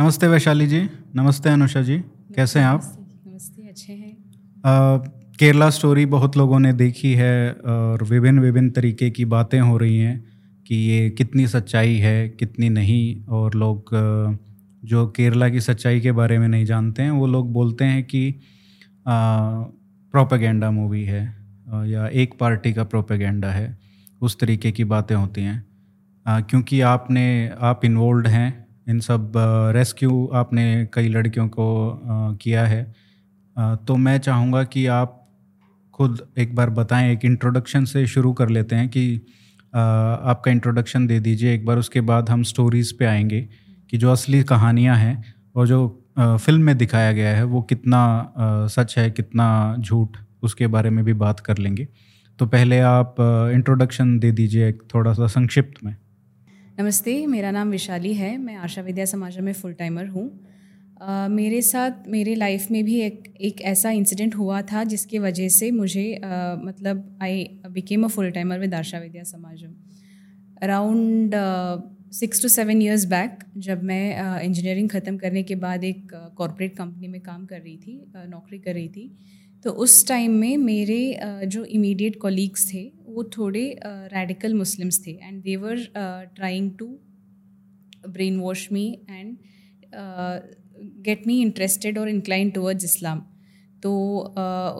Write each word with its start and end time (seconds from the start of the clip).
नमस्ते 0.00 0.28
वैशाली 0.28 0.66
जी 0.66 0.80
नमस्ते 1.16 1.48
अनुषा 1.48 1.82
जी 1.82 1.98
कैसे 2.34 2.58
हैं 2.58 2.66
आप? 2.66 2.98
नमस्ते 3.26 3.68
अच्छे 3.68 3.92
हैं। 3.92 4.16
केरला 5.38 5.70
स्टोरी 5.70 6.06
बहुत 6.06 6.36
लोगों 6.36 6.58
ने 6.60 6.72
देखी 6.72 7.14
है 7.14 7.52
और 7.52 8.04
विभिन्न 8.04 8.38
विभिन्न 8.38 8.70
तरीके 8.70 9.10
की 9.10 9.24
बातें 9.24 9.60
हो 9.60 9.76
रही 9.76 9.98
हैं 9.98 10.24
कि 10.66 10.74
ये 10.74 11.10
कितनी 11.10 11.46
सच्चाई 11.46 11.94
है 11.94 12.28
कितनी 12.28 12.68
नहीं 12.68 13.24
और 13.24 13.54
लोग 13.54 13.90
जो 14.84 15.06
केरला 15.06 15.48
की 15.48 15.60
सच्चाई 15.60 16.00
के 16.00 16.12
बारे 16.12 16.38
में 16.38 16.48
नहीं 16.48 16.64
जानते 16.64 17.02
हैं 17.02 17.10
वो 17.10 17.26
लोग 17.26 17.52
बोलते 17.52 17.84
हैं 17.84 18.04
कि 18.04 18.34
प्रोपेगेंडा 19.08 20.70
मूवी 20.70 21.04
है 21.04 21.36
या 21.68 22.06
एक 22.06 22.34
पार्टी 22.40 22.72
का 22.72 22.84
प्रोपेगेंडा 22.84 23.48
है 23.48 23.78
उस 24.20 24.38
तरीके 24.38 24.72
की 24.72 24.84
बातें 24.84 25.14
होती 25.14 25.40
हैं। 25.40 25.66
क्योंकि 26.28 26.80
आपने 26.80 27.52
आप 27.60 27.84
इन्वॉल्व 27.84 28.26
हैं 28.26 28.63
इन 28.86 29.00
सब 29.00 29.32
रेस्क्यू 29.74 30.26
आपने 30.34 30.64
कई 30.94 31.08
लड़कियों 31.08 31.48
को 31.48 32.36
किया 32.42 32.64
है। 32.66 32.82
तो 33.56 33.96
मैं 33.96 34.18
चाहूँगा 34.18 34.62
कि 34.64 34.86
आप 34.86 35.20
खुद 35.94 36.20
एक 36.38 36.54
बार 36.54 36.70
बताएँ, 36.70 37.12
एक 37.12 37.24
इंट्रोडक्शन 37.24 37.84
से 37.84 38.06
शुरू 38.06 38.32
कर 38.32 38.48
लेते 38.48 38.76
हैं 38.76 38.88
कि 38.88 39.16
आपका 39.72 40.50
इंट्रोडक्शन 40.50 41.06
दे 41.06 41.18
दीजिए। 41.20 41.54
एक 41.54 41.64
बार 41.66 41.78
उसके 41.78 42.00
बाद 42.02 42.30
हम 42.30 42.42
स्टोरीज़ 42.42 42.92
पे 42.98 43.04
आएँगे 43.04 43.40
कि 43.92 43.98
जो 43.98 44.10
असली 44.12 44.42
कहानियाँ 44.44 44.96
हैं 44.96 45.22
और 45.56 45.66
जो 45.66 45.86
फ़िल्म 46.18 46.62
में 46.62 46.76
दिखाया 46.78 47.12
गया 47.12 47.36
है, 47.36 47.44
वो 47.44 47.62
कितना 47.62 48.32
सच 48.70 48.98
है, 48.98 49.10
कितना 49.10 49.76
झूठ, 49.78 50.16
उसके 50.42 50.66
बारे 50.66 50.90
में 50.90 51.04
भी 51.04 51.12
बात 51.14 51.40
कर 51.40 51.58
लेंगे। 51.58 51.88
तो 52.38 52.46
पहले 52.46 52.78
आप 52.80 53.16
इंट्रोडक्शन 53.54 54.18
दे 54.18 54.30
दीजिए 54.32 54.72
थोड़ा 54.94 55.12
सा 55.12 55.26
संक्षिप्त 55.26 55.84
में। 55.84 55.94
नमस्ते 56.78 57.26
मेरा 57.26 57.50
नाम 57.50 57.70
विशाली 57.70 58.12
है। 58.14 58.36
मैं 58.38 58.54
आशा 58.56 58.82
विद्या 58.82 59.04
समाज 59.04 59.38
में 59.38 59.52
फुल 59.52 59.72
टाइमर 59.72 60.06
हूँ 60.06 60.24
मेरे 61.30 61.60
साथ 61.62 62.08
मेरे 62.08 62.34
लाइफ 62.34 62.66
में 62.70 62.84
भी 62.84 63.00
एक 63.00 63.34
एक 63.40 63.60
ऐसा 63.60 63.90
इंसिडेंट 63.90 64.34
हुआ 64.36 64.62
था 64.62 64.82
जिसकी 64.84 65.18
वजह 65.18 65.48
से 65.48 65.70
मुझे 65.70 66.20
uh, 66.24 66.64
मतलब 66.64 67.18
I 67.22 67.44
became 67.70 68.04
a 68.04 68.08
full 68.08 68.30
timer 68.30 68.58
with 68.58 68.74
Arsha 68.74 68.98
Vidya 68.98 69.22
Samajam 69.22 69.74
around 70.62 71.34
six 72.12 72.42
to 72.42 72.48
seven 72.48 72.82
years 72.82 73.04
back 73.04 73.38
जब 73.58 73.82
मैं 73.82 74.40
इंजीनियरिंग 74.40 74.88
ख़त्म 74.88 75.16
करने 75.16 75.42
के 75.42 75.54
बाद 75.54 75.84
एक 75.84 76.12
कॉरपोरेट 76.36 76.76
कंपनी 76.76 77.08
में 77.08 77.20
काम 77.20 77.46
कर 77.46 77.60
रही 77.60 77.76
थी 77.76 78.12
नौकरी 78.16 78.58
कर 78.58 78.74
रही 78.74 78.88
थी 78.88 79.10
तो 79.64 79.70
उस 79.70 80.06
टाइम 80.08 80.32
में 80.32 80.56
मेरे 80.56 81.00
जो 81.46 81.64
इमीडिएट 81.64 82.16
कॉलीग्स 82.16 82.74
थे 82.74 82.84
वो 83.14 83.24
थोड़े 83.36 83.64
रेडिकल 84.12 84.54
मुस्लिम्स 84.54 85.00
थे 85.06 85.18
and 85.22 85.42
they 85.42 85.56
were 85.56 85.84
trying 86.36 86.70
to 86.78 86.86
brainwash 88.38 88.68
me 88.72 88.86
and 89.10 89.36
get 91.06 91.26
me 91.26 91.40
interested 91.42 91.98
और 91.98 92.08
इंक्लाइन 92.08 92.50
टूवर्ड्स 92.50 92.84
इस्लाम 92.84 93.24
तो 93.82 93.92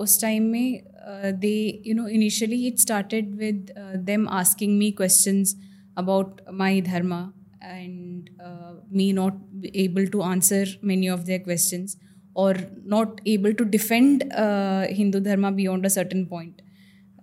उस 0.02 0.20
टाइम 0.20 0.42
में 0.50 0.82
they 1.40 1.56
you 1.86 1.94
know 1.94 2.06
initially 2.08 2.66
it 2.66 2.78
started 2.78 3.34
with 3.36 3.72
them 4.06 4.28
asking 4.40 4.76
me 4.78 4.90
questions 5.00 5.56
about 5.98 6.40
my 6.62 6.80
dharma 6.82 7.20
and 7.64 8.30
me 8.96 9.12
not 9.12 9.66
able 9.76 10.06
to 10.06 10.20
answer 10.22 10.78
many 10.84 11.08
of 11.08 11.20
their 11.24 11.40
questions 11.40 11.96
और 12.36 12.58
not 12.90 13.20
able 13.28 13.52
to 13.52 13.64
defend 13.76 14.24
Hindu 14.92 15.20
Dharma 15.20 15.52
beyond 15.52 15.86
a 15.86 15.90
certain 15.90 16.26
point. 16.26 16.63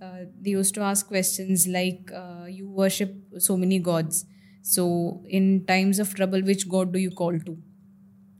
Uh, 0.02 0.24
they 0.40 0.50
used 0.50 0.74
to 0.74 0.82
ask 0.82 1.08
questions 1.08 1.66
like, 1.66 2.12
uh, 2.14 2.46
You 2.48 2.68
worship 2.70 3.14
so 3.38 3.56
many 3.56 3.78
gods. 3.78 4.24
So, 4.62 5.22
in 5.28 5.64
times 5.66 5.98
of 5.98 6.14
trouble, 6.14 6.42
which 6.42 6.68
god 6.68 6.92
do 6.92 6.98
you 6.98 7.10
call 7.22 7.40
to? 7.48 7.56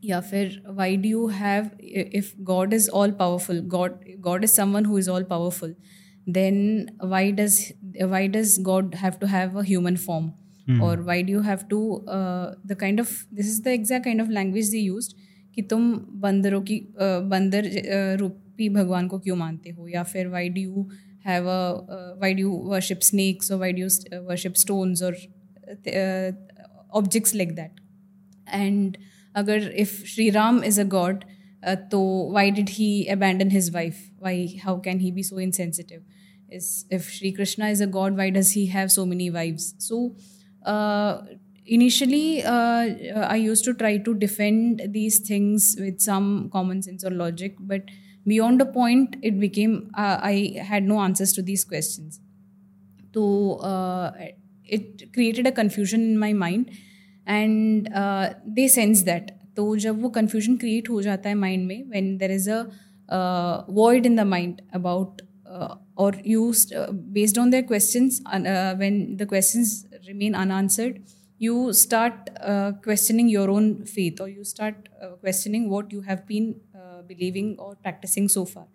या 0.05 0.21
फिर 0.21 0.63
why 0.71 0.97
do 0.97 1.09
you 1.09 1.27
have 1.27 1.71
if 2.15 2.33
God 2.49 2.75
is 2.75 2.89
all 2.95 3.11
powerful 3.21 3.61
God 3.69 3.95
God 4.27 4.45
is 4.45 4.51
someone 4.51 4.85
who 4.87 4.99
is 4.99 5.11
all 5.11 5.23
powerful 5.31 5.75
then 6.37 6.57
why 7.11 7.19
does 7.39 7.57
why 8.13 8.21
does 8.37 8.53
god 8.69 8.95
have 9.01 9.19
to 9.19 9.27
have 9.33 9.59
a 9.61 9.63
human 9.67 9.99
form 10.07 10.25
Hmm. 10.67 10.81
or 10.83 10.97
why 11.09 11.23
do 11.23 11.31
you 11.33 11.43
have 11.43 11.69
to 11.69 12.05
uh, 12.09 12.55
the 12.65 12.75
kind 12.75 12.99
of 12.99 13.11
this 13.31 13.47
is 13.47 13.63
the 13.63 13.73
exact 13.73 14.05
kind 14.05 14.21
of 14.21 14.31
language 14.37 14.71
they 14.71 14.83
used 14.85 15.15
कि 15.55 15.63
तुम 15.63 15.93
बंदरों 16.23 16.61
की 16.71 16.79
uh, 17.01 17.21
बंदर 17.33 17.69
uh, 17.69 18.21
रूपी 18.21 18.69
भगवान 18.69 19.09
को 19.09 19.19
क्यों 19.19 19.37
मानते 19.37 19.71
हो 19.71 19.87
या 19.89 20.03
फिर 20.03 20.27
why 20.29 20.49
do 20.57 20.61
you 20.61 20.87
have 21.27 21.49
a 21.49 22.19
why 22.23 22.35
do 22.35 22.51
worship 22.73 23.01
snacks 23.11 23.53
और 23.53 23.59
वाई 23.61 23.73
डू 23.73 23.89
वर्शिप 24.29 24.55
स्टोन्स 24.65 25.03
और 25.03 25.17
ऑब्जेक्ट्स 27.01 27.35
लाइक 27.35 27.55
दैट 27.55 27.81
एंड 28.55 28.97
अगर 29.35 29.71
if 29.85 30.05
Shri 30.15 30.29
Ram 30.31 30.63
is 30.65 30.81
a 30.81 30.85
God 30.99 31.25
तो 31.91 32.03
why 32.33 32.51
did 32.59 32.69
he 32.71 32.91
abandon 33.13 33.51
his 33.51 33.71
wife 33.75 34.05
why 34.23 34.47
how 34.65 34.81
can 34.81 35.01
he 35.01 35.13
B 35.13 35.23
so 35.23 35.41
insensitive 35.41 36.05
is 36.51 36.87
if 36.91 37.11
Sri 37.11 37.33
Krishna 37.33 37.69
is 37.69 37.81
a 37.81 37.87
god, 37.87 38.17
why 38.17 38.31
does 38.31 38.53
he 38.53 38.67
have 38.67 38.93
so 38.93 39.05
many 39.07 39.31
wives? 39.31 39.75
So 39.79 40.15
uh, 40.65 41.23
initially, 41.67 42.43
uh, 42.43 43.27
I 43.27 43.37
used 43.37 43.65
to 43.65 43.75
try 43.75 43.99
to 43.99 44.15
defend 44.15 44.83
these 44.91 45.21
things 45.21 45.77
with 45.79 46.01
some 46.01 46.51
common 46.53 46.83
sense 46.83 47.05
or 47.05 47.11
logic, 47.11 47.57
but 47.61 47.83
beyond 48.27 48.61
a 48.61 48.67
point, 48.67 49.17
it 49.23 49.39
became 49.39 49.91
uh, 49.97 50.19
I 50.23 50.57
had 50.63 50.85
no 50.85 51.01
answers 51.01 51.33
to 51.35 51.43
these 51.43 51.65
questions. 51.65 52.21
So 53.15 53.55
uh, 53.57 54.13
it 54.65 55.13
created 55.15 55.47
a 55.47 55.53
confusion 55.53 56.01
in 56.03 56.19
my 56.19 56.33
mind, 56.33 56.71
and 57.27 57.93
uh, 57.93 58.35
they 58.47 58.69
sense 58.69 59.03
that. 59.05 59.33
तो 59.57 59.77
जब 59.83 60.01
वो 60.03 60.13
confusion 60.15 60.59
create 60.63 60.89
हो 60.91 61.01
जाता 61.03 61.29
है 61.29 61.35
mind 61.35 61.67
में 61.69 61.91
when 61.91 62.19
there 62.19 62.31
is 62.31 62.47
a 62.47 62.67
uh, 63.09 63.65
void 63.71 64.05
in 64.05 64.17
the 64.17 64.25
mind 64.25 64.61
about 64.73 65.23
uh, 65.49 65.77
or 65.97 66.13
used 66.25 66.75
uh, 66.75 66.93
based 66.93 67.39
on 67.39 67.51
their 67.51 67.63
questions 67.63 68.21
uh, 68.27 68.75
when 68.75 69.17
the 69.17 69.27
questions 69.27 69.87
remain 70.09 70.35
unanswered 70.35 71.01
you 71.39 71.73
start 71.73 72.31
uh, 72.41 72.73
questioning 72.83 73.29
your 73.29 73.51
own 73.51 73.85
faith 73.85 74.21
or 74.21 74.29
you 74.29 74.45
start 74.45 74.89
uh, 75.03 75.09
questioning 75.25 75.69
what 75.71 75.93
you 75.93 76.01
have 76.01 76.27
been 76.27 76.55
uh, 77.01 77.03
believing 77.03 77.57
or 77.59 77.75
practicing 77.77 78.29
so 78.29 78.45
far 78.45 78.67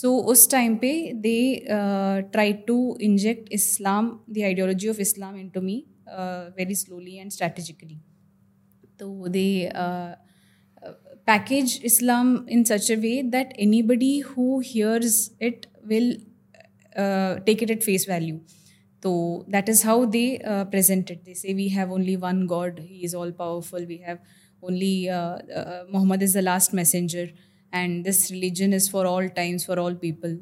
so 0.00 0.08
उस 0.32 0.48
time 0.54 0.74
पे 0.82 0.92
they 1.26 1.42
uh, 1.78 2.16
tried 2.34 2.66
to 2.70 2.78
inject 3.08 3.48
islam 3.60 4.12
the 4.28 4.44
ideology 4.52 4.88
of 4.94 5.00
islam 5.06 5.36
into 5.44 5.60
me 5.68 5.76
uh, 6.18 6.50
very 6.60 6.76
slowly 6.84 7.18
and 7.18 7.32
strategically 7.38 7.98
so 8.98 9.26
they 9.36 9.50
uh, 9.84 10.12
package 11.26 11.82
Islam 11.82 12.44
in 12.48 12.64
such 12.64 12.90
a 12.90 12.96
way 12.96 13.22
that 13.22 13.52
anybody 13.58 14.20
who 14.20 14.60
hears 14.60 15.30
it 15.40 15.66
will 15.84 16.14
uh, 16.96 17.36
take 17.40 17.62
it 17.62 17.70
at 17.70 17.82
face 17.82 18.04
value. 18.04 18.40
So 19.02 19.44
that 19.48 19.68
is 19.68 19.82
how 19.82 20.06
they 20.06 20.40
uh, 20.40 20.64
present 20.64 21.10
it. 21.10 21.24
They 21.24 21.34
say 21.34 21.54
we 21.54 21.68
have 21.68 21.92
only 21.92 22.16
one 22.16 22.46
God, 22.46 22.80
He 22.84 23.04
is 23.04 23.14
all 23.14 23.30
powerful. 23.32 23.84
We 23.86 23.98
have 23.98 24.18
only 24.62 25.08
uh, 25.08 25.38
uh, 25.60 25.84
Muhammad 25.90 26.22
is 26.22 26.32
the 26.32 26.42
last 26.42 26.72
messenger, 26.72 27.28
and 27.73 28.05
this 28.05 28.31
religion 28.31 28.73
is 28.73 28.89
for 28.89 29.05
all 29.05 29.27
times, 29.29 29.65
for 29.65 29.79
all 29.79 29.93
people. 29.95 30.37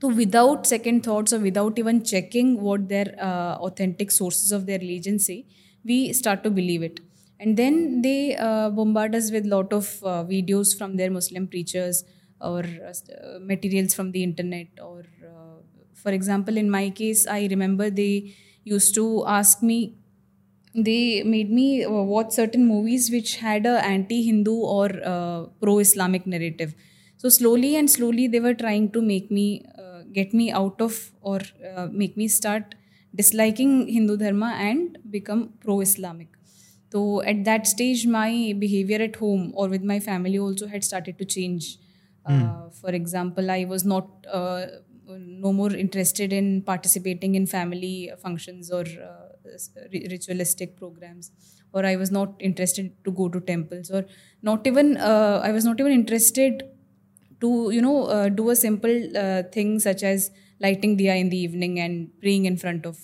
So 0.00 0.08
without 0.08 0.66
second 0.66 1.02
thoughts 1.04 1.32
or 1.32 1.40
without 1.40 1.78
even 1.78 2.04
checking 2.04 2.60
what 2.60 2.88
their 2.88 3.14
uh, 3.20 3.56
authentic 3.56 4.10
sources 4.10 4.52
of 4.52 4.66
their 4.66 4.78
religion 4.78 5.18
say, 5.18 5.46
we 5.84 6.12
start 6.12 6.44
to 6.44 6.50
believe 6.50 6.82
it 6.82 7.00
and 7.40 7.56
then 7.56 8.02
they 8.02 8.36
uh, 8.36 8.70
bombard 8.70 9.14
us 9.14 9.30
with 9.30 9.46
lot 9.46 9.72
of 9.72 9.98
uh, 10.02 10.24
videos 10.24 10.76
from 10.76 10.96
their 10.96 11.10
muslim 11.10 11.46
preachers 11.46 12.02
or 12.40 12.60
uh, 12.60 13.38
materials 13.40 13.94
from 13.94 14.10
the 14.12 14.22
internet 14.24 14.66
or 14.82 15.04
uh, 15.24 15.56
for 15.94 16.10
example 16.10 16.56
in 16.56 16.68
my 16.68 16.90
case 16.90 17.26
i 17.28 17.46
remember 17.46 17.90
they 17.90 18.34
used 18.64 18.94
to 18.94 19.24
ask 19.26 19.62
me 19.62 19.94
they 20.84 21.22
made 21.22 21.50
me 21.50 21.84
uh, 21.84 21.90
watch 21.90 22.32
certain 22.32 22.66
movies 22.66 23.10
which 23.10 23.36
had 23.36 23.66
a 23.66 23.84
anti-hindu 23.84 24.54
or 24.54 24.90
uh, 25.04 25.46
pro-islamic 25.60 26.26
narrative. 26.26 26.74
So 27.16 27.28
slowly 27.28 27.76
and 27.76 27.90
slowly 27.90 28.28
they 28.28 28.40
were 28.40 28.54
trying 28.54 28.90
to 28.92 29.02
make 29.02 29.30
me 29.30 29.64
get 30.12 30.32
me 30.32 30.50
out 30.50 30.80
of 30.80 31.10
or 31.20 31.40
make 31.90 32.16
me 32.16 32.28
start 32.28 32.74
disliking 33.14 33.88
hindu 33.88 34.16
dharma 34.16 34.54
and 34.58 34.98
become 35.10 35.52
pro-islamic. 35.60 36.28
So 36.92 37.22
at 37.22 37.44
that 37.44 37.66
stage, 37.66 38.06
my 38.06 38.54
behavior 38.58 39.02
at 39.02 39.16
home 39.16 39.52
or 39.54 39.68
with 39.68 39.82
my 39.82 40.00
family 40.00 40.38
also 40.38 40.66
had 40.66 40.84
started 40.84 41.18
to 41.18 41.24
change. 41.24 41.78
Uh, 42.24 42.68
for 42.70 42.90
example, 42.90 43.50
I 43.50 43.64
was 43.64 43.84
not 43.84 44.08
uh, 44.30 44.66
no 45.06 45.52
more 45.52 45.72
interested 45.72 46.32
in 46.32 46.62
participating 46.62 47.34
in 47.34 47.46
family 47.46 48.10
functions 48.22 48.70
or 48.70 48.82
uh, 48.82 49.27
ritualistic 49.92 50.76
programs, 50.76 51.30
or 51.72 51.84
I 51.84 51.96
was 51.96 52.10
not 52.10 52.34
interested 52.38 52.92
to 53.04 53.10
go 53.10 53.28
to 53.28 53.40
temples, 53.40 53.90
or 53.90 54.04
not 54.42 54.66
even 54.66 54.96
I 54.96 55.52
was 55.52 55.64
not 55.64 55.80
even 55.80 55.92
interested 55.92 56.64
to 57.40 57.70
you 57.70 57.82
know 57.82 58.28
do 58.28 58.50
a 58.50 58.56
simple 58.56 58.96
thing 59.52 59.78
such 59.78 60.02
as 60.02 60.30
lighting 60.60 60.96
diya 60.98 61.18
in 61.18 61.28
the 61.28 61.38
evening 61.38 61.78
and 61.78 62.10
praying 62.20 62.46
in 62.46 62.56
front 62.56 62.86
of 62.86 62.98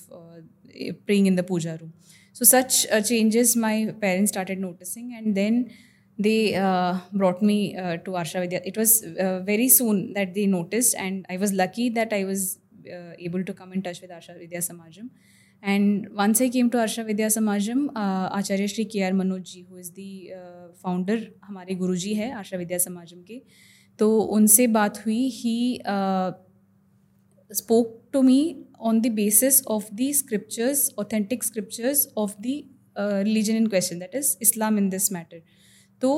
praying 1.06 1.26
in 1.26 1.36
the 1.36 1.42
puja 1.42 1.78
room 1.80 1.92
So 2.34 2.44
such 2.44 2.86
uh, 2.90 3.00
changes 3.00 3.54
my 3.54 3.94
parents 4.00 4.32
started 4.32 4.58
noticing, 4.58 5.14
and 5.16 5.36
then 5.36 5.70
they 6.18 6.56
uh, 6.56 6.98
brought 7.12 7.42
me 7.42 7.76
uh, 7.76 7.98
to 7.98 8.10
Arsha 8.10 8.40
Vidya. 8.40 8.60
It 8.64 8.76
was 8.76 9.04
uh, 9.04 9.40
very 9.40 9.68
soon 9.68 10.12
that 10.14 10.34
they 10.34 10.46
noticed, 10.46 10.96
and 10.96 11.24
I 11.30 11.36
was 11.36 11.52
lucky 11.52 11.90
that 11.90 12.12
I 12.12 12.24
was 12.24 12.58
uh, 12.92 13.12
able 13.18 13.44
to 13.44 13.54
come 13.54 13.72
in 13.72 13.82
touch 13.82 14.00
with 14.00 14.10
Arsha 14.10 14.36
Vidya 14.36 14.58
Samajam. 14.58 15.10
And 15.64 16.08
once 16.12 16.42
I 16.42 16.48
came 16.50 16.68
to 16.68 16.78
Arsha 16.78 17.04
Vidya 17.06 17.28
Samajam 17.28 17.88
Acharya 17.96 18.66
Shri 18.68 18.84
K 18.84 19.02
R 19.02 19.12
Manoj 19.12 19.42
ji 19.52 19.64
who 19.70 19.78
is 19.82 19.90
the 19.90 20.10
founder 20.82 21.26
हमारे 21.44 21.74
गुरु 21.74 21.96
जी 21.96 22.12
है 22.14 22.30
आशा 22.32 22.56
विद्या 22.56 22.78
समाजम 22.78 23.22
के 23.22 23.40
तो 23.98 24.08
उनसे 24.36 24.66
बात 24.66 24.98
हुई। 25.06 25.28
He 25.34 25.80
spoke 27.50 28.00
to 28.12 28.22
me 28.22 28.40
on 28.80 29.00
the 29.00 29.12
basis 29.14 29.62
of 29.66 29.94
the 29.94 30.10
scriptures 30.14 30.88
authentic 30.98 31.44
scriptures 31.44 32.06
of 32.18 32.34
the 32.40 32.62
religion 32.98 33.56
in 33.56 33.66
question 33.66 33.98
that 33.98 34.14
is 34.14 34.36
Islam 34.42 34.78
in 34.78 34.88
this 34.90 35.12
matter 35.12 35.42
तो 36.02 36.12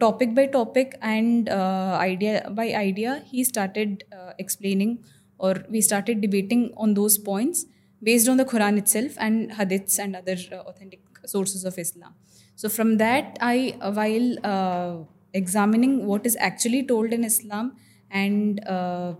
topic 0.00 0.34
by 0.34 0.46
topic 0.46 0.94
and 1.04 1.48
idea 1.48 2.48
by 2.50 2.72
idea 2.74 3.20
he 3.26 3.44
started 3.44 4.02
explaining 4.40 4.96
uh, 5.44 5.64
or 5.64 5.64
we 5.68 5.80
started 5.80 6.20
debating 6.20 6.72
on 6.76 6.94
those 6.94 7.18
points 7.18 7.66
based 8.02 8.28
on 8.28 8.36
the 8.36 8.44
Quran 8.44 8.78
itself 8.78 9.12
and 9.18 9.52
hadiths 9.52 9.98
and 9.98 10.16
other 10.16 10.36
uh, 10.52 10.56
authentic 10.56 11.00
sources 11.26 11.64
of 11.64 11.78
Islam. 11.78 12.14
So, 12.56 12.68
from 12.68 12.98
that, 12.98 13.38
I, 13.40 13.76
while 13.80 15.08
examining 15.32 16.06
what 16.06 16.26
is 16.26 16.36
actually 16.38 16.86
told 16.86 17.12
in 17.12 17.24
Islam 17.24 17.76
and 18.10 18.64
uh, 18.68 19.14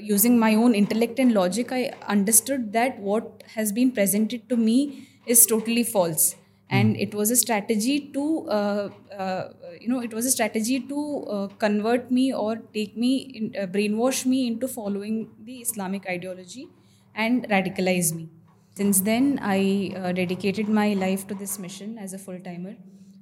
using 0.00 0.38
my 0.38 0.54
own 0.54 0.74
intellect 0.74 1.18
and 1.18 1.32
logic, 1.32 1.72
I 1.72 1.92
understood 2.08 2.72
that 2.72 2.98
what 2.98 3.44
has 3.54 3.72
been 3.72 3.92
presented 3.92 4.48
to 4.48 4.56
me 4.56 5.08
is 5.26 5.46
totally 5.46 5.84
false. 5.84 6.36
And 6.74 6.96
it 6.96 7.14
was 7.14 7.30
a 7.30 7.36
strategy 7.36 8.10
to, 8.14 8.48
uh, 8.48 8.88
uh, 9.16 9.48
you 9.80 9.88
know, 9.88 10.00
it 10.00 10.12
was 10.12 10.26
a 10.26 10.30
strategy 10.30 10.80
to 10.80 11.24
uh, 11.30 11.46
convert 11.64 12.10
me 12.10 12.32
or 12.32 12.56
take 12.56 12.96
me, 12.96 13.16
in, 13.40 13.54
uh, 13.60 13.66
brainwash 13.66 14.24
me 14.26 14.46
into 14.46 14.68
following 14.68 15.30
the 15.42 15.58
Islamic 15.58 16.08
ideology 16.08 16.68
and 17.14 17.46
radicalize 17.48 18.14
me. 18.14 18.28
Since 18.76 19.02
then, 19.02 19.38
I 19.40 19.92
uh, 19.96 20.12
dedicated 20.12 20.68
my 20.68 20.94
life 20.94 21.26
to 21.28 21.34
this 21.34 21.58
mission 21.58 21.96
as 21.96 22.12
a 22.12 22.18
full 22.18 22.40
timer. 22.40 22.74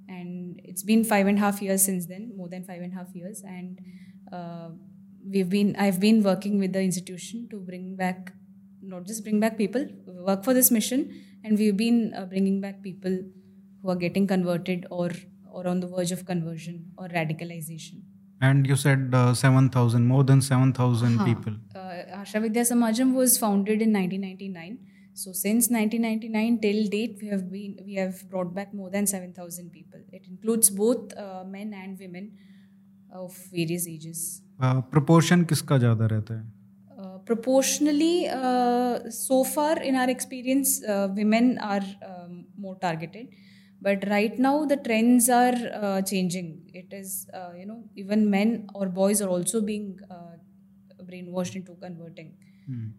And 0.09 0.61
it's 0.65 0.83
been 0.83 1.05
five 1.05 1.27
and 1.27 1.39
a 1.39 1.41
half 1.41 1.61
years 1.61 1.85
since 1.85 2.07
then, 2.07 2.33
more 2.37 2.49
than 2.49 2.65
five 2.65 2.81
and 2.81 2.93
a 2.93 2.97
half 2.97 3.15
years. 3.15 3.43
And 3.43 3.81
we've 5.29 5.49
been 5.49 5.77
I've 5.79 6.01
been 6.01 6.23
working 6.23 6.59
with 6.59 6.73
the 6.73 6.81
institution 6.81 7.49
to 7.51 7.59
bring 7.61 7.97
back 7.97 8.33
not 8.83 9.07
just 9.07 9.23
bring 9.23 9.41
back 9.41 9.57
people 9.57 9.87
work 10.07 10.45
for 10.45 10.55
this 10.55 10.71
mission 10.71 11.11
and 11.45 11.59
we've 11.59 11.77
been 11.77 12.13
uh, 12.17 12.25
bringing 12.27 12.61
back 12.61 12.83
people 12.83 13.19
who 13.83 13.91
are 13.91 13.97
getting 13.97 14.27
converted 14.27 14.87
or 14.91 15.11
or 15.53 15.67
on 15.67 15.81
the 15.81 15.87
verge 15.87 16.13
of 16.13 16.25
conversion 16.25 16.93
or 16.97 17.09
radicalization. 17.09 18.03
And 18.41 18.67
you 18.67 18.75
said 18.75 19.11
uh, 19.15 19.35
7,000, 19.35 20.05
more 20.05 20.25
than 20.25 20.41
7,000 20.43 21.19
huh. 21.19 21.25
people. 21.25 21.53
Uh, 21.75 22.19
Arsha 22.21 22.41
Vidya 22.41 22.63
Samajam 22.63 23.15
was 23.15 23.39
founded 23.39 23.83
in 23.83 23.93
1999. 23.93 24.79
So 25.15 25.33
since 25.33 25.69
1999 25.69 26.59
till 26.61 26.89
date, 26.89 27.19
we 27.21 27.29
have 27.29 27.53
been 27.53 27.77
we 27.85 27.95
have 27.97 28.29
brought 28.31 28.55
back 28.55 28.73
more 28.73 28.89
than 28.91 29.07
7,000 29.07 29.71
people. 29.71 30.01
It 30.11 30.27
includes 30.27 30.71
both 30.71 31.17
uh, 31.17 31.45
men 31.45 31.75
and 31.75 31.99
women 31.99 32.33
of 33.13 33.37
various 33.53 33.87
ages. 33.87 34.43
Uh, 34.59 34.81
proportion 34.81 35.45
किसका 35.45 35.79
ज़्यादा 35.79 36.07
रहता 36.07 36.41
है? 36.41 36.51
Proportionally, 37.25 38.29
uh, 38.29 39.09
so 39.11 39.45
far 39.45 39.81
in 39.81 39.95
our 39.95 40.11
experience, 40.11 40.83
uh, 40.83 41.09
women 41.15 41.57
are 41.59 41.85
um, 42.05 42.47
more 42.59 42.75
targeted. 42.81 43.29
Uh, 43.29 43.52
but 43.87 44.09
right 44.09 44.39
now 44.39 44.65
the 44.65 44.77
trends 44.89 45.29
are 45.29 45.55
uh, 45.83 46.03
changing. 46.03 46.49
It 46.73 46.93
is 46.93 47.27
you 47.59 47.67
know 47.67 47.85
even 47.97 48.29
men 48.31 48.69
or 48.75 48.87
boys 48.87 49.23
are 49.23 49.29
also 49.29 49.61
being 49.61 49.99
brainwashed 51.11 51.57
into 51.57 51.75
converting. 51.87 52.35
Hmm. 52.67 52.91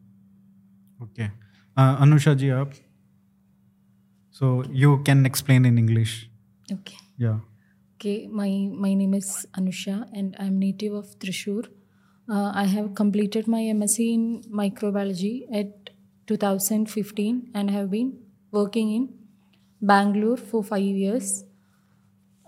okay. 1.03 1.29
Anusha 1.77 2.35
ji 2.41 2.49
aap 2.55 2.73
so 4.37 4.63
you 4.83 4.91
can 5.07 5.25
explain 5.25 5.65
in 5.65 5.77
english. 5.77 6.13
Okay. 6.71 6.97
Yeah. 7.17 7.39
Okay, 7.95 8.27
my, 8.27 8.49
my 8.85 8.93
name 8.93 9.13
is 9.13 9.45
Anusha 9.57 10.07
and 10.11 10.35
I'm 10.39 10.59
native 10.59 10.93
of 10.93 11.05
Thrissur. 11.19 11.67
Uh, 12.29 12.51
I 12.53 12.65
have 12.65 12.95
completed 12.95 13.47
my 13.47 13.61
MSc 13.61 13.99
in 13.99 14.41
microbiology 14.51 15.43
at 15.53 15.91
2015 16.27 17.51
and 17.53 17.71
have 17.71 17.91
been 17.91 18.17
working 18.51 18.91
in 18.91 19.13
Bangalore 19.91 20.37
for 20.37 20.63
five 20.63 20.81
years. 21.03 21.43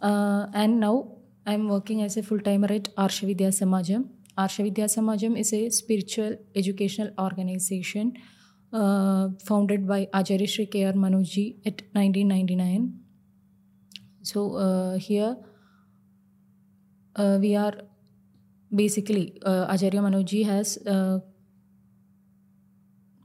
Uh, 0.01 0.47
and 0.53 0.79
now 0.79 1.11
I'm 1.45 1.69
working 1.69 2.01
as 2.01 2.17
a 2.17 2.23
full 2.23 2.39
timer 2.39 2.71
at 2.71 2.95
Arshavidya 2.95 3.49
Samajam. 3.61 4.09
Arshavidya 4.37 4.85
Samajam 4.97 5.39
is 5.39 5.53
a 5.53 5.69
spiritual 5.69 6.37
educational 6.55 7.11
organization 7.19 8.13
uh, 8.73 9.29
founded 9.45 9.87
by 9.87 10.07
Acharya 10.13 10.47
Shri 10.47 10.65
K.R. 10.65 10.93
Manojji 10.93 11.55
at 11.65 11.81
1999 11.93 13.05
so 14.25 14.55
uh, 14.55 14.97
here 14.97 15.37
uh, 17.15 17.37
we 17.39 17.55
are 17.55 17.73
basically 18.73 19.39
uh, 19.45 19.67
Acharya 19.69 20.01
Manojji 20.01 20.45
has 20.45 20.77
uh, 20.87 21.19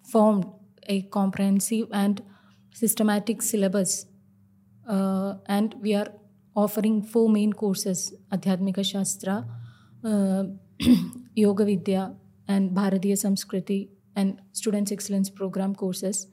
formed 0.05 0.45
a 0.87 1.03
comprehensive 1.03 1.89
and 1.93 2.23
systematic 2.73 3.43
syllabus 3.43 4.07
uh, 4.89 5.35
and 5.47 5.75
we 5.81 5.95
are 5.95 6.09
offering 6.57 7.03
four 7.03 7.29
main 7.29 7.53
courses 7.53 8.13
Adhyatmika 8.33 8.85
Shastra, 8.85 9.47
uh, 10.05 10.45
Yoga 11.35 11.65
Vidya 11.65 12.15
and 12.49 12.71
Bharatiya 12.71 13.17
Samskriti 13.25 13.89
and 14.17 14.41
Students 14.53 14.93
Excellence 14.93 15.31
Program 15.31 15.75
courses 15.75 16.27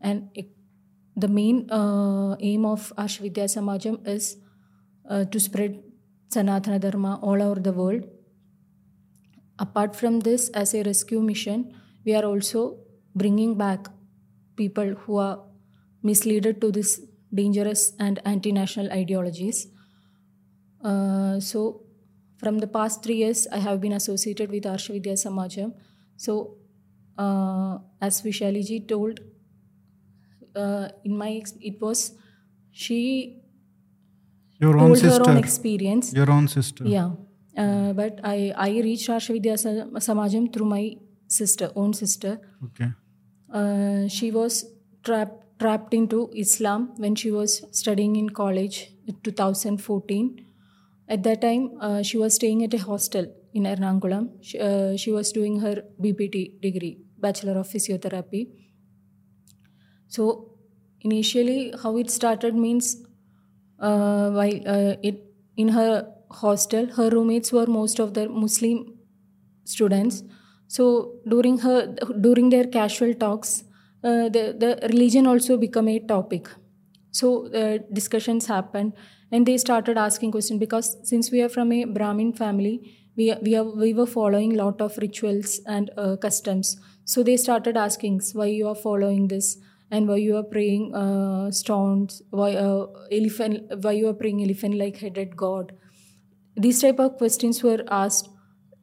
and 0.00 0.28
the 1.16 1.28
main 1.28 1.70
uh, 1.70 2.36
aim 2.40 2.64
of 2.64 2.92
Arshavidya 2.96 3.44
Samajam 3.44 4.06
is 4.06 4.36
uh, 5.08 5.24
to 5.24 5.40
spread 5.40 5.82
Sanatana 6.30 6.80
Dharma 6.80 7.18
all 7.22 7.42
over 7.42 7.60
the 7.60 7.72
world. 7.72 8.04
Apart 9.58 9.94
from 9.94 10.20
this, 10.20 10.48
as 10.50 10.74
a 10.74 10.82
rescue 10.82 11.20
mission, 11.20 11.74
we 12.04 12.14
are 12.14 12.24
also 12.24 12.78
bringing 13.14 13.56
back 13.56 13.86
people 14.56 14.94
who 14.94 15.18
are 15.18 15.40
misleaded 16.02 16.60
to 16.60 16.72
this 16.72 17.00
dangerous 17.32 17.92
and 17.98 18.20
anti-national 18.24 18.90
ideologies. 18.92 19.68
Uh, 20.82 21.40
so, 21.40 21.82
from 22.38 22.58
the 22.58 22.66
past 22.66 23.04
three 23.04 23.16
years, 23.16 23.46
I 23.52 23.58
have 23.58 23.80
been 23.80 23.92
associated 23.92 24.50
with 24.50 24.64
Arshavidya 24.64 25.14
Samajam. 25.14 25.74
So, 26.16 26.56
uh, 27.16 27.78
as 28.00 28.20
Vishaliji 28.22 28.88
told, 28.88 29.20
uh, 30.56 30.88
in 31.04 31.16
my 31.16 31.32
ex- 31.32 31.54
it 31.60 31.80
was 31.80 32.12
she 32.70 33.38
your 34.58 34.78
own 34.78 34.96
sister 34.96 35.24
her 35.24 35.30
own 35.30 35.36
experience. 35.36 36.12
Your 36.12 36.30
own 36.30 36.48
sister. 36.48 36.84
Yeah. 36.84 37.10
Uh, 37.56 37.92
but 37.92 38.20
i 38.24 38.52
i 38.56 38.70
reached 38.80 39.08
Arshavidya 39.08 39.56
samajam 40.08 40.52
through 40.52 40.66
my 40.66 40.96
sister 41.28 41.70
own 41.76 41.92
sister. 41.92 42.40
Okay. 42.66 42.90
Uh, 43.52 44.08
she 44.08 44.30
was 44.30 44.64
trapped 45.04 45.41
trapped 45.62 45.94
into 46.00 46.18
islam 46.44 46.88
when 47.04 47.14
she 47.22 47.30
was 47.38 47.56
studying 47.80 48.16
in 48.22 48.28
college 48.42 48.78
in 49.06 49.14
2014 49.28 50.26
at 51.08 51.22
that 51.28 51.40
time 51.46 51.70
uh, 51.80 52.02
she 52.02 52.18
was 52.24 52.34
staying 52.40 52.64
at 52.64 52.74
a 52.74 52.78
hostel 52.88 53.26
in 53.54 53.64
ernakulam. 53.64 54.28
She, 54.40 54.58
uh, 54.58 54.96
she 54.96 55.10
was 55.12 55.32
doing 55.32 55.60
her 55.60 55.82
bpt 56.00 56.60
degree 56.60 56.98
bachelor 57.18 57.58
of 57.58 57.68
physiotherapy. 57.68 58.48
So 60.08 60.58
initially, 61.00 61.72
how 61.82 61.96
it 61.96 62.10
started 62.10 62.54
means 62.54 62.96
uh, 63.78 64.30
while 64.30 64.60
uh, 64.66 64.96
it 65.02 65.24
in 65.56 65.68
her 65.68 66.12
hostel, 66.30 66.86
her 66.86 67.10
roommates 67.10 67.52
were 67.52 67.66
most 67.66 67.98
of 67.98 68.14
the 68.14 68.28
Muslim 68.28 68.98
students. 69.64 70.22
So 70.68 71.16
during 71.28 71.58
her 71.58 71.86
during 72.20 72.50
their 72.50 72.66
casual 72.66 73.14
talks, 73.14 73.64
uh, 74.04 74.28
the 74.28 74.44
the 74.64 74.88
religion 74.88 75.26
also 75.26 75.56
became 75.56 75.88
a 75.88 75.98
topic. 76.00 76.48
So 77.10 77.46
uh, 77.52 77.78
discussions 77.92 78.46
happened, 78.46 78.92
and 79.30 79.46
they 79.46 79.56
started 79.58 79.98
asking 79.98 80.32
questions 80.32 80.58
because 80.60 80.96
since 81.08 81.30
we 81.30 81.42
are 81.42 81.48
from 81.48 81.72
a 81.72 81.84
Brahmin 81.84 82.32
family, 82.32 82.74
we 83.16 83.34
we 83.42 83.54
are 83.56 83.64
we 83.64 83.92
were 83.94 84.06
following 84.06 84.54
lot 84.54 84.80
of 84.80 84.96
rituals 84.98 85.60
and 85.66 85.90
uh, 85.96 86.16
customs. 86.16 86.76
So 87.04 87.22
they 87.22 87.36
started 87.36 87.76
asking 87.76 88.20
why 88.32 88.46
you 88.46 88.68
are 88.68 88.74
following 88.74 89.28
this 89.28 89.58
and 89.90 90.08
why 90.08 90.16
you 90.16 90.36
are 90.36 90.42
praying 90.42 90.94
uh, 90.94 91.50
stones, 91.50 92.22
why 92.30 92.54
uh, 92.54 92.86
elephant, 93.10 93.72
why 93.82 93.92
you 93.92 94.08
are 94.08 94.14
praying 94.14 94.42
elephant 94.42 94.76
like 94.76 94.98
headed 94.98 95.36
god. 95.36 95.72
These 96.56 96.80
type 96.82 96.98
of 96.98 97.16
questions 97.18 97.62
were 97.62 97.84
asked. 97.90 98.28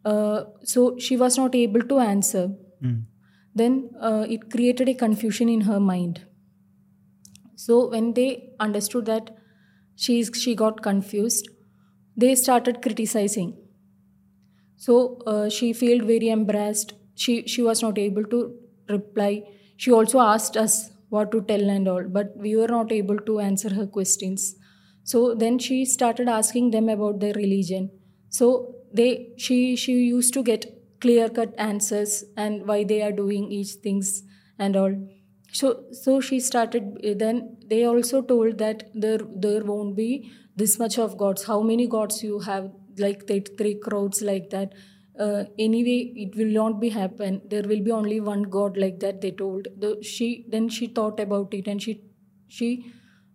Uh, 0.05 0.43
so 0.63 0.97
she 0.97 1.17
was 1.17 1.38
not 1.38 1.55
able 1.55 1.81
to 1.81 1.99
answer. 1.99 2.49
Mm. 2.83 3.03
Then 3.59 3.89
uh, 4.01 4.25
it 4.29 4.49
created 4.51 4.89
a 4.89 4.93
confusion 4.95 5.49
in 5.49 5.61
her 5.61 5.79
mind. 5.79 6.21
So 7.55 7.89
when 7.89 8.13
they 8.13 8.53
understood 8.59 9.05
that 9.05 9.29
she's 9.95 10.31
she 10.33 10.55
got 10.55 10.81
confused 10.81 11.47
they 12.17 12.35
started 12.35 12.81
criticizing. 12.81 13.55
So 14.77 15.17
uh, 15.27 15.49
she 15.49 15.73
felt 15.73 16.03
very 16.03 16.29
embarrassed. 16.29 16.93
She 17.15 17.47
she 17.47 17.61
was 17.61 17.81
not 17.81 17.97
able 17.97 18.23
to 18.33 18.55
reply. 18.89 19.43
She 19.77 19.91
also 19.91 20.19
asked 20.19 20.57
us 20.57 20.91
what 21.09 21.31
to 21.31 21.41
tell 21.41 21.69
and 21.75 21.87
all 21.87 22.03
but 22.17 22.35
we 22.37 22.55
were 22.55 22.67
not 22.67 22.91
able 22.91 23.19
to 23.29 23.39
answer 23.39 23.73
her 23.73 23.85
questions. 23.87 24.55
So 25.03 25.33
then 25.35 25.57
she 25.59 25.85
started 25.85 26.29
asking 26.29 26.71
them 26.71 26.87
about 26.89 27.19
their 27.19 27.33
religion. 27.33 27.89
So 28.29 28.75
they 28.93 29.33
she 29.37 29.75
she 29.75 29.93
used 29.93 30.33
to 30.35 30.43
get 30.43 30.65
clear 31.01 31.29
cut 31.29 31.53
answers 31.58 32.24
and 32.36 32.68
why 32.68 32.84
they 32.84 33.01
are 33.01 33.12
doing 33.12 33.51
each 33.51 33.74
things 33.84 34.24
and 34.58 34.75
all. 34.75 34.94
So 35.51 35.86
so 35.91 36.20
she 36.22 36.39
started 36.39 37.18
then 37.18 37.58
they 37.68 37.84
also 37.86 38.22
told 38.22 38.58
that 38.60 38.84
there 38.94 39.20
there 39.46 39.63
won't 39.63 39.96
be 39.96 40.32
this 40.56 40.77
much 40.77 41.00
of 41.00 41.18
gods. 41.18 41.46
How 41.46 41.62
many 41.62 41.88
gods 41.88 42.22
you 42.24 42.39
have 42.39 42.72
like 42.98 43.27
the 43.27 43.39
three 43.58 43.75
crowds 43.75 44.22
like 44.22 44.50
that? 44.51 44.74
Uh, 45.20 45.44
anyway 45.58 46.13
it 46.15 46.36
will 46.36 46.53
not 46.60 46.79
be 46.79 46.89
happen. 46.89 47.41
There 47.50 47.63
will 47.63 47.84
be 47.84 47.91
only 47.91 48.20
one 48.20 48.44
god 48.44 48.77
like 48.77 49.00
that 49.00 49.22
they 49.22 49.32
told. 49.32 49.68
The, 49.77 49.98
she 50.03 50.46
then 50.50 50.70
she 50.70 50.88
thought 50.88 51.20
about 51.20 51.53
it 51.53 51.68
and 51.68 51.82
she 51.82 52.01
she 52.48 52.86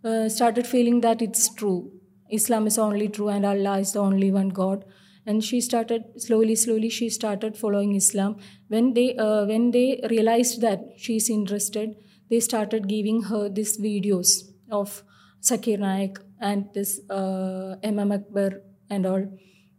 uh, 0.04 0.28
started 0.28 0.66
feeling 0.66 1.00
that 1.00 1.22
it's 1.22 1.52
true. 1.52 1.92
Islam 2.30 2.66
is 2.66 2.78
only 2.78 3.08
true 3.08 3.28
and 3.28 3.46
allah 3.46 3.78
is 3.78 3.92
the 3.92 4.00
only 4.00 4.30
one 4.36 4.48
god 4.48 4.84
and 5.26 5.42
she 5.44 5.60
started 5.60 6.04
slowly 6.16 6.54
slowly 6.54 6.88
she 6.88 7.08
started 7.08 7.56
following 7.56 7.94
islam 7.94 8.36
when 8.68 8.92
they 8.94 9.06
uh, 9.16 9.44
when 9.46 9.70
they 9.70 10.00
realized 10.14 10.60
that 10.60 10.84
she 10.96 11.16
is 11.22 11.30
interested 11.30 11.96
they 12.30 12.40
started 12.40 12.88
giving 12.88 13.22
her 13.30 13.48
these 13.48 13.78
videos 13.78 14.34
of 14.70 15.02
Zakir 15.48 15.78
Naik 15.78 16.18
and 16.40 16.68
this 16.74 17.00
uh, 17.10 17.76
Imam 17.84 18.12
Akbar 18.12 18.62
and 18.90 19.06
all 19.06 19.24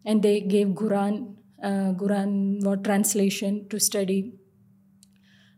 and 0.05 0.21
they 0.21 0.39
gave 0.41 0.67
Quran 0.81 1.35
uh, 1.63 1.93
Quran 2.01 2.63
what 2.63 2.83
translation 2.83 3.67
to 3.69 3.79
study 3.79 4.33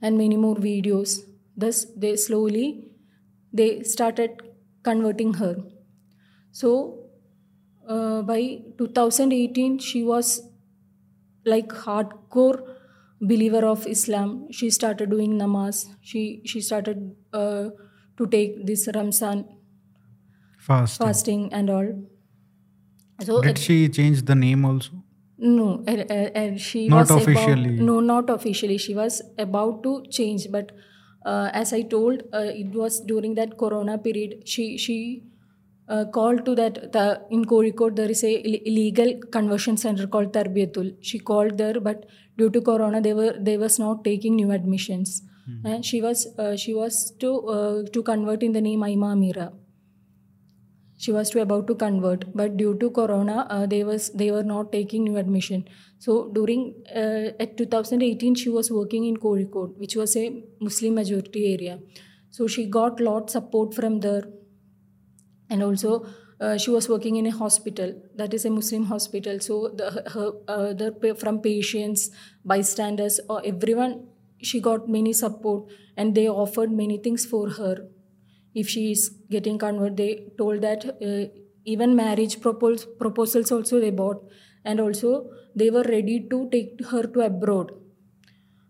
and 0.02 0.18
many 0.18 0.38
more 0.38 0.56
videos. 0.56 1.20
Thus, 1.56 1.86
they 1.96 2.16
slowly 2.16 2.92
they 3.52 3.84
started 3.84 4.42
converting 4.84 5.34
her. 5.36 5.56
So, 6.52 7.07
uh, 7.88 8.22
by 8.22 8.60
2018, 8.78 9.80
she 9.80 10.04
was 10.04 10.42
like 11.46 11.70
hardcore 11.70 12.76
believer 13.22 13.66
of 13.66 13.88
Islam. 13.88 14.52
She 14.52 14.70
started 14.70 15.10
doing 15.10 15.38
namaz. 15.44 15.86
She 16.02 16.42
she 16.46 16.62
started 16.62 17.16
uh, 17.34 17.70
to 18.18 18.28
take 18.28 18.66
this 18.66 18.88
Ramzan 18.96 19.46
fasting. 20.60 21.08
fasting 21.08 21.54
and 21.54 21.70
all. 21.70 21.88
So 23.24 23.42
Did 23.42 23.52
it- 23.52 23.58
she 23.60 23.90
change 23.90 24.24
the 24.24 24.36
name 24.36 24.66
also? 24.66 25.04
No, 25.40 25.84
uh, 25.88 25.92
uh, 26.42 26.58
she 26.58 26.88
Not 26.88 27.02
was 27.02 27.12
officially. 27.12 27.76
About, 27.76 27.86
no, 27.86 28.00
not 28.00 28.30
officially. 28.30 28.78
She 28.80 28.96
was 28.96 29.22
about 29.38 29.84
to 29.84 30.04
change, 30.10 30.48
but 30.52 30.72
uh, 31.26 31.52
as 31.54 31.74
I 31.74 31.84
told, 31.84 32.24
uh, 32.34 32.40
it 32.62 32.72
was 32.74 33.00
during 33.02 33.36
that 33.36 33.56
Corona 33.60 34.00
period. 34.00 34.48
She 34.48 34.78
she 34.80 34.98
uh, 35.90 36.06
called 36.06 36.46
to 36.46 36.56
that 36.56 36.92
the 36.92 37.22
in 37.30 37.46
Kozhikode 37.46 37.96
there 37.96 38.12
is 38.12 38.24
a 38.24 38.34
ill- 38.34 38.62
illegal 38.66 39.14
conversion 39.32 39.78
center 39.78 40.08
called 40.08 40.34
Tarbiyatul. 40.34 40.96
She 41.02 41.20
called 41.20 41.58
there, 41.58 41.80
but 41.80 42.06
due 42.38 42.50
to 42.50 42.62
Corona, 42.62 43.02
they 43.02 43.14
were 43.14 43.34
they 43.40 43.58
was 43.58 43.80
not 43.80 44.04
taking 44.04 44.36
new 44.36 44.52
admissions. 44.52 45.22
And 45.64 45.86
she 45.86 46.02
was 46.02 46.28
uh, 46.38 46.58
she 46.58 46.74
was 46.74 47.12
to 47.20 47.30
uh, 47.48 47.84
to 47.94 48.04
convert 48.04 48.44
in 48.44 48.52
the 48.52 48.62
name 48.62 48.82
Aima 48.82 49.14
Amira. 49.16 49.54
She 50.98 51.12
was 51.12 51.30
to 51.30 51.42
about 51.42 51.68
to 51.68 51.76
convert 51.76 52.26
but 52.36 52.58
due 52.58 52.76
to 52.80 52.90
corona 52.90 53.46
uh, 53.50 53.66
they 53.66 53.84
was 53.84 54.10
they 54.10 54.30
were 54.32 54.44
not 54.44 54.72
taking 54.74 55.06
new 55.06 55.16
admission. 55.16 55.64
So 56.00 56.30
during 56.34 56.74
uh, 56.94 57.32
at 57.40 57.56
2018 57.56 58.36
she 58.36 58.50
was 58.50 58.70
working 58.72 59.06
in 59.06 59.16
Kozhikode 59.18 59.78
which 59.78 59.96
was 59.96 60.18
a 60.18 60.44
muslim 60.60 60.96
majority 60.96 61.54
area. 61.54 61.80
So 62.30 62.48
she 62.48 62.66
got 62.66 63.00
lot 63.00 63.30
support 63.30 63.74
from 63.74 64.02
there 64.02 64.24
and 65.50 65.64
also 65.64 66.06
uh, 66.40 66.58
she 66.58 66.70
was 66.70 66.88
working 66.90 67.16
in 67.16 67.26
a 67.26 67.32
hospital 67.32 67.94
that 68.16 68.34
is 68.34 68.46
a 68.46 68.50
muslim 68.50 68.86
hospital. 68.86 69.40
So 69.40 69.70
the 69.70 69.90
her 70.14 70.32
uh, 70.48 70.74
the 70.74 71.16
from 71.20 71.42
patients 71.42 72.10
bystanders 72.46 73.20
or 73.30 73.42
everyone 73.46 74.08
she 74.42 74.60
got 74.62 74.88
many 74.88 75.14
support 75.14 75.66
and 75.96 76.14
they 76.14 76.28
offered 76.30 76.72
many 76.72 76.98
things 76.98 77.26
for 77.26 77.50
her. 77.50 77.88
If 78.54 78.70
she 78.70 78.92
is 78.92 79.10
getting 79.30 79.58
converted 79.58 79.98
they 79.98 80.24
told 80.38 80.62
that 80.62 80.86
uh, 81.02 81.30
even 81.66 81.96
marriage 81.96 82.40
propos- 82.42 82.86
proposals 83.00 83.52
also 83.52 83.80
they 83.80 83.90
bought. 83.92 84.24
And 84.66 84.80
also 84.82 85.30
they 85.56 85.70
were 85.70 85.84
ready 85.84 86.28
to 86.30 86.50
take 86.52 86.86
her 86.88 87.04
to 87.04 87.22
abroad. 87.22 87.72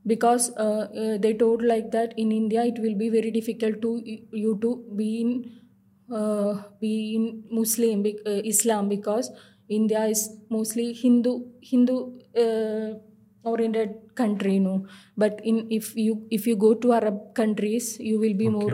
Because 0.05 0.51
uh, 0.57 0.87
uh, 0.95 1.17
they 1.17 1.33
told 1.33 1.61
like 1.61 1.91
that 1.91 2.13
in 2.17 2.31
india 2.31 2.63
it 2.65 2.77
will 2.83 2.95
be 3.01 3.09
very 3.15 3.29
difficult 3.37 3.81
to 3.85 3.89
you 4.43 4.57
to 4.61 4.69
be 4.99 5.07
in 5.21 5.31
uh, 6.11 6.53
be 6.79 7.15
in 7.15 7.43
muslim 7.51 8.03
bec- 8.03 8.23
uh, 8.25 8.41
islam 8.53 8.89
because 8.89 9.31
india 9.79 10.03
is 10.15 10.21
mostly 10.49 10.87
hindu 11.03 11.33
hindu 11.71 11.97
uh, 12.43 12.89
oriented 13.43 13.91
country 14.15 14.53
you 14.55 14.59
know. 14.59 14.85
But 15.15 15.39
in 15.43 15.67
if 15.69 15.95
you 15.95 16.27
if 16.29 16.47
you 16.47 16.55
go 16.55 16.73
to 16.73 16.93
arab 16.93 17.33
countries 17.33 17.97
you 17.99 18.19
will 18.19 18.33
be 18.33 18.49
more 18.49 18.73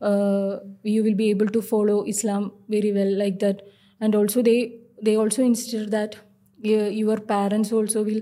uh, 0.00 0.58
you 0.82 1.02
will 1.02 1.14
be 1.14 1.30
able 1.30 1.48
to 1.56 1.62
follow 1.62 2.04
islam 2.06 2.52
very 2.68 2.92
well 2.92 3.12
like 3.22 3.38
that. 3.40 3.62
And 4.00 4.14
also 4.14 4.42
they 4.42 4.58
they 5.02 5.16
also 5.16 5.42
insisted 5.42 5.90
that 5.90 6.16
uh, 6.16 6.88
your 7.02 7.18
parents 7.18 7.72
also 7.72 8.02
will 8.04 8.20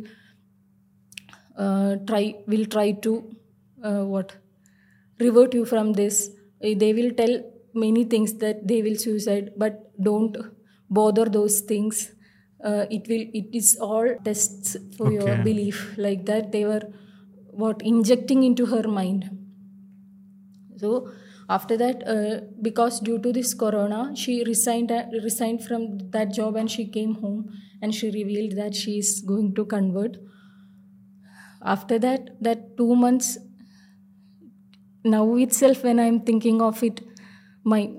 uh, 1.57 1.97
try 2.09 2.35
will 2.47 2.67
try 2.67 2.93
to 3.07 3.13
uh, 3.83 4.05
what 4.05 4.35
revert 5.21 5.55
you 5.55 5.65
from 5.65 5.93
this. 5.93 6.31
They 6.61 6.93
will 6.93 7.13
tell 7.13 7.35
many 7.77 8.05
things 8.05 8.35
that 8.35 8.67
they 8.67 8.83
will 8.83 8.97
suicide 8.97 9.53
but 9.57 9.93
don't 10.03 10.37
bother 10.91 11.27
those 11.27 11.61
things. 11.61 12.13
Uh, 12.65 12.87
it 12.91 13.07
will 13.09 13.27
it 13.35 13.55
is 13.55 13.77
all 13.81 14.09
tests 14.25 14.77
for 14.97 15.13
your 15.13 15.37
belief 15.37 15.95
like 15.99 16.25
that 16.27 16.53
they 16.53 16.65
were 16.65 16.83
what 17.51 17.81
injecting 17.83 18.43
into 18.43 18.67
her 18.67 18.89
mind. 18.89 19.31
So 20.79 21.11
after 21.49 21.77
that 21.77 22.07
uh, 22.09 22.41
because 22.61 23.01
due 23.01 23.19
to 23.21 23.33
this 23.33 23.55
corona 23.55 24.13
she 24.17 24.43
resigned 24.45 24.91
uh, 24.91 25.05
resigned 25.23 25.65
from 25.65 26.11
that 26.11 26.33
job 26.33 26.57
and 26.57 26.71
she 26.71 26.87
came 26.87 27.15
home 27.17 27.51
and 27.83 27.95
she 27.95 28.11
revealed 28.11 28.57
that 28.57 28.75
she 28.75 28.99
is 28.99 29.21
going 29.21 29.55
to 29.55 29.65
convert. 29.65 30.17
After 31.63 31.99
that 31.99 32.31
that 32.41 32.77
2 32.77 32.97
months 32.97 33.39
now 35.13 35.37
itself 35.37 35.85
when 35.85 36.01
i'm 36.05 36.21
thinking 36.29 36.61
of 36.69 36.83
it 36.83 37.01
my 37.67 37.91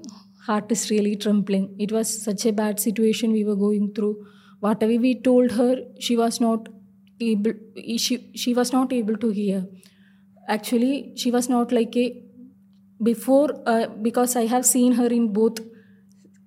heart 0.47 0.71
is 0.71 0.89
really 0.91 1.15
trembling. 1.15 1.75
It 1.79 1.91
was 1.91 2.24
such 2.24 2.45
a 2.45 2.53
bad 2.53 2.79
situation 2.79 3.33
we 3.33 3.43
were 3.43 3.55
going 3.55 3.93
through. 3.93 4.15
Whatever 4.62 4.97
we 5.07 5.21
told 5.21 5.51
her 5.51 5.77
she 6.00 6.17
was 6.17 6.41
not 6.41 6.69
able 7.19 7.53
she, 7.97 8.31
she 8.36 8.53
was 8.53 8.74
not 8.74 8.93
able 8.93 9.17
to 9.17 9.29
hear. 9.29 9.65
Actually 10.47 11.13
she 11.15 11.31
was 11.31 11.50
not 11.50 11.71
like 11.71 11.95
a 11.97 12.24
before 13.03 13.50
uh, 13.67 13.88
because 14.01 14.36
i 14.36 14.45
have 14.47 14.65
seen 14.65 14.93
her 14.93 15.07
in 15.07 15.31
both 15.33 15.59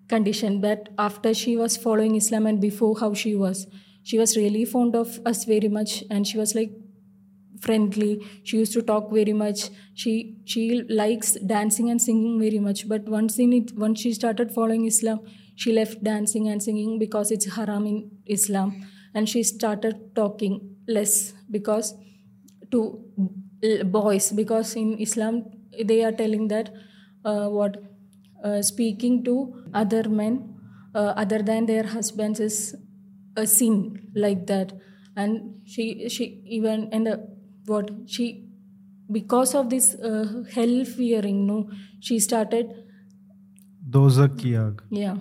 condition 0.08 0.60
that 0.62 0.88
after 0.98 1.32
she 1.32 1.56
was 1.56 1.76
following 1.76 2.16
islam 2.16 2.46
and 2.46 2.60
before 2.60 2.98
how 3.00 3.14
she 3.14 3.34
was. 3.34 3.66
She 4.02 4.18
was 4.18 4.36
really 4.36 4.64
fond 4.64 4.96
of 4.96 5.20
us 5.26 5.44
very 5.44 5.68
much 5.68 6.02
and 6.10 6.26
she 6.26 6.38
was 6.38 6.54
like 6.54 6.72
friendly. 7.60 8.24
She 8.42 8.58
used 8.58 8.72
to 8.72 8.82
talk 8.82 9.10
very 9.12 9.32
much. 9.32 9.70
She 9.94 10.36
she 10.44 10.82
likes 10.88 11.32
dancing 11.54 11.90
and 11.90 12.00
singing 12.00 12.38
very 12.40 12.58
much. 12.58 12.88
But 12.88 13.08
once 13.08 13.38
in 13.38 13.52
it 13.52 13.72
once 13.76 14.00
she 14.00 14.12
started 14.12 14.52
following 14.52 14.86
islam 14.86 15.20
she 15.56 15.72
left 15.72 16.02
dancing 16.02 16.48
and 16.48 16.62
singing 16.62 16.98
because 16.98 17.30
it's 17.30 17.54
haram 17.56 17.86
in 17.86 18.10
islam. 18.26 18.74
And 19.14 19.28
she 19.28 19.42
started 19.42 20.14
talking 20.14 20.76
less 20.88 21.34
because 21.50 21.94
to 22.70 22.82
boys 23.84 24.32
because 24.32 24.74
in 24.76 24.98
islam 24.98 25.44
they 25.84 26.02
are 26.04 26.12
telling 26.12 26.48
that 26.48 26.72
uh, 27.24 27.48
what 27.48 27.76
uh, 28.44 28.62
speaking 28.62 29.22
to 29.24 29.34
other 29.74 30.08
men 30.08 30.54
uh, 30.94 31.12
other 31.16 31.42
than 31.42 31.66
their 31.66 31.84
husbands 31.84 32.40
is 32.40 32.74
a 33.36 33.46
sin 33.46 34.08
like 34.14 34.46
that. 34.46 34.72
And 35.16 35.60
she 35.66 36.08
she 36.08 36.42
even 36.46 36.88
and 36.92 37.08
uh, 37.08 37.16
what 37.66 37.90
she 38.06 38.44
because 39.10 39.54
of 39.54 39.70
this 39.70 39.94
uh, 39.94 40.44
hell 40.54 40.84
fearing 40.84 41.46
no 41.46 41.58
she 42.00 42.18
started 42.18 42.66
Dozak 43.96 44.38
ki 44.38 44.52
aag. 44.62 44.80
yeah 44.90 45.16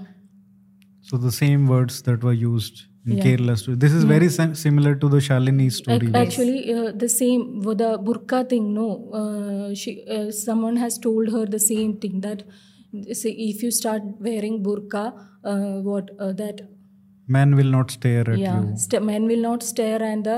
So 1.10 1.18
the 1.18 1.32
same 1.36 1.62
words 1.68 1.96
that 2.08 2.24
were 2.28 2.34
used 2.40 2.82
in 3.06 3.14
Yeah. 3.18 3.24
Kerala 3.24 3.54
story. 3.60 3.78
This 3.84 3.94
is 4.00 4.04
very 4.10 4.28
sim- 4.34 4.54
similar 4.64 4.92
to 5.04 5.08
the 5.14 5.22
Shalini 5.28 5.70
story. 5.78 6.08
Ac- 6.10 6.18
Actually, 6.20 6.60
uh, 6.74 6.92
the 7.04 7.10
same 7.14 7.46
with 7.68 7.80
the 7.84 7.88
burqa 8.10 8.42
thing. 8.52 8.68
No, 8.76 8.86
uh, 9.22 9.74
she 9.84 9.94
uh, 10.18 10.30
someone 10.42 10.76
has 10.84 11.00
told 11.06 11.32
her 11.38 11.42
the 11.56 11.62
same 11.68 11.96
thing 12.04 12.20
that 12.28 12.44
say 13.22 13.32
if 13.48 13.64
you 13.68 13.72
start 13.80 14.04
wearing 14.28 14.60
burqa, 14.68 15.06
uh, 15.54 15.82
what 15.90 16.12
uh, 16.20 16.32
that 16.44 16.62
Men 17.38 17.56
will 17.62 17.72
not 17.78 17.92
stare 17.98 18.28
at 18.36 18.38
yeah, 18.44 18.60
you. 18.62 18.78
st- 18.86 19.04
men 19.12 19.26
will 19.34 19.42
not 19.48 19.64
stare 19.72 20.04
and 20.12 20.30
the 20.32 20.38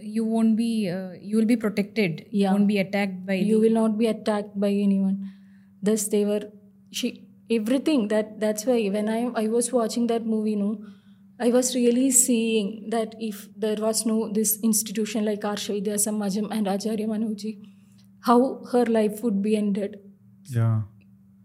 you 0.00 0.24
won't 0.24 0.56
be 0.56 0.88
uh, 0.90 1.12
you 1.20 1.36
will 1.36 1.46
be 1.46 1.56
protected. 1.56 2.26
Yeah. 2.30 2.50
you 2.50 2.54
won't 2.54 2.68
be 2.68 2.78
attacked 2.78 3.26
by 3.26 3.34
you 3.34 3.60
will 3.60 3.72
not 3.72 3.98
be 3.98 4.06
attacked 4.06 4.58
by 4.58 4.68
anyone. 4.68 5.32
Thus 5.82 6.08
they 6.08 6.24
were 6.24 6.42
she 6.90 7.28
everything 7.50 8.08
that 8.08 8.40
that's 8.40 8.66
why 8.66 8.78
when 8.94 9.08
i 9.08 9.18
i 9.40 9.46
was 9.46 9.72
watching 9.72 10.06
that 10.08 10.24
movie 10.26 10.56
no 10.56 10.70
i 11.38 11.48
was 11.56 11.74
really 11.76 12.10
seeing 12.10 12.90
that 12.90 13.14
if 13.20 13.48
there 13.56 13.76
was 13.76 14.04
no 14.04 14.16
this 14.38 14.58
institution 14.68 15.24
like 15.24 15.46
arshavidya 15.50 15.98
samajam 16.06 16.48
and 16.56 16.72
acharya 16.72 17.06
manojji 17.12 17.52
how 18.26 18.38
her 18.72 18.84
life 18.86 19.22
would 19.22 19.40
be 19.42 19.56
ended. 19.56 19.98
Yeah. 20.44 20.82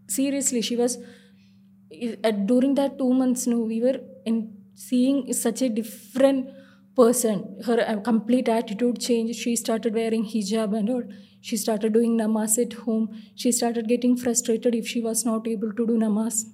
Seriously 0.08 0.62
she 0.62 0.76
was 0.76 0.98
at, 2.24 2.46
during 2.46 2.74
that 2.74 2.98
two 2.98 3.12
months 3.12 3.46
you 3.46 3.54
no 3.54 3.60
we 3.72 3.80
were 3.80 4.00
in 4.24 4.36
seeing 4.74 5.32
such 5.32 5.62
a 5.62 5.68
different 5.68 6.48
person 6.96 7.44
her 7.66 7.78
uh, 7.80 8.00
complete 8.00 8.48
attitude 8.48 9.00
changed. 9.00 9.38
She 9.38 9.56
started 9.56 9.94
wearing 9.94 10.24
hijab 10.24 10.76
and 10.78 10.90
all. 10.90 11.02
She 11.40 11.56
started 11.56 11.92
doing 11.92 12.16
namaz 12.18 12.58
at 12.64 12.74
home. 12.84 13.08
She 13.34 13.52
started 13.52 13.88
getting 13.88 14.16
frustrated 14.16 14.74
if 14.74 14.86
she 14.86 15.00
was 15.00 15.24
not 15.24 15.48
able 15.48 15.72
to 15.72 15.86
do 15.86 15.98
namaz 16.06 16.44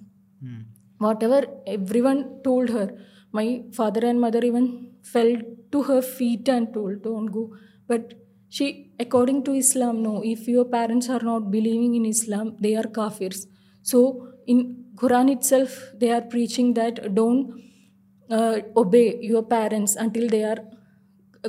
Hmm. 0.41 0.59
whatever 0.99 1.39
everyone 1.67 2.19
told 2.43 2.69
her 2.69 2.85
my 3.33 3.61
father 3.77 4.05
and 4.09 4.21
mother 4.21 4.39
even 4.49 4.67
fell 5.03 5.31
to 5.73 5.81
her 5.83 6.01
feet 6.01 6.47
and 6.47 6.73
told 6.73 7.01
don't 7.03 7.25
go. 7.25 7.43
But 7.87 8.13
she 8.47 8.93
according 8.99 9.43
to 9.47 9.53
islam 9.53 10.01
no 10.01 10.21
if 10.23 10.47
your 10.47 10.65
parents 10.65 11.09
are 11.09 11.21
not 11.31 11.51
believing 11.51 11.95
in 11.95 12.05
islam 12.05 12.55
they 12.59 12.75
are 12.75 12.89
kafirs. 12.99 13.47
So 13.81 14.29
in 14.47 14.85
quran 14.95 15.31
itself 15.35 15.77
they 15.99 16.11
are 16.11 16.21
preaching 16.21 16.73
that 16.75 17.13
don't 17.13 17.51
uh, 18.29 18.59
obey 18.75 19.19
your 19.21 19.43
parents 19.43 19.95
until 19.95 20.27
they 20.27 20.43
are 20.43 20.59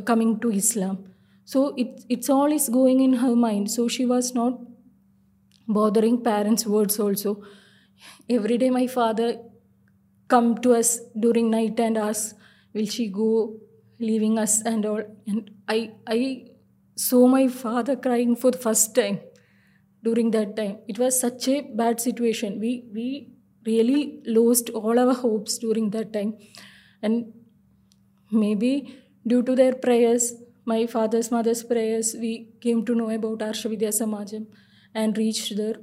coming 0.05 0.39
to 0.41 0.51
islam. 0.51 1.05
So 1.45 1.75
it, 1.77 2.05
it's 2.09 2.31
all 2.31 2.53
is 2.53 2.69
going 2.69 3.01
in 3.01 3.15
her 3.15 3.35
mind. 3.35 3.71
So 3.71 3.89
she 3.89 4.07
was 4.07 4.35
not 4.35 4.59
bothering 5.69 6.23
parents 6.23 6.67
words 6.67 6.99
also. 6.99 7.43
Every 8.29 8.59
day 8.59 8.71
my 8.71 8.87
father 8.87 9.39
come 10.29 10.59
to 10.59 10.75
us 10.75 11.01
during 11.19 11.51
night 11.51 11.79
and 11.81 11.99
ask 11.99 12.37
will 12.73 12.87
she 12.87 13.09
go 13.09 13.57
leaving 13.99 14.39
us 14.39 14.63
and 14.63 14.87
all? 14.87 15.03
And 15.27 15.51
i 15.69 15.91
i 16.07 16.45
saw 16.97 17.27
my 17.27 17.49
father 17.49 17.97
crying 17.97 18.37
for 18.37 18.51
the 18.51 18.59
first 18.59 18.95
time 18.95 19.21
during 20.03 20.31
that 20.33 20.57
time. 20.57 20.79
It 20.89 20.99
was 20.99 21.21
such 21.21 21.49
a 21.49 21.61
bad 21.63 22.01
situation. 22.01 22.61
We 22.61 22.85
we 22.95 23.07
really 23.67 24.23
lost 24.27 24.71
all 24.71 24.99
our 24.99 25.15
hopes 25.15 25.59
during 25.59 25.91
that 25.91 26.13
time. 26.13 26.37
And 27.03 27.33
maybe 28.31 28.99
due 29.27 29.43
to 29.43 29.55
their 29.55 29.75
prayers 29.75 30.35
my 30.65 30.87
father's 30.87 31.31
mother's 31.31 31.63
prayers 31.63 32.15
we 32.19 32.49
came 32.61 32.85
to 32.85 32.95
know 32.95 33.11
about 33.11 33.41
arsha 33.47 33.71
vidya 33.73 33.89
samajam 33.89 34.47
and 34.95 35.19
reached 35.19 35.57
there. 35.57 35.77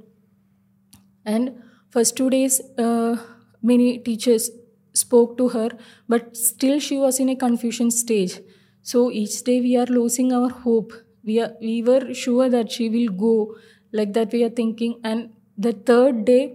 And 1.24 1.62
first 1.90 2.16
two 2.16 2.30
days 2.30 2.60
uh, 2.78 3.16
many 3.62 3.98
teachers 3.98 4.50
spoke 4.92 5.36
to 5.38 5.48
her 5.50 5.70
but 6.08 6.36
still 6.36 6.78
she 6.78 6.98
was 6.98 7.20
in 7.20 7.28
a 7.28 7.36
confusion 7.36 7.90
stage. 7.90 8.40
So 8.82 9.10
each 9.10 9.42
day 9.44 9.60
we 9.60 9.76
are 9.76 9.86
losing 9.86 10.32
our 10.32 10.48
hope. 10.48 10.92
We 11.24 11.40
are 11.40 11.52
we 11.60 11.82
were 11.82 12.14
sure 12.14 12.48
that 12.48 12.72
she 12.72 12.88
will 12.88 13.10
go 13.24 13.56
like 13.92 14.14
that 14.14 14.32
we 14.32 14.44
are 14.44 14.54
thinking. 14.62 15.00
And 15.04 15.30
the 15.56 15.72
third 15.72 16.24
day 16.24 16.54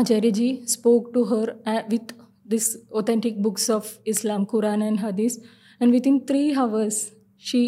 acharya 0.00 0.66
spoke 0.66 1.12
to 1.14 1.24
her 1.32 1.56
uh, 1.66 1.82
with 1.88 2.12
this 2.44 2.76
authentic 3.00 3.36
books 3.46 3.68
of 3.70 3.98
islam 4.04 4.46
quran 4.46 4.86
and 4.88 5.00
hadith. 5.00 5.36
And 5.80 5.92
within 5.92 6.16
3 6.26 6.56
hours 6.56 7.12
she 7.36 7.62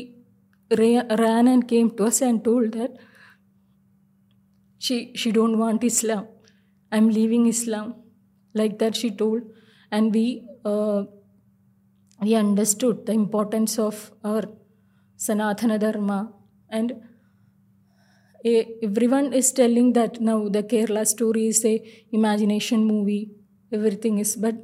ran 0.71 1.49
and 1.49 1.67
came 1.69 1.91
to 1.99 2.05
us 2.05 2.21
and 2.29 2.43
told 2.45 2.73
that 2.73 2.97
she 4.79 4.97
she 5.15 5.33
don't 5.33 5.59
want 5.59 5.85
islam. 5.85 6.27
I'm 6.93 7.09
leaving 7.09 7.47
islam. 7.47 7.95
Like 8.55 8.79
that 8.79 8.97
she 8.97 9.11
told. 9.11 9.43
And 9.91 10.15
we 10.15 10.27
uh, 10.65 11.05
we 12.21 12.35
understood 12.35 13.07
the 13.07 13.12
importance 13.12 13.79
of 13.79 14.11
our 14.25 14.45
sanatana 15.27 15.79
dharma. 15.79 16.33
And 16.69 16.95
everyone 18.89 19.33
is 19.41 19.51
telling 19.61 19.93
that 19.99 20.21
now 20.29 20.39
the 20.57 20.63
kerala 20.73 21.05
story 21.15 21.47
is 21.55 21.65
a 21.73 21.75
imagination 22.21 22.85
movie 22.93 23.23
everything 23.79 24.19
is 24.25 24.37
but 24.47 24.57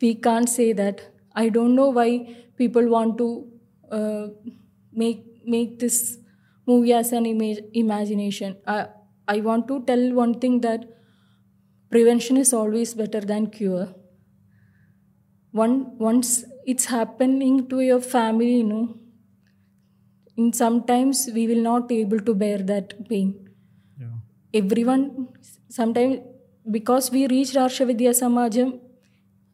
we 0.00 0.14
can't 0.14 0.48
say 0.48 0.72
that. 0.72 1.00
I 1.34 1.48
don't 1.48 1.74
know 1.74 1.88
why 1.90 2.36
people 2.56 2.88
want 2.88 3.18
to 3.18 3.28
uh, 3.90 4.26
make 4.92 5.24
make 5.46 5.78
this 5.78 6.18
movie 6.66 6.92
as 6.92 7.12
an 7.12 7.26
image 7.26 7.60
imagination. 7.72 8.56
I, 8.66 8.86
I 9.28 9.40
want 9.40 9.68
to 9.68 9.82
tell 9.84 10.12
one 10.12 10.38
thing 10.40 10.60
that 10.60 10.84
prevention 11.90 12.36
is 12.36 12.52
always 12.52 12.94
better 12.94 13.20
than 13.20 13.48
cure. 13.48 13.94
One 15.52 15.96
once 15.98 16.44
it's 16.66 16.86
happening 16.86 17.68
to 17.68 17.80
your 17.80 18.00
family 18.00 18.56
you 18.56 18.64
know 18.64 18.98
in 20.36 20.52
sometimes 20.52 21.28
we 21.34 21.46
will 21.46 21.62
not 21.62 21.88
be 21.88 22.00
able 22.00 22.20
to 22.28 22.34
bear 22.42 22.58
that 22.72 22.94
pain 23.08 23.32
Yeah. 24.02 24.14
everyone 24.60 25.04
sometimes 25.68 26.20
because 26.76 27.10
we 27.10 27.26
reached 27.26 27.54
Arsha 27.54 27.86
Vidya 27.86 28.10
Samajam, 28.10 28.80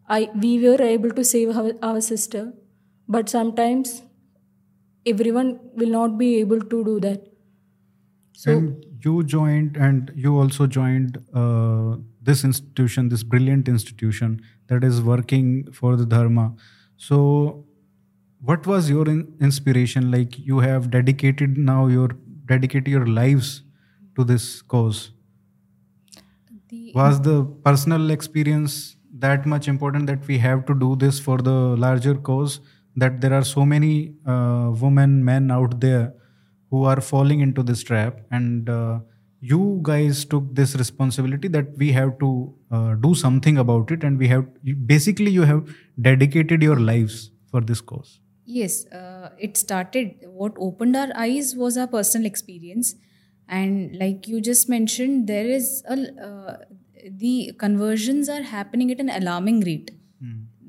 I 0.08 0.30
we 0.42 0.58
were 0.64 0.80
able 0.82 1.10
to 1.10 1.24
save 1.24 1.56
our, 1.56 1.72
our 1.82 2.00
sister, 2.00 2.52
but 3.08 3.28
sometimes 3.28 4.02
everyone 5.06 5.58
will 5.74 5.90
not 5.90 6.18
be 6.18 6.36
able 6.36 6.60
to 6.60 6.84
do 6.84 7.00
that. 7.00 7.26
So 8.32 8.52
and 8.52 8.84
you 9.04 9.22
joined, 9.24 9.76
and 9.76 10.12
you 10.14 10.36
also 10.38 10.66
joined 10.66 11.18
uh, 11.34 11.96
this 12.22 12.44
institution, 12.44 13.08
this 13.08 13.22
brilliant 13.22 13.68
institution 13.68 14.40
that 14.68 14.84
is 14.84 15.00
working 15.02 15.70
for 15.72 15.96
the 15.96 16.06
dharma. 16.06 16.54
So, 16.96 17.64
what 18.40 18.66
was 18.66 18.88
your 18.90 19.08
in- 19.08 19.34
inspiration? 19.40 20.10
Like 20.10 20.38
you 20.38 20.60
have 20.60 20.90
dedicated 20.90 21.56
now 21.58 21.86
your 21.86 22.08
dedicated 22.46 22.88
your 22.88 23.06
lives 23.06 23.62
to 24.16 24.24
this 24.24 24.62
cause. 24.62 25.10
The, 26.70 26.92
Was 26.94 27.20
the 27.22 27.44
personal 27.64 28.10
experience 28.10 28.96
that 29.18 29.46
much 29.46 29.68
important 29.68 30.06
that 30.06 30.26
we 30.26 30.38
have 30.38 30.66
to 30.66 30.74
do 30.74 30.96
this 30.96 31.18
for 31.18 31.38
the 31.38 31.76
larger 31.76 32.14
cause? 32.14 32.60
That 32.96 33.20
there 33.20 33.32
are 33.32 33.44
so 33.44 33.64
many 33.64 34.14
uh, 34.26 34.72
women, 34.80 35.24
men 35.24 35.50
out 35.50 35.80
there 35.80 36.14
who 36.70 36.84
are 36.84 37.00
falling 37.00 37.40
into 37.40 37.62
this 37.62 37.82
trap, 37.82 38.20
and 38.30 38.68
uh, 38.68 38.98
you 39.40 39.78
guys 39.82 40.24
took 40.24 40.54
this 40.54 40.74
responsibility 40.74 41.48
that 41.48 41.76
we 41.78 41.92
have 41.92 42.18
to 42.18 42.52
uh, 42.72 42.94
do 42.94 43.14
something 43.14 43.56
about 43.58 43.90
it, 43.92 44.02
and 44.02 44.18
we 44.18 44.28
have 44.28 44.46
basically 44.86 45.30
you 45.30 45.42
have 45.42 45.68
dedicated 46.00 46.62
your 46.62 46.76
lives 46.80 47.30
for 47.50 47.60
this 47.60 47.80
cause. 47.80 48.18
Yes, 48.50 48.86
uh, 48.86 49.30
it 49.38 49.56
started. 49.58 50.14
What 50.24 50.54
opened 50.58 50.96
our 50.96 51.08
eyes 51.14 51.54
was 51.54 51.76
our 51.76 51.86
personal 51.86 52.26
experience, 52.26 52.94
and 53.46 53.94
like 53.96 54.26
you 54.26 54.40
just 54.40 54.70
mentioned, 54.70 55.26
there 55.26 55.44
is 55.46 55.82
a 55.86 55.96
uh, 56.28 56.56
the 57.10 57.52
conversions 57.58 58.28
are 58.30 58.40
happening 58.42 58.90
at 58.90 59.00
an 59.00 59.10
alarming 59.10 59.60
rate. 59.60 59.90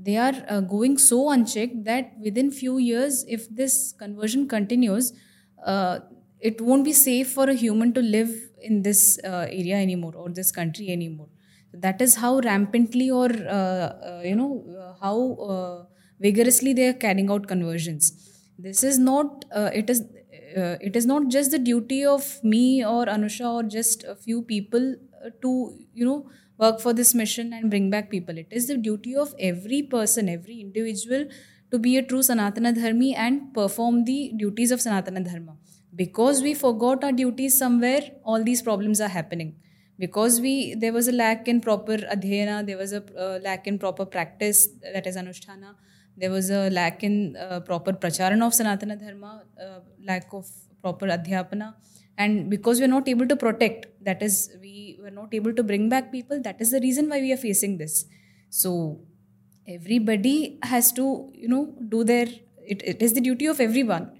They 0.01 0.17
are 0.17 0.33
uh, 0.49 0.59
going 0.61 0.97
so 0.97 1.29
unchecked 1.31 1.85
that 1.85 2.11
within 2.21 2.51
few 2.51 2.77
years, 2.79 3.23
if 3.29 3.47
this 3.49 3.93
conversion 3.97 4.47
continues, 4.49 5.13
uh, 5.65 5.99
it 6.41 6.59
won't 6.59 6.83
be 6.83 6.93
safe 6.93 7.31
for 7.31 7.49
a 7.49 7.53
human 7.53 7.93
to 7.93 8.01
live 8.01 8.33
in 8.61 8.81
this 8.81 9.19
uh, 9.23 9.47
area 9.49 9.77
anymore 9.77 10.13
or 10.15 10.29
this 10.29 10.51
country 10.51 10.89
anymore. 10.89 11.29
That 11.73 12.01
is 12.01 12.15
how 12.15 12.39
rampantly 12.39 13.09
or 13.11 13.29
uh, 13.29 13.89
uh, 14.09 14.21
you 14.25 14.35
know 14.35 14.95
how 15.01 15.17
uh, 15.35 15.83
vigorously 16.19 16.73
they 16.73 16.88
are 16.88 16.93
carrying 16.93 17.29
out 17.32 17.47
conversions. 17.47 18.12
This 18.58 18.84
is 18.84 18.97
not 18.99 19.45
uh, 19.55 19.69
it 19.73 19.89
is 19.89 20.01
uh, 20.58 20.77
it 20.82 20.95
is 20.95 21.05
not 21.05 21.27
just 21.29 21.51
the 21.51 21.60
duty 21.60 22.03
of 22.05 22.43
me 22.43 22.86
or 22.86 23.05
Anusha 23.05 23.53
or 23.53 23.63
just 23.63 24.03
a 24.03 24.15
few 24.15 24.41
people 24.41 24.95
uh, 25.25 25.29
to 25.41 25.77
you 25.93 26.05
know 26.05 26.29
work 26.58 26.82
for 26.82 26.93
this 26.93 27.13
mission 27.13 27.53
and 27.53 27.69
bring 27.69 27.89
back 27.89 28.10
people. 28.10 28.38
It 28.38 28.47
is 28.51 28.67
the 28.67 28.77
duty 28.77 29.15
of 29.15 29.34
every 29.39 29.82
person, 29.84 30.27
every 30.27 30.60
individual 30.60 31.25
to 31.71 31.79
be 31.79 31.97
a 31.97 32.03
true 32.03 32.19
Sanatana 32.19 32.75
Dharmi 32.75 33.15
and 33.15 33.53
perform 33.53 34.03
the 34.05 34.34
duties 34.36 34.71
of 34.71 34.79
Sanatana 34.79 35.23
Dharma. 35.23 35.55
Because 35.95 36.41
we 36.41 36.53
forgot 36.53 37.03
our 37.03 37.12
duties 37.12 37.58
somewhere, 37.58 38.01
all 38.23 38.43
these 38.43 38.62
problems 38.62 38.99
are 39.01 39.08
happening. 39.08 39.55
because 39.99 40.39
we 40.39 40.73
there 40.82 40.93
was 40.93 41.08
a 41.12 41.12
lack 41.12 41.47
in 41.47 41.62
proper 41.62 41.97
adhyana, 42.15 42.65
there 42.65 42.77
was 42.77 42.93
a 42.93 43.03
uh, 43.23 43.39
lack 43.43 43.67
in 43.67 43.77
proper 43.77 44.05
practice, 44.05 44.67
that 44.93 45.05
is 45.05 45.17
anusthana. 45.17 45.75
There 46.19 46.32
was 46.32 46.49
a 46.49 46.69
lack 46.69 47.03
in 47.03 47.36
uh, 47.38 47.60
proper 47.62 47.93
pracharana 47.93 48.45
of 48.47 48.53
Sanatana 48.53 48.99
Dharma, 48.99 49.43
uh, 49.63 49.79
lack 50.03 50.34
of 50.34 50.47
proper 50.82 51.08
adhyapana. 51.08 51.75
And 52.17 52.49
because 52.49 52.79
we're 52.82 52.88
not 52.88 53.08
able 53.08 53.27
to 53.27 53.36
protect, 53.36 53.88
that 54.03 54.21
is, 54.21 54.36
we 54.62 54.99
were 55.01 55.12
not 55.12 55.34
able 55.34 55.53
to 55.53 55.63
bring 55.63 55.88
back 55.88 56.12
people, 56.12 56.41
that 56.41 56.60
is 56.60 56.71
the 56.71 56.82
reason 56.82 57.10
why 57.10 57.21
we 57.21 57.32
are 57.32 57.38
facing 57.38 57.77
this. 57.77 58.05
So 58.49 58.99
everybody 59.67 60.60
has 60.63 60.91
to, 60.93 61.32
you 61.34 61.47
know, 61.47 61.73
do 61.88 62.03
their, 62.03 62.27
it, 62.73 62.82
it 62.84 63.01
is 63.01 63.13
the 63.13 63.21
duty 63.21 63.45
of 63.45 63.62
everyone. 63.62 64.12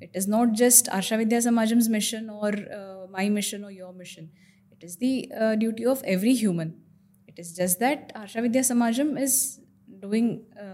It 0.00 0.10
is 0.12 0.26
not 0.28 0.52
just 0.52 0.86
Arsha 0.86 1.16
Vidya 1.16 1.38
Samajam's 1.38 1.88
mission 1.88 2.28
or 2.28 2.48
uh, 2.48 3.06
my 3.10 3.28
mission 3.28 3.64
or 3.64 3.70
your 3.70 3.92
mission. 3.92 4.30
It 4.70 4.84
is 4.84 4.96
the 4.96 5.32
uh, 5.40 5.54
duty 5.54 5.86
of 5.86 6.02
every 6.04 6.34
human. 6.34 6.82
It 7.26 7.38
is 7.38 7.54
just 7.54 7.78
that 7.80 8.14
Arsha 8.14 8.42
Vidya 8.42 8.60
Samajam 8.60 9.18
is 9.18 9.60
doing 10.00 10.44
uh, 10.60 10.73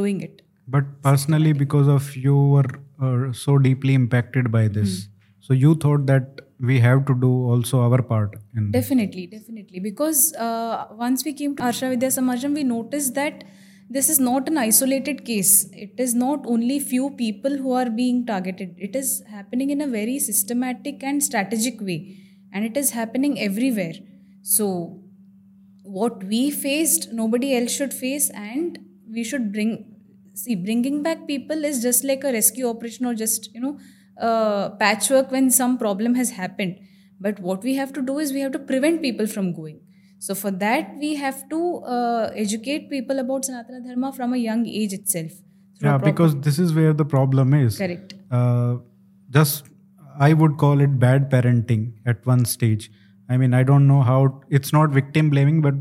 doing 0.00 0.20
it. 0.20 0.42
But 0.66 0.90
personally, 1.02 1.52
because 1.52 1.88
of 1.88 2.14
you 2.16 2.36
were 2.36 2.70
uh, 3.02 3.32
so 3.32 3.58
deeply 3.58 3.94
impacted 3.94 4.52
by 4.52 4.68
this, 4.68 5.08
so 5.40 5.54
you 5.54 5.74
thought 5.74 6.06
that 6.06 6.42
we 6.60 6.80
have 6.80 7.04
to 7.06 7.14
do 7.14 7.30
also 7.50 7.80
our 7.80 8.02
part 8.02 8.34
in 8.56 8.70
Definitely, 8.70 9.26
definitely. 9.26 9.80
Because 9.80 10.34
uh, 10.34 10.86
once 10.92 11.24
we 11.24 11.32
came 11.32 11.56
to 11.56 11.62
Arsha 11.62 11.88
Vidya 11.90 12.08
Samajam, 12.08 12.54
we 12.54 12.64
noticed 12.64 13.14
that 13.14 13.44
this 13.90 14.10
is 14.10 14.18
not 14.20 14.48
an 14.48 14.58
isolated 14.58 15.24
case. 15.24 15.68
It 15.72 15.94
is 15.98 16.14
not 16.14 16.46
only 16.46 16.78
few 16.78 17.10
people 17.10 17.56
who 17.56 17.72
are 17.72 17.88
being 17.88 18.26
targeted. 18.26 18.74
It 18.76 18.94
is 18.94 19.22
happening 19.30 19.70
in 19.70 19.80
a 19.80 19.86
very 19.86 20.18
systematic 20.18 21.02
and 21.02 21.22
strategic 21.22 21.80
way, 21.80 22.18
and 22.52 22.64
it 22.64 22.76
is 22.76 22.90
happening 22.90 23.40
everywhere. 23.40 23.94
So, 24.42 25.00
what 25.84 26.22
we 26.24 26.50
faced, 26.50 27.12
nobody 27.12 27.56
else 27.56 27.72
should 27.72 27.94
face, 27.94 28.30
and 28.30 28.78
we 29.12 29.24
should 29.24 29.52
bring. 29.52 29.94
See, 30.34 30.54
bringing 30.54 31.02
back 31.02 31.26
people 31.26 31.64
is 31.64 31.82
just 31.82 32.04
like 32.04 32.22
a 32.22 32.32
rescue 32.32 32.68
operation 32.68 33.06
or 33.06 33.14
just 33.14 33.52
you 33.54 33.60
know 33.60 33.78
uh, 34.20 34.70
patchwork 34.82 35.30
when 35.32 35.50
some 35.50 35.78
problem 35.78 36.14
has 36.14 36.30
happened. 36.30 36.78
But 37.20 37.40
what 37.40 37.62
we 37.62 37.74
have 37.74 37.92
to 37.94 38.02
do 38.02 38.18
is 38.18 38.32
we 38.32 38.40
have 38.40 38.52
to 38.52 38.58
prevent 38.58 39.02
people 39.02 39.26
from 39.26 39.52
going. 39.52 39.80
So 40.20 40.34
for 40.34 40.50
that, 40.50 40.94
we 40.98 41.14
have 41.16 41.48
to 41.48 41.76
uh, 41.78 42.30
educate 42.34 42.88
people 42.90 43.18
about 43.18 43.42
Sanatana 43.42 43.84
Dharma 43.86 44.12
from 44.12 44.32
a 44.32 44.36
young 44.36 44.66
age 44.66 44.92
itself. 44.92 45.32
yeah 45.82 45.98
because 46.04 46.32
this 46.44 46.56
is 46.58 46.72
where 46.76 46.92
the 47.00 47.04
problem 47.04 47.52
is 47.54 47.76
correct. 47.80 48.14
uh, 48.38 48.76
just 49.36 49.68
i 50.28 50.32
would 50.40 50.56
call 50.62 50.80
it 50.86 50.98
bad 51.04 51.28
parenting 51.34 51.84
at 52.12 52.26
one 52.30 52.42
stage 52.52 52.90
i 53.28 53.36
mean 53.42 53.54
i 53.58 53.62
don't 53.68 53.86
know 53.90 54.00
how 54.08 54.16
it's 54.58 54.72
not 54.78 54.96
victim 54.98 55.30
blaming 55.34 55.60
but 55.66 55.78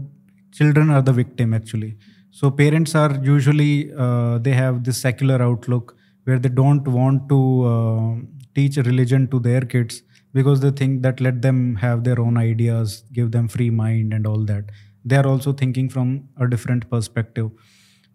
children 0.59 0.91
are 0.97 1.01
the 1.09 1.15
victim 1.21 1.57
actually 1.59 1.91
so 2.39 2.51
parents 2.51 2.93
are 2.93 3.13
usually 3.23 3.91
uh, 4.05 4.37
they 4.37 4.51
have 4.51 4.83
this 4.83 4.97
secular 5.05 5.41
outlook 5.41 5.95
where 6.25 6.37
they 6.37 6.49
don't 6.49 6.87
want 6.87 7.27
to 7.29 7.39
uh, 7.73 8.15
teach 8.53 8.77
religion 8.89 9.27
to 9.29 9.39
their 9.39 9.61
kids 9.61 10.03
because 10.33 10.59
they 10.59 10.69
think 10.69 11.01
that 11.01 11.19
let 11.19 11.41
them 11.41 11.75
have 11.77 12.03
their 12.03 12.19
own 12.19 12.37
ideas 12.37 13.03
give 13.11 13.31
them 13.31 13.47
free 13.47 13.71
mind 13.71 14.13
and 14.13 14.27
all 14.27 14.43
that. 14.51 14.65
They 15.03 15.15
are 15.15 15.25
also 15.25 15.51
thinking 15.53 15.89
from 15.89 16.29
a 16.39 16.47
different 16.47 16.87
perspective. 16.91 17.49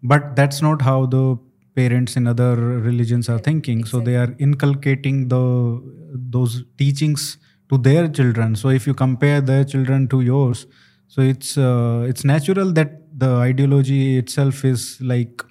But 0.01 0.35
that's 0.37 0.61
not 0.61 0.81
how 0.81 1.05
the 1.05 1.37
parents 1.75 2.15
in 2.15 2.25
other 2.27 2.55
religions 2.55 3.27
are 3.27 3.39
thinking. 3.39 3.83
So 3.83 3.99
they 3.99 4.15
are 4.15 4.33
inculcating 4.39 5.27
the 5.27 5.43
those 6.13 6.63
teachings 6.77 7.37
to 7.69 7.77
their 7.77 8.07
children. 8.07 8.55
So 8.55 8.69
if 8.69 8.87
you 8.87 8.93
compare 8.93 9.41
their 9.41 9.65
children 9.65 10.07
to 10.09 10.21
yours 10.21 10.65
so 11.13 11.21
it's 11.21 11.57
uh, 11.59 12.05
it's 12.09 12.23
natural 12.23 12.71
that 12.73 13.02
the 13.23 13.31
ideology 13.49 14.01
itself 14.17 14.63
is 14.73 14.81
like 15.13 15.43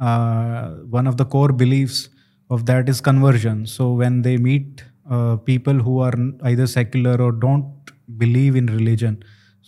uh, 0.00 0.62
one 0.98 1.06
of 1.06 1.16
the 1.20 1.26
core 1.36 1.52
beliefs 1.62 2.08
of 2.50 2.66
that 2.66 2.88
is 2.88 3.00
conversion. 3.00 3.66
So 3.66 3.92
when 3.92 4.22
they 4.22 4.36
meet 4.36 4.84
uh, 5.10 5.36
people 5.36 5.74
who 5.74 6.00
are 6.00 6.14
either 6.44 6.66
secular 6.66 7.16
or 7.20 7.32
don't 7.32 7.72
believe 8.18 8.54
in 8.60 8.66
religion 8.78 9.16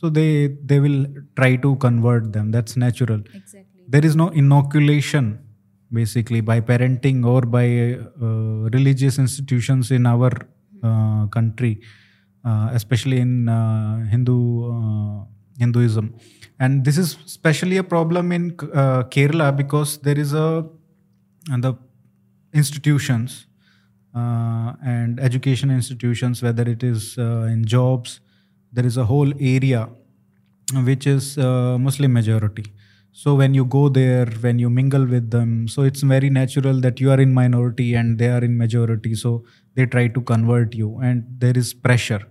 so 0.01 0.09
they 0.19 0.31
they 0.71 0.79
will 0.85 1.01
try 1.39 1.57
to 1.65 1.71
convert 1.87 2.33
them. 2.33 2.53
That's 2.57 2.77
natural. 2.87 3.21
Exactly. 3.41 3.69
there 3.89 4.05
is 4.05 4.15
no 4.21 4.29
inoculation 4.41 5.27
basically 5.99 6.41
by 6.41 6.61
parenting 6.61 7.25
or 7.25 7.41
by 7.57 7.67
uh, 7.97 8.69
religious 8.77 9.19
institutions 9.19 9.91
in 9.91 10.07
our 10.07 10.31
uh, 10.83 11.27
country 11.37 11.81
uh, 12.45 12.69
especially 12.73 13.19
in 13.27 13.49
uh, 13.49 14.05
hindu 14.13 14.37
uh, 14.73 15.25
hinduism 15.63 16.13
and 16.61 16.85
this 16.85 16.99
is 16.99 17.17
especially 17.25 17.77
a 17.77 17.85
problem 17.85 18.33
in 18.33 18.57
uh, 18.73 19.03
kerala 19.05 19.57
because 19.57 19.99
there 19.99 20.19
is 20.19 20.33
a 20.33 20.67
and 21.51 21.63
the 21.65 21.75
institutions 22.53 23.47
uh, 24.15 24.73
and 24.85 25.21
education 25.21 25.71
institutions 25.71 26.43
whether 26.43 26.63
it 26.63 26.83
is 26.83 27.17
uh, 27.19 27.53
in 27.53 27.65
jobs 27.65 28.21
there 28.73 28.87
is 28.87 28.97
a 28.97 29.05
whole 29.05 29.33
area 29.41 29.89
which 30.85 31.07
is 31.07 31.39
uh, 31.39 31.79
muslim 31.79 32.13
majority. 32.13 32.65
So 33.13 33.35
when 33.35 33.55
you 33.55 33.65
go 33.65 33.89
there 33.89 34.27
when 34.41 34.59
you 34.59 34.69
mingle 34.71 35.05
with 35.07 35.31
them 35.31 35.67
so 35.67 35.83
it's 35.83 36.03
very 36.03 36.31
natural 36.31 36.81
that 36.81 37.01
you 37.01 37.11
are 37.11 37.21
in 37.21 37.33
minority 37.33 37.95
and 37.95 38.19
they 38.19 38.29
are 38.29 38.45
in 38.45 38.57
majority. 38.57 39.15
So 39.15 39.45
they 39.75 39.87
try 39.87 40.09
to 40.09 40.21
convert 40.21 40.75
you 40.75 40.99
and 40.99 41.25
there 41.39 41.57
is 41.57 41.73
pressure. 41.73 42.23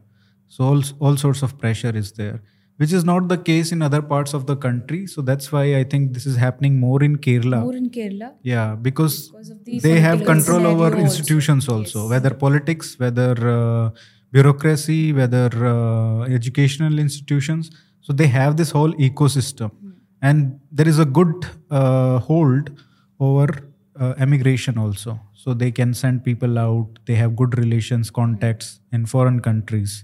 So 0.47 0.63
all, 0.63 0.83
all 0.99 1.17
sorts 1.17 1.41
of 1.41 1.57
pressure 1.57 1.95
is 1.95 2.11
there 2.13 2.41
which 2.77 2.93
is 2.93 3.03
not 3.03 3.27
the 3.27 3.37
case 3.37 3.71
in 3.71 3.81
other 3.81 4.01
parts 4.01 4.33
of 4.33 4.45
the 4.45 4.55
country. 4.55 5.07
So 5.07 5.21
that's 5.21 5.51
why 5.51 5.63
i 5.77 5.83
think 5.83 6.13
this 6.13 6.25
is 6.25 6.35
happening 6.35 6.79
more 6.79 7.01
in 7.03 7.17
kerala. 7.17 7.61
More 7.61 7.75
in 7.75 7.89
Kerala. 7.89 8.29
yeah 8.43 8.75
because, 8.75 9.29
Because 9.29 9.83
they 9.83 9.99
have 9.99 10.23
control 10.25 10.67
over 10.67 10.85
also. 10.85 10.97
institutions 11.05 11.67
also, 11.69 12.07
whether 12.09 12.31
politics 12.45 12.99
whether 12.99 13.31
uh, 13.55 13.89
bureaucracy 14.31 15.13
whether 15.13 15.49
uh, 15.73 16.21
educational 16.39 16.99
institutions. 16.99 17.71
So 18.01 18.13
they 18.13 18.27
have 18.27 18.57
this 18.57 18.71
whole 18.71 18.93
ecosystem. 18.93 19.71
And 20.21 20.59
there 20.71 20.87
is 20.87 20.99
a 20.99 21.05
good 21.05 21.45
uh, 21.69 22.19
hold 22.19 22.69
over 23.19 23.47
uh, 23.99 24.13
emigration 24.17 24.77
also. 24.77 25.19
So 25.33 25.53
they 25.53 25.71
can 25.71 25.93
send 25.93 26.23
people 26.23 26.57
out. 26.57 26.99
They 27.05 27.15
have 27.15 27.35
good 27.35 27.57
relations 27.57 28.09
contacts 28.09 28.79
in 28.91 29.05
foreign 29.05 29.39
countries. 29.41 30.03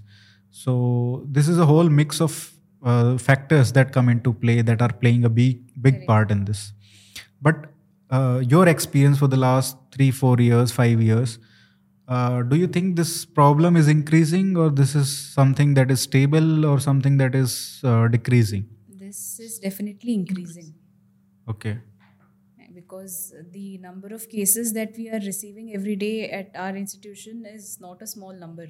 So 0.50 1.24
this 1.30 1.48
is 1.48 1.58
a 1.58 1.66
whole 1.66 1.88
mix 1.88 2.20
of 2.20 2.53
uh, 2.84 3.18
factors 3.18 3.72
that 3.72 3.92
come 3.92 4.08
into 4.08 4.32
play 4.32 4.60
that 4.62 4.82
are 4.82 4.92
playing 4.92 5.24
a 5.24 5.28
big 5.28 5.60
big 5.82 6.06
part 6.06 6.30
in 6.30 6.44
this 6.44 6.72
but 7.40 7.66
uh, 8.10 8.42
your 8.54 8.68
experience 8.68 9.18
for 9.18 9.28
the 9.28 9.36
last 9.36 9.76
three 9.92 10.10
four 10.10 10.36
years 10.38 10.70
five 10.70 11.00
years 11.00 11.38
uh, 12.08 12.42
do 12.42 12.56
you 12.56 12.66
think 12.66 12.96
this 12.96 13.24
problem 13.24 13.76
is 13.76 13.88
increasing 13.88 14.56
or 14.56 14.68
this 14.70 14.94
is 14.94 15.08
something 15.08 15.74
that 15.74 15.90
is 15.90 16.00
stable 16.00 16.66
or 16.66 16.78
something 16.78 17.16
that 17.16 17.34
is 17.34 17.80
uh, 17.84 18.06
decreasing 18.08 18.66
This 18.88 19.40
is 19.40 19.58
definitely 19.58 20.14
increasing. 20.14 20.74
okay 21.48 21.78
because 22.74 23.32
the 23.52 23.78
number 23.78 24.08
of 24.08 24.28
cases 24.28 24.72
that 24.72 24.94
we 24.96 25.08
are 25.08 25.20
receiving 25.20 25.72
every 25.74 25.96
day 25.96 26.28
at 26.30 26.50
our 26.54 26.76
institution 26.76 27.44
is 27.46 27.78
not 27.80 28.02
a 28.02 28.06
small 28.06 28.32
number. 28.32 28.66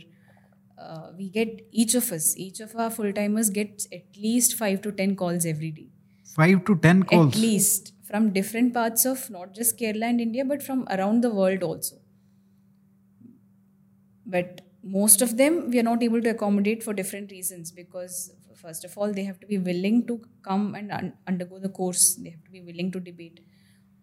Uh, 0.77 1.13
we 1.17 1.29
get 1.29 1.67
each 1.71 1.95
of 1.95 2.11
us, 2.13 2.37
each 2.37 2.61
of 2.61 2.75
our 2.77 2.91
full 2.91 3.13
timers 3.13 3.49
get 3.51 3.87
at 3.93 4.17
least 4.17 4.55
five 4.57 4.83
to 4.83 4.91
ten 4.93 5.15
calls 5.17 5.47
every 5.47 5.71
day. 5.71 5.89
five 6.37 6.65
to 6.65 6.77
ten 6.77 7.03
calls? 7.05 7.35
At 7.35 7.41
least. 7.41 7.93
From 8.03 8.33
different 8.33 8.75
parts 8.75 9.05
of 9.07 9.31
not 9.31 9.55
just 9.55 9.79
Kerala 9.79 10.09
and 10.11 10.21
India, 10.21 10.45
but 10.45 10.63
from 10.63 10.87
around 10.91 11.23
the 11.23 11.31
world 11.31 11.63
also. 11.63 11.97
But 14.27 14.61
most 14.83 15.23
of 15.23 15.37
them 15.37 15.71
we 15.71 15.79
are 15.79 15.83
not 15.83 16.03
able 16.03 16.21
to 16.23 16.31
accommodate 16.31 16.83
for 16.83 16.93
different 16.93 17.31
reasons 17.31 17.71
because 17.73 18.33
first 18.55 18.85
of 18.85 18.97
all 18.99 19.13
they 19.13 19.25
have 19.25 19.41
to 19.41 19.47
be 19.47 19.59
willing 19.59 20.07
to 20.07 20.21
come 20.43 20.75
and 20.75 20.93
un- 20.93 21.15
undergo 21.27 21.59
the 21.59 21.69
course. 21.69 22.15
They 22.17 22.31
have 22.31 22.45
to 22.45 22.51
be 22.51 22.61
willing 22.61 22.91
to 22.93 23.01
debate. 23.01 23.41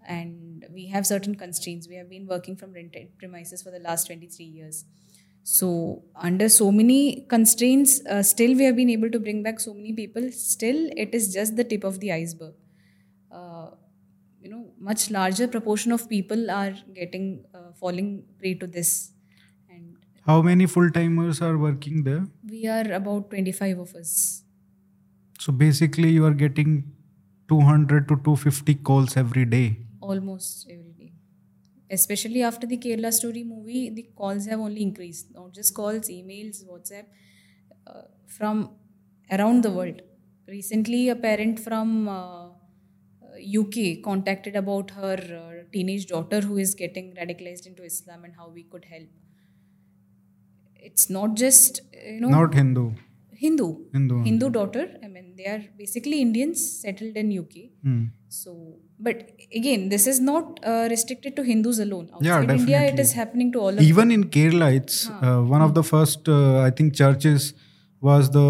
And 0.08 0.66
we 0.74 0.88
have 0.88 1.06
certain 1.06 1.36
constraints. 1.36 1.88
We 1.88 1.96
have 1.96 2.10
been 2.10 2.26
working 2.28 2.56
from 2.56 2.74
rented 2.74 3.18
premises 3.20 3.62
for 3.62 3.70
the 3.72 3.80
last 3.80 4.08
23 4.08 4.46
years 4.46 4.86
so 5.44 6.04
under 6.16 6.48
so 6.50 6.72
many 6.72 7.26
constraints 7.28 8.06
uh, 8.06 8.22
still 8.22 8.56
we 8.56 8.64
have 8.64 8.76
been 8.76 8.90
able 8.90 9.10
to 9.10 9.20
bring 9.20 9.42
back 9.42 9.60
so 9.60 9.74
many 9.74 9.94
people. 9.94 10.32
Still 10.32 10.90
it 10.96 11.16
is 11.16 11.34
just 11.34 11.56
the 11.56 11.64
tip 11.64 11.84
of 11.84 12.00
the 12.00 12.12
iceberg. 12.12 12.54
Uh, 13.32 13.72
you 14.40 14.50
know 14.50 14.72
much 14.80 15.10
larger 15.10 15.48
proportion 15.48 15.92
of 15.92 16.08
people 16.08 16.52
are 16.52 16.74
getting 16.94 17.44
uh, 17.56 17.72
falling 17.74 18.24
prey 18.40 18.54
to 18.54 18.68
this. 18.68 19.12
And 19.70 19.96
how 20.26 20.42
many 20.42 20.68
full 20.68 20.92
timers 20.92 21.42
are 21.42 21.58
working 21.58 22.04
there? 22.04 22.28
We 22.48 22.68
are 22.68 22.92
about 22.92 23.32
25 23.32 23.80
of 23.80 23.96
us. 23.96 24.44
So 25.40 25.52
basically 25.52 26.10
you 26.10 26.26
are 26.26 26.34
getting 26.34 26.92
200 27.50 28.08
to 28.10 28.16
250 28.24 28.76
calls 28.76 29.18
every 29.18 29.46
day. 29.46 29.78
Almost 30.02 30.68
every 30.70 30.84
day 30.84 30.91
especially 31.98 32.42
after 32.50 32.68
the 32.68 32.78
kerala 32.86 33.12
story 33.20 33.44
movie 33.44 33.90
the 33.90 34.06
calls 34.22 34.46
have 34.52 34.60
only 34.68 34.82
increased 34.90 35.28
not 35.40 35.52
just 35.60 35.74
calls 35.80 36.10
emails 36.20 36.60
whatsapp 36.72 37.06
uh, 37.88 38.04
from 38.28 38.70
around 39.32 39.64
the 39.64 39.72
world. 39.72 40.02
Recently, 40.48 41.10
a 41.10 41.16
parent 41.16 41.60
from 41.60 42.08
uh, 42.08 42.50
UK 43.38 44.02
contacted 44.04 44.56
about 44.56 44.92
her 44.92 45.16
uh, 45.16 45.64
teenage 45.72 46.08
daughter 46.08 46.42
who 46.42 46.58
is 46.58 46.76
getting 46.76 47.14
radicalized 47.16 47.66
into 47.66 47.84
Islam 47.84 48.26
and 48.26 48.36
how 48.36 48.50
we 48.50 48.64
could 48.64 48.86
help. 48.86 49.08
It's 50.76 51.10
not 51.10 51.36
just 51.36 51.82
you 51.94 52.20
know 52.22 52.30
Not 52.30 52.54
Hindu. 52.54 52.92
Hindu 53.44 53.68
Hindu. 53.94 54.24
Hindu 54.24 54.50
daughter. 54.58 54.86
I 55.04 55.08
mean, 55.08 55.34
they 55.38 55.48
are 55.54 55.62
basically 55.78 56.22
Indians 56.22 56.60
settled 56.82 57.16
in 57.22 57.32
UK. 57.42 57.56
Hmm. 57.84 58.04
So, 58.30 58.52
but 59.00 59.32
again, 59.60 59.90
this 59.90 60.06
is 60.12 60.20
not 60.20 60.60
uh, 60.64 60.88
restricted 60.90 61.36
to 61.38 61.44
Hindus 61.44 61.80
alone. 61.80 62.10
Outside 62.14 62.50
Yeah, 62.50 62.56
India, 62.56 62.82
it 62.84 63.00
is 63.00 63.14
happening 63.14 63.52
to 63.54 63.60
all 63.60 63.70
of 63.70 63.82
Even 63.82 64.12
in 64.12 64.26
Kerala, 64.36 64.70
it's 64.76 65.10
uh, 65.10 65.42
one 65.56 65.62
of 65.62 65.74
the 65.74 65.84
first, 65.84 66.30
uh, 66.30 66.60
I 66.60 66.70
think, 66.70 66.94
churches 66.94 67.54
was 68.00 68.32
the 68.32 68.48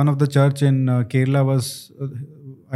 one 0.00 0.08
of 0.08 0.18
the 0.22 0.26
church 0.38 0.62
in 0.62 0.88
uh, 0.88 1.02
Kerala 1.14 1.44
was, 1.44 1.92
uh, 2.00 2.08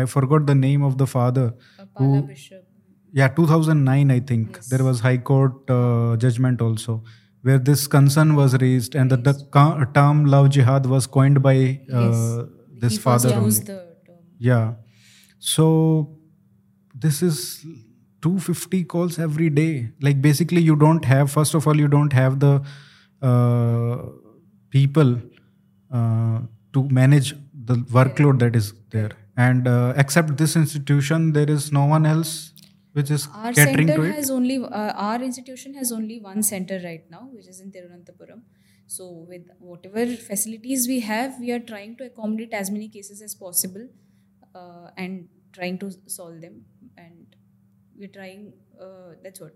I 0.03 0.05
forgot 0.07 0.47
the 0.47 0.55
name 0.55 0.83
of 0.83 0.99
the 0.99 1.07
father. 1.07 1.49
them. 1.79 1.89
Pala 1.97 2.23
Bishop. 2.23 2.65
Yeah, 3.13 3.29
2009, 3.29 4.11
I 4.11 4.21
think. 4.21 4.61
There 4.65 4.83
was 4.83 5.01
High 5.01 5.19
Court 5.19 5.71
uh, 5.71 6.17
judgment 6.17 6.61
also, 6.61 7.05
where 7.47 7.59
this 7.69 7.87
concern 7.95 8.35
was 8.37 8.55
raised, 8.61 8.95
and 9.01 9.11
that 9.15 9.25
the 9.25 9.35
ca- 9.57 9.85
term 9.97 10.25
love 10.35 10.51
jihad 10.57 10.87
was 10.93 11.07
coined 11.17 11.43
by 11.47 11.57
uh, 11.93 12.45
this 12.85 12.95
He 12.95 12.99
father. 13.07 13.33
only. 13.35 13.51
the. 13.71 13.81
Yeah. 14.39 14.75
So 15.39 15.67
this 17.07 17.23
is 17.23 17.41
250 18.23 18.85
calls 18.85 19.19
every 19.19 19.51
day. 19.51 19.91
Like 20.01 20.23
basically, 20.23 20.63
you 20.63 20.77
don't 20.85 21.05
have, 21.05 21.31
first 21.31 21.55
of 21.55 21.67
all, 21.69 21.77
you 21.85 21.89
don't 21.97 22.13
have 22.15 22.41
the 22.41 22.53
uh, 23.31 23.97
people 24.71 25.21
uh, 25.93 26.41
to 26.73 26.89
manage 26.89 27.35
the 27.73 27.77
workload 27.99 28.39
that 28.41 28.57
is 28.57 28.73
there. 28.91 29.11
And 29.37 29.69
uh, 29.69 29.93
except 29.97 30.37
this 30.39 30.57
institution, 30.57 31.33
there 31.33 31.51
is 31.51 31.71
no 31.73 31.85
one 31.85 32.07
else 32.07 32.53
which 32.95 33.11
is 33.11 33.29
Our 33.35 33.53
catering 33.53 33.89
center 33.89 33.97
to 33.99 34.03
it. 34.05 34.15
has 34.17 34.31
only 34.31 34.57
uh, 34.59 34.93
our 35.09 35.23
institution 35.29 35.75
has 35.75 35.93
only 35.93 36.21
one 36.21 36.43
center 36.43 36.81
right 36.85 37.05
now, 37.11 37.23
which 37.33 37.49
is 37.49 37.61
in 37.61 37.73
Thiruvananthapuram. 37.73 38.43
So 38.87 39.09
with 39.33 39.47
whatever 39.59 40.07
facilities 40.17 40.89
we 40.89 41.01
have, 41.01 41.39
we 41.41 41.53
are 41.53 41.61
trying 41.73 41.97
to 41.99 42.07
accommodate 42.07 42.55
as 42.63 42.71
many 42.71 42.89
cases 42.89 43.23
as 43.29 43.35
possible, 43.35 43.89
uh, 44.55 44.89
and 44.97 45.29
trying 45.53 45.79
to 45.85 45.91
solve 46.19 46.41
them. 46.41 46.65
And 46.97 47.37
we're 47.97 48.15
trying. 48.21 48.53
Uh, 48.81 49.15
that's 49.23 49.41
what 49.41 49.55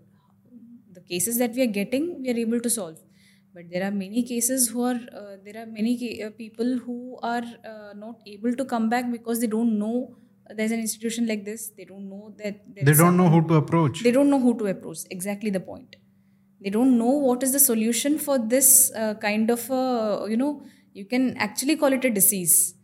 the 0.91 1.01
cases 1.01 1.37
that 1.39 1.53
we 1.53 1.61
are 1.63 1.73
getting, 1.79 2.21
we 2.21 2.29
are 2.31 2.37
able 2.37 2.59
to 2.59 2.69
solve. 2.69 2.99
But 3.53 3.69
there 3.71 3.83
are 3.87 3.91
many 3.91 4.23
cases 4.23 4.69
who 4.69 4.83
are 4.83 4.99
uh, 5.21 5.37
there 5.43 5.61
are 5.61 5.65
many 5.65 5.97
ca- 5.99 6.27
uh, 6.27 6.29
people 6.31 6.77
who 6.85 7.19
are 7.23 7.43
uh, 7.73 7.93
not 7.95 8.21
able 8.27 8.53
to 8.55 8.65
come 8.65 8.89
back 8.89 9.11
because 9.11 9.39
they 9.39 9.47
don't 9.47 9.77
know 9.79 10.15
there's 10.55 10.71
an 10.71 10.79
institution 10.79 11.27
like 11.27 11.45
this. 11.45 11.71
They 11.77 11.85
don't 11.85 12.09
know 12.09 12.33
that 12.43 12.61
They 12.75 12.93
don't 12.93 13.17
know 13.17 13.29
who 13.29 13.47
to 13.47 13.55
approach. 13.55 14.03
they 14.03 14.11
don't 14.11 14.29
know 14.29 14.39
who 14.39 14.57
to 14.59 14.65
approach 14.67 14.99
exactly 15.11 15.49
the 15.49 15.59
point. 15.59 15.95
They 16.61 16.69
don't 16.69 16.97
know 16.97 17.11
what 17.27 17.43
is 17.43 17.51
the 17.53 17.59
solution 17.59 18.17
for 18.19 18.37
this 18.37 18.91
uh, 18.95 19.13
kind 19.15 19.49
of 19.49 19.69
a 19.69 20.25
you 20.29 20.37
know 20.37 20.63
you 20.93 21.05
can 21.05 21.37
actually 21.37 21.75
call 21.77 21.93
it 21.93 22.05
a 22.05 22.09
disease. 22.09 22.75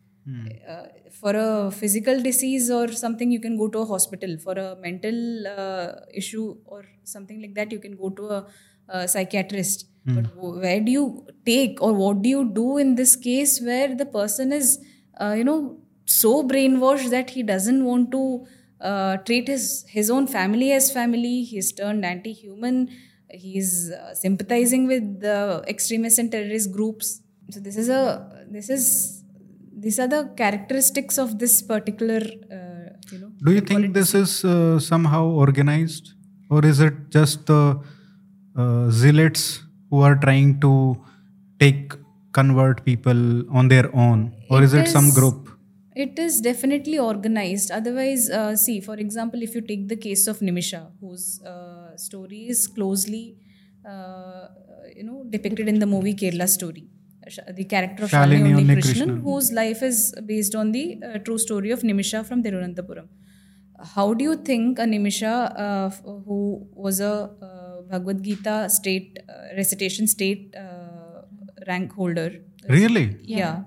Uh, 0.67 0.85
for 1.21 1.31
a 1.35 1.71
physical 1.71 2.19
disease 2.21 2.69
or 2.71 2.87
something 2.91 3.31
you 3.31 3.39
can 3.39 3.57
go 3.57 3.67
to 3.67 3.79
a 3.79 3.85
hospital. 3.85 4.37
For 4.45 4.53
a 4.53 4.75
mental 4.75 5.47
uh, 5.47 5.91
issue 6.13 6.55
or 6.65 6.83
something 7.03 7.41
like 7.41 7.53
that 7.55 7.71
you 7.71 7.79
can 7.79 7.95
go 7.95 8.09
to 8.09 8.23
a, 8.37 8.47
a 8.89 9.07
psychiatrist. 9.07 9.85
But 10.07 10.25
where 10.37 10.79
do 10.81 10.91
you 10.91 11.27
take 11.45 11.81
or 11.81 11.91
what 11.93 12.21
do 12.21 12.29
you 12.29 12.45
do 12.53 12.77
in 12.77 12.95
this 12.95 13.15
case 13.15 13.59
where 13.59 13.95
the 13.95 14.05
person 14.05 14.51
is 14.51 14.79
uh, 15.19 15.33
you 15.37 15.43
know 15.43 15.79
so 16.05 16.43
brainwashed 16.43 17.09
that 17.09 17.31
he 17.31 17.43
doesn't 17.43 17.83
want 17.83 18.11
to 18.11 18.45
uh, 18.81 19.17
treat 19.17 19.47
his 19.47 19.85
his 19.89 20.09
own 20.09 20.27
family 20.27 20.71
as 20.71 20.91
family. 20.91 21.43
He's 21.43 21.71
turned 21.71 22.05
anti-human. 22.05 22.89
He's 23.29 23.91
uh, 23.91 24.13
sympathizing 24.13 24.87
with 24.87 25.21
the 25.21 25.63
extremist 25.67 26.19
and 26.19 26.31
terrorist 26.31 26.71
groups. 26.71 27.21
So 27.51 27.59
this 27.59 27.77
is 27.77 27.89
a 27.89 28.45
this 28.49 28.69
is 28.69 29.23
these 29.77 29.99
are 29.99 30.07
the 30.07 30.31
characteristics 30.37 31.17
of 31.17 31.39
this 31.39 31.61
particular 31.61 32.21
uh, 32.51 32.89
you 33.11 33.19
know. 33.19 33.31
Do 33.43 33.51
you 33.51 33.61
think 33.61 33.93
this 33.93 34.13
is 34.13 34.45
uh, 34.45 34.79
somehow 34.79 35.25
organized, 35.25 36.13
or 36.49 36.65
is 36.65 36.79
it 36.79 36.93
just 37.09 37.45
the 37.47 37.79
uh, 38.55 38.89
zealots 38.89 39.63
who 39.89 40.01
are 40.01 40.15
trying 40.15 40.59
to 40.61 40.95
take 41.59 41.93
convert 42.33 42.85
people 42.85 43.49
on 43.55 43.67
their 43.67 43.93
own, 43.95 44.33
or 44.49 44.63
is 44.63 44.73
it 44.73 44.87
some 44.87 45.11
group? 45.11 45.44
It 45.95 46.19
is 46.19 46.41
definitely 46.41 46.99
organized. 46.99 47.71
Otherwise, 47.71 48.29
uh, 48.29 48.55
see, 48.55 48.81
for 48.81 48.95
example, 48.95 49.41
if 49.41 49.55
you 49.55 49.61
take 49.61 49.87
the 49.87 49.95
case 49.95 50.27
of 50.27 50.39
Nimisha, 50.39 50.81
whose 50.99 51.41
uh, 51.43 51.95
story 51.95 52.47
is 52.49 52.67
closely, 52.67 53.37
uh, 53.87 54.47
you 54.95 55.03
know, 55.03 55.23
depicted 55.29 55.67
in 55.69 55.79
the 55.79 55.85
movie 55.85 56.13
Kerala 56.13 56.47
Story. 56.49 56.87
The 57.55 57.63
character 57.63 58.03
of 58.03 58.11
Shalini 58.11 58.51
Shalini 58.53 58.75
Krishnan, 58.83 59.21
whose 59.23 59.51
life 59.51 59.81
is 59.81 60.13
based 60.25 60.53
on 60.53 60.71
the 60.73 60.99
uh, 61.03 61.17
true 61.19 61.37
story 61.37 61.71
of 61.71 61.81
Nimisha 61.81 62.25
from 62.25 62.43
Thiruvananthapuram. 62.43 63.07
How 63.95 64.13
do 64.13 64.23
you 64.23 64.35
think 64.35 64.77
a 64.79 64.83
Nimisha, 64.83 65.33
uh, 65.59 65.87
f- 65.87 66.01
who 66.03 66.67
was 66.73 66.99
a 66.99 67.31
uh, 67.41 67.81
Bhagavad 67.89 68.21
Gita 68.23 68.69
state 68.69 69.17
uh, 69.27 69.55
recitation 69.57 70.07
state 70.07 70.53
uh, 70.55 71.21
rank 71.67 71.93
holder, 71.93 72.41
Really? 72.69 73.17
yeah, 73.23 73.63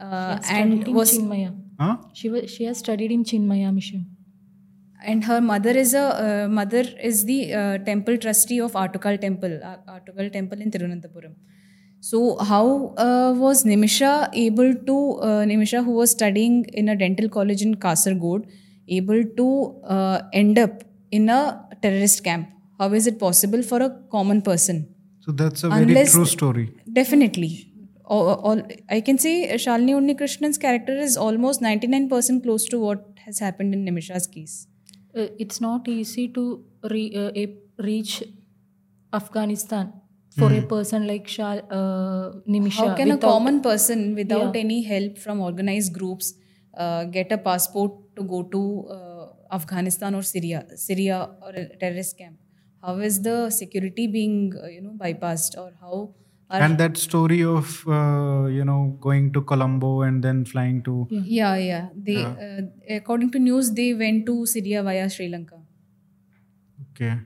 uh, 0.00 0.38
and 0.48 0.88
was 1.00 1.12
Chinmaya. 1.18 1.50
Huh? 1.80 1.96
She 2.12 2.28
was 2.30 2.50
she 2.50 2.64
has 2.64 2.78
studied 2.78 3.12
in 3.18 3.24
Chinmaya 3.24 3.74
mission. 3.80 4.02
and 5.10 5.24
her 5.26 5.36
mother 5.40 5.72
is 5.82 5.92
a 5.98 6.02
uh, 6.24 6.48
mother 6.56 6.80
is 7.10 7.20
the 7.28 7.36
uh, 7.60 7.78
temple 7.86 8.16
trustee 8.24 8.58
of 8.64 8.72
Attukal 8.80 9.14
Temple, 9.22 9.54
uh, 9.68 9.76
Attukal 9.94 10.26
Temple 10.34 10.60
in 10.64 10.70
Thiruvananthapuram. 10.74 11.32
So 12.00 12.36
how 12.50 12.64
uh, 13.04 13.32
was 13.44 13.64
Nimisha 13.70 14.10
able 14.42 14.74
to 14.90 14.96
uh, 15.28 15.44
Nimisha 15.52 15.84
who 15.86 15.92
was 15.92 16.10
studying 16.10 16.64
in 16.82 16.88
a 16.88 16.96
dental 16.96 17.28
college 17.38 17.62
in 17.62 17.74
Kasargod 17.86 18.44
able 18.88 19.22
to 19.40 19.48
uh, 19.96 20.20
end 20.32 20.58
up 20.58 20.84
in 21.10 21.28
a 21.28 21.40
terrorist 21.82 22.22
camp? 22.24 22.48
How 22.78 22.92
is 23.00 23.06
it 23.06 23.18
possible 23.18 23.62
for 23.62 23.82
a 23.82 23.90
common 24.10 24.42
person? 24.42 24.94
So 25.20 25.32
that's 25.32 25.64
a 25.64 25.70
very 25.70 25.82
Unless- 25.84 26.12
true 26.12 26.26
story. 26.26 26.72
Definitely. 27.00 27.69
All, 28.14 28.28
all, 28.50 28.60
I 28.96 29.00
can 29.00 29.18
say 29.24 29.32
uh, 29.50 29.54
Shalini 29.64 29.92
Unni 29.98 30.14
Krishnan's 30.20 30.58
character 30.58 30.96
is 31.08 31.16
almost 31.16 31.60
99% 31.62 32.42
close 32.46 32.64
to 32.72 32.80
what 32.84 33.04
has 33.26 33.38
happened 33.38 33.72
in 33.74 33.84
Nimisha's 33.86 34.26
case. 34.26 34.66
Uh, 35.16 35.26
it's 35.38 35.60
not 35.60 35.86
easy 35.88 36.26
to 36.38 36.64
re- 36.94 37.12
uh, 37.14 37.30
a- 37.42 37.56
reach 37.90 38.22
Afghanistan 39.12 39.92
for 40.38 40.52
a 40.52 40.62
person 40.62 41.06
like 41.06 41.26
Shal, 41.28 41.58
uh, 41.70 42.30
Nimisha. 42.48 42.88
How 42.88 42.94
can 42.96 43.10
a 43.12 43.18
common 43.18 43.60
person, 43.60 44.14
without 44.14 44.54
Yeah. 44.54 44.60
any 44.64 44.82
help 44.90 45.18
from 45.18 45.40
organized 45.40 45.92
groups, 45.98 46.34
uh, 46.76 47.04
get 47.16 47.32
a 47.32 47.38
passport 47.38 47.92
to 48.16 48.22
go 48.34 48.42
to 48.54 48.62
uh, 48.96 49.26
Afghanistan 49.58 50.14
or 50.14 50.22
Syria, 50.22 50.64
Syria 50.76 51.18
or 51.42 51.50
a 51.50 51.64
terrorist 51.82 52.16
camp? 52.18 52.36
How 52.82 52.94
is 53.10 53.20
the 53.22 53.50
security 53.50 54.06
being, 54.06 54.36
uh, 54.62 54.68
you 54.68 54.80
know, 54.80 54.94
bypassed, 55.04 55.58
or 55.62 55.68
how 55.80 55.92
are 56.00 56.08
And 56.52 56.78
that 56.78 56.96
story 56.96 57.44
of 57.44 57.86
uh, 57.86 58.46
you 58.46 58.64
know 58.64 58.96
going 59.00 59.32
to 59.34 59.42
Colombo 59.42 60.02
and 60.02 60.22
then 60.24 60.44
flying 60.44 60.82
to 60.82 61.06
yeah, 61.10 61.56
yeah. 61.56 61.88
They, 61.94 62.16
Uh, 62.24 62.62
according 62.96 63.30
to 63.32 63.38
news, 63.38 63.70
they 63.72 63.94
went 63.94 64.26
to 64.26 64.46
Syria 64.46 64.82
via 64.82 65.08
Sri 65.08 65.28
Lanka. 65.28 65.58
okay, 66.90 67.18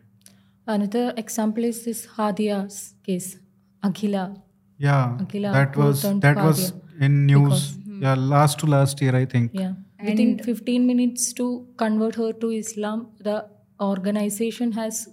Another 0.66 1.12
example 1.16 1.64
is 1.64 1.84
this 1.84 2.06
Hadia's 2.16 2.94
case, 3.02 3.38
Akhila. 3.82 4.40
yeah, 4.78 5.16
Akhila 5.20 5.52
that 5.52 5.76
was 5.76 6.02
turned 6.02 6.22
that 6.22 6.36
was 6.36 6.72
in 7.00 7.26
news. 7.26 7.76
Yeah, 8.04 8.14
last 8.14 8.58
to 8.60 8.66
last 8.66 9.00
year, 9.00 9.14
I 9.16 9.24
think. 9.24 9.52
Yeah. 9.54 9.72
Within 10.04 10.38
15 10.38 10.86
minutes 10.86 11.32
to 11.34 11.66
convert 11.78 12.16
her 12.16 12.32
to 12.32 12.50
Islam, 12.50 13.06
the 13.20 13.46
organization 13.80 14.72
has 14.72 15.08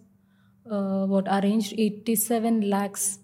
uh, 0.69 1.05
what 1.05 1.27
arranged 1.29 1.73
87 1.77 2.69
lakhs 2.69 3.19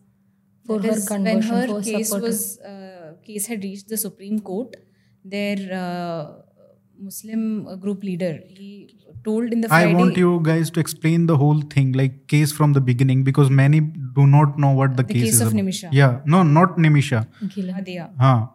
for 0.67 0.75
her 0.80 0.82
Because 0.88 1.10
when 1.10 1.41
her 1.51 1.62
for 1.67 1.82
case 1.82 2.10
support. 2.10 2.23
was 2.23 2.41
uh, 2.60 3.13
case 3.30 3.47
had 3.53 3.63
reached 3.63 3.88
the 3.95 3.97
Supreme 3.97 4.39
Court, 4.51 4.75
their 5.23 5.58
uh, 5.84 6.25
Muslim 7.08 7.67
uh, 7.67 7.75
group 7.75 8.03
leader 8.03 8.32
he 8.47 8.69
told 9.23 9.51
in 9.53 9.62
the 9.62 9.69
Friday, 9.69 9.91
I 9.91 9.95
want 10.01 10.17
you 10.17 10.39
guys 10.43 10.69
to 10.71 10.80
explain 10.80 11.25
the 11.32 11.38
whole 11.38 11.62
thing, 11.75 11.91
like 12.01 12.27
case 12.27 12.51
from 12.51 12.73
the 12.73 12.82
beginning, 12.82 13.23
because 13.23 13.49
many 13.49 13.82
do 14.19 14.25
not 14.36 14.58
know 14.65 14.71
what 14.71 14.95
the, 14.97 15.03
The 15.03 15.13
case, 15.13 15.23
case 15.23 15.34
is. 15.36 15.41
of 15.41 15.47
about. 15.49 15.63
Nimisha. 15.63 15.89
Yeah, 15.91 16.19
no, 16.25 16.43
not 16.43 16.77
Nimisha. 16.77 17.27
Akhila. 17.43 17.75
Hadia. 17.80 18.10
Huh. 18.19 18.47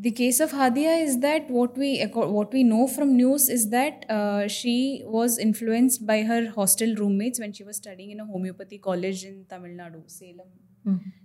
The 0.00 0.10
case 0.12 0.38
of 0.38 0.52
Hadia 0.52 1.02
is 1.02 1.18
that 1.20 1.50
what 1.50 1.76
we 1.76 1.88
what 2.04 2.52
we 2.52 2.62
know 2.62 2.86
from 2.86 3.16
news 3.16 3.48
is 3.48 3.70
that 3.70 4.04
uh, 4.08 4.46
she 4.46 5.02
was 5.04 5.38
influenced 5.38 6.06
by 6.06 6.22
her 6.22 6.50
hostel 6.50 6.94
roommates 6.94 7.40
when 7.40 7.52
she 7.52 7.64
was 7.64 7.76
studying 7.76 8.10
in 8.12 8.20
a 8.20 8.26
homeopathy 8.26 8.78
college 8.78 9.24
in 9.24 9.44
Tamil 9.52 9.72
Nadu, 9.80 10.02
Salem, 10.06 10.46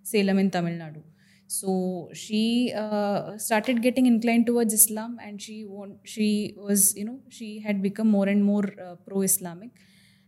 Salem 0.02 0.40
in 0.40 0.50
Tamil 0.50 0.74
Nadu. 0.74 1.04
So 1.48 2.10
she 2.14 2.74
uh, 2.76 3.38
started 3.38 3.82
getting 3.84 4.08
inclined 4.08 4.48
towards 4.48 4.74
Islam, 4.74 5.18
and 5.22 5.42
she 5.42 5.66
want, 5.66 5.98
she 6.04 6.56
was 6.58 6.96
you 6.96 7.06
know 7.06 7.20
she 7.30 7.60
had 7.60 7.84
become 7.84 8.10
more 8.10 8.28
and 8.28 8.44
more 8.44 8.66
uh, 8.86 8.96
pro-Islamic, 9.08 9.72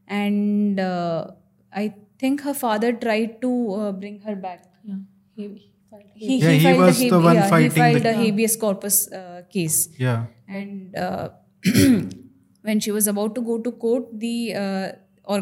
and 0.07 0.79
uh, 0.79 1.31
I 1.73 1.95
think 2.19 2.41
her 2.41 2.53
father 2.53 2.93
tried 2.93 3.41
to 3.41 3.73
uh, 3.73 3.91
bring 3.91 4.19
her 4.19 4.35
back. 4.35 4.65
Yeah. 4.83 4.95
He, 5.35 5.71
He, 6.15 6.37
Yeah, 6.37 6.51
he 6.51 6.63
filed 6.63 6.79
was 6.79 7.01
a 7.01 7.09
the 7.09 7.19
one 7.19 7.35
yeah, 7.35 7.49
fighting 7.49 7.71
he 7.71 7.79
filed 7.79 8.03
the- 8.03 8.09
a 8.11 8.13
habeas 8.13 8.55
corpus 8.55 9.11
uh, 9.11 9.41
case. 9.55 9.79
Yeah. 9.97 10.25
and 10.47 10.95
uh, 10.95 11.29
when 12.61 12.79
she 12.79 12.91
was 12.91 13.07
about 13.07 13.35
to 13.35 13.41
go 13.41 13.55
to 13.65 13.71
court 13.71 14.05
the 14.25 14.35
uh, 14.63 14.87
or 15.23 15.39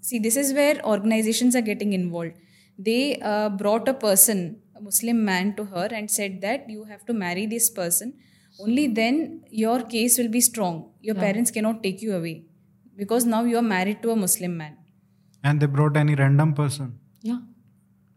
see 0.00 0.18
this 0.18 0.36
is 0.42 0.52
where 0.58 0.76
organizations 0.94 1.56
are 1.56 1.66
getting 1.70 1.92
involved. 1.92 2.34
They 2.78 3.20
uh, 3.20 3.48
brought 3.50 3.88
a 3.88 3.94
person 3.94 4.60
a 4.76 4.80
muslim 4.80 5.24
man 5.24 5.54
to 5.58 5.64
her 5.74 5.86
and 5.98 6.10
said 6.10 6.40
that 6.46 6.68
you 6.68 6.84
have 6.84 7.04
to 7.06 7.14
marry 7.24 7.46
this 7.46 7.70
person. 7.70 8.14
Only 8.64 8.86
then 8.86 9.42
your 9.50 9.80
case 9.82 10.18
will 10.18 10.28
be 10.28 10.40
strong. 10.40 10.90
Your 11.00 11.14
parents 11.16 11.50
cannot 11.50 11.82
take 11.82 12.02
you 12.02 12.14
away 12.16 12.44
because 12.96 13.24
now 13.24 13.42
you 13.44 13.56
are 13.62 13.68
married 13.76 14.02
to 14.02 14.10
a 14.10 14.16
muslim 14.16 14.56
man. 14.56 14.76
And 15.42 15.60
they 15.60 15.66
brought 15.66 15.96
any 15.96 16.14
random 16.14 16.54
person. 16.54 16.98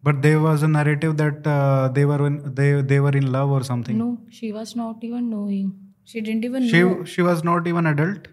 Yeah. 0.08 0.22
But 0.22 0.22
there 0.28 0.40
was 0.40 0.64
a 0.64 0.68
narrative 0.68 1.18
that 1.18 1.48
uh, 1.48 1.90
they 1.90 2.06
were 2.06 2.28
in, 2.28 2.56
they 2.56 2.82
they 2.82 3.00
were 3.00 3.16
in 3.24 3.32
love 3.32 3.52
or 3.60 3.64
something. 3.74 3.98
No, 4.06 4.10
she 4.30 4.52
was 4.54 4.76
not 4.86 5.04
even 5.12 5.30
knowing. 5.36 5.70
she 6.10 6.22
didn't 6.26 6.46
even 6.48 6.66
She 6.74 6.80
know 6.82 7.06
she 7.14 7.24
was 7.28 7.40
not 7.48 7.68
even 7.70 7.88
adult. 7.92 8.28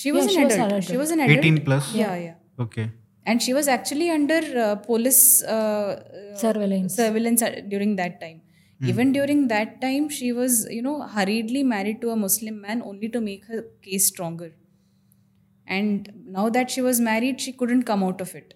she 0.00 0.10
was 0.16 0.26
Yeah, 0.26 0.30
an 0.30 0.36
she 0.38 0.44
was 0.48 0.54
adult. 0.54 0.72
adult. 0.72 0.84
she 0.92 0.96
was 1.02 1.10
an 1.14 1.20
adult 1.26 1.46
18 1.50 1.58
plus. 1.68 1.86
yeah 2.00 2.14
yeah 2.24 2.64
Okay. 2.64 2.84
and 3.32 3.42
she 3.44 3.52
was 3.58 3.68
actually 3.74 4.08
under 4.16 4.38
uh, 4.64 4.74
police 4.88 5.20
uh, 5.44 5.92
uh, 6.18 6.36
Surveillance. 6.42 6.96
surveillance 7.00 7.44
during 7.72 7.92
that 8.00 8.16
time 8.24 8.38
even 8.92 9.12
during 9.16 9.40
that 9.54 9.72
time 9.84 10.08
she 10.18 10.28
was 10.40 10.58
you 10.76 10.82
know 10.88 10.96
hurriedly 11.14 11.62
married 11.74 12.00
to 12.04 12.10
a 12.16 12.18
muslim 12.24 12.60
man 12.66 12.82
only 12.92 13.10
to 13.16 13.22
make 13.30 13.46
her 13.52 13.60
case 13.86 14.08
stronger 14.12 14.50
and 15.66 16.12
now 16.38 16.48
that 16.58 16.70
she 16.76 16.80
was 16.88 17.00
married 17.00 17.40
she 17.40 17.52
couldn't 17.52 17.84
come 17.92 18.02
out 18.10 18.20
of 18.20 18.34
it 18.42 18.54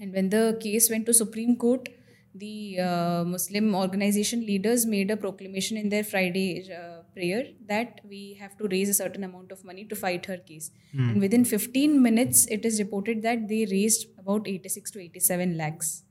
and 0.00 0.12
when 0.12 0.30
the 0.30 0.58
case 0.62 0.90
went 0.90 1.06
to 1.06 1.14
supreme 1.14 1.56
court 1.56 1.88
the 2.34 2.80
uh, 2.80 3.24
muslim 3.24 3.74
organization 3.74 4.40
leaders 4.44 4.86
made 4.86 5.10
a 5.10 5.16
proclamation 5.16 5.76
in 5.76 5.88
their 5.88 6.04
friday 6.04 6.48
uh, 6.80 7.04
prayer 7.14 7.44
that 7.68 8.00
we 8.08 8.36
have 8.40 8.56
to 8.58 8.68
raise 8.68 8.88
a 8.88 8.94
certain 8.94 9.24
amount 9.24 9.52
of 9.52 9.64
money 9.64 9.84
to 9.84 9.96
fight 9.96 10.26
her 10.26 10.36
case. 10.36 10.70
And 10.92 11.20
within 11.20 11.44
15 11.44 12.02
minutes 12.02 12.46
it 12.46 12.64
is 12.64 12.80
reported 12.80 13.22
that 13.22 13.48
they 13.48 13.66
raised 13.70 14.06
about 14.18 14.48
86 14.48 14.90
to 14.92 15.00
87 15.00 15.56
lakhs. 15.56 16.02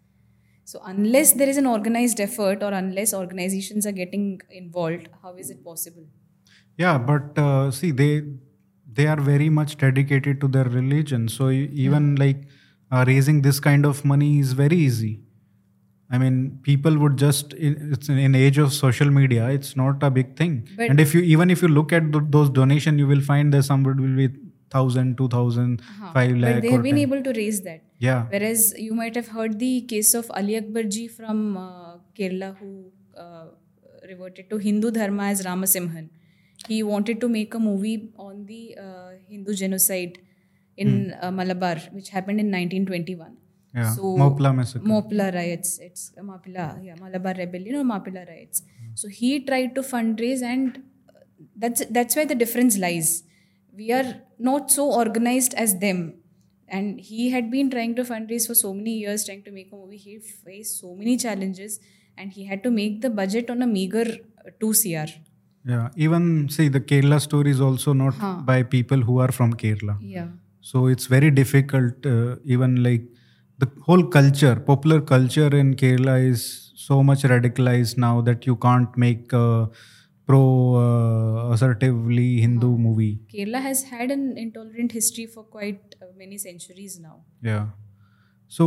So 0.65 0.81
unless 0.85 1.33
there 1.33 1.49
is 1.49 1.57
an 1.57 1.65
organized 1.65 2.19
effort 2.19 2.63
or 2.63 2.71
unless 2.71 3.13
organizations 3.13 3.85
are 3.85 3.91
getting 3.91 4.41
involved 4.49 5.09
how 5.21 5.35
is 5.35 5.49
it 5.49 5.63
possible? 5.63 6.05
Yeah, 6.77 6.97
but 6.97 7.37
uh, 7.37 7.69
see, 7.71 7.91
they 7.91 8.23
they 8.91 9.07
are 9.07 9.19
very 9.19 9.49
much 9.49 9.77
dedicated 9.77 10.39
to 10.41 10.47
their 10.47 10.65
religion. 10.65 11.27
So 11.27 11.49
even 11.49 12.15
like 12.15 12.43
uh, 12.93 13.03
raising 13.09 13.41
this 13.49 13.59
kind 13.67 13.85
of 13.91 14.01
money 14.13 14.31
is 14.45 14.53
very 14.63 14.77
easy. 14.87 15.11
I 16.15 16.17
mean, 16.21 16.35
people 16.69 16.97
would 17.03 17.13
just 17.21 17.53
in- 17.67 17.77
it's 17.97 18.09
in 18.23 18.35
age 18.39 18.57
of 18.63 18.73
social 18.79 19.11
media. 19.19 19.45
It's 19.59 19.75
not 19.81 20.03
a 20.07 20.09
big 20.17 20.33
thing. 20.41 20.57
But- 20.81 20.89
and 20.93 20.99
if 21.05 21.13
you 21.17 21.21
even 21.35 21.53
if 21.57 21.63
you 21.65 21.69
look 21.77 21.93
at 21.99 22.11
th- 22.15 22.27
those 22.35 22.51
donation, 22.59 22.99
you 23.03 23.07
will 23.13 23.23
find 23.29 23.55
that 23.57 23.67
somebody 23.69 24.03
will 24.07 24.19
be 24.21 24.27
thousand, 24.75 25.15
two 25.21 25.29
thousand, 25.35 25.81
five 26.17 26.31
but 26.35 26.37
lakh. 26.43 26.61
they 26.65 26.69
or 26.69 26.75
have 26.77 26.83
been 26.89 26.99
10. 26.99 27.05
able 27.07 27.23
to 27.29 27.33
raise 27.39 27.61
that 27.69 27.81
Yeah. 28.05 28.21
Whereas 28.35 28.63
you 28.85 28.93
might 28.99 29.17
have 29.21 29.27
heard 29.37 29.57
the 29.63 29.73
case 29.93 30.13
of 30.21 30.29
Ali 30.41 30.55
Akbar 30.61 30.83
ji 30.97 31.03
from 31.17 31.41
uh, 31.63 31.91
Kerala 32.19 32.49
who 32.61 32.69
uh, 33.25 33.45
reverted 34.11 34.49
to 34.53 34.57
Hindu 34.67 34.91
dharma 34.99 35.27
as 35.33 35.43
Ramasimhan. 35.49 36.07
He 36.67 36.79
wanted 36.91 37.21
to 37.25 37.29
make 37.37 37.53
a 37.59 37.63
movie 37.67 37.95
on 38.27 38.45
the 38.51 38.61
uh, 38.85 39.09
Hindu 39.33 39.53
genocide 39.63 40.17
in 40.77 41.13
uh, 41.21 41.31
Malabar, 41.31 41.77
which 41.91 42.09
happened 42.09 42.39
in 42.39 42.47
1921. 42.47 43.37
Yeah. 43.75 43.91
So 43.95 44.03
Mopla 44.03 44.55
massacre. 44.55 44.85
Mopla 44.85 45.33
riots. 45.33 45.79
It's 45.79 46.11
Mapila, 46.17 46.83
yeah, 46.83 46.95
Malabar 46.99 47.33
rebellion 47.35 47.75
or 47.75 47.83
Mapila 47.83 48.27
riots. 48.27 48.61
So 48.93 49.07
he 49.07 49.39
tried 49.39 49.73
to 49.75 49.81
fundraise, 49.81 50.43
and 50.43 50.83
uh, 51.09 51.21
that's 51.55 51.83
that's 51.87 52.15
where 52.15 52.25
the 52.25 52.35
difference 52.35 52.77
lies. 52.77 53.23
We 53.75 53.91
are 53.91 54.21
not 54.37 54.69
so 54.69 54.91
organized 54.91 55.55
as 55.55 55.79
them, 55.79 56.19
and 56.67 56.99
he 56.99 57.31
had 57.31 57.49
been 57.49 57.71
trying 57.71 57.95
to 57.95 58.03
fundraise 58.03 58.45
for 58.45 58.53
so 58.53 58.73
many 58.75 58.97
years, 58.99 59.25
trying 59.25 59.43
to 59.43 59.51
make 59.51 59.71
a 59.71 59.75
movie. 59.75 59.97
He 59.97 60.19
faced 60.19 60.79
so 60.79 60.93
many 60.93 61.17
challenges, 61.17 61.79
and 62.15 62.31
he 62.31 62.45
had 62.45 62.61
to 62.63 62.69
make 62.69 63.01
the 63.01 63.09
budget 63.09 63.49
on 63.49 63.63
a 63.63 63.67
meager 63.67 64.05
uh, 64.45 64.51
two 64.59 64.73
cr. 64.73 65.09
Yeah. 65.65 65.89
Even 65.95 66.49
see 66.49 66.67
the 66.67 66.79
Kerala 66.81 67.19
story 67.21 67.49
is 67.49 67.61
also 67.61 67.93
not 67.93 68.45
by 68.45 68.61
people 68.61 69.01
who 69.01 69.19
are 69.19 69.31
from 69.31 69.53
Kerala. 69.53 69.97
Yeah. 69.99 70.27
So 70.69 70.87
it's 70.87 71.07
very 71.15 71.31
difficult 71.41 72.05
uh, 72.05 72.35
even 72.55 72.81
like 72.87 73.03
the 73.63 73.69
whole 73.87 74.03
culture 74.17 74.55
popular 74.71 74.99
culture 75.13 75.51
in 75.61 75.73
kerala 75.81 76.15
is 76.31 76.45
so 76.87 77.03
much 77.09 77.23
radicalized 77.33 77.97
now 77.97 78.15
that 78.21 78.47
you 78.49 78.55
can't 78.67 78.97
make 79.05 79.33
a 79.33 79.47
pro 80.25 80.41
uh, 80.81 81.53
assertively 81.53 82.41
hindu 82.41 82.77
movie. 82.77 83.19
Kerala 83.33 83.61
has 83.61 83.83
had 83.83 84.11
an 84.11 84.37
intolerant 84.37 84.91
history 84.91 85.25
for 85.25 85.43
quite 85.43 85.95
uh, 86.01 86.05
many 86.17 86.37
centuries 86.37 86.99
now. 86.99 87.23
yeah. 87.41 87.67
So 88.47 88.65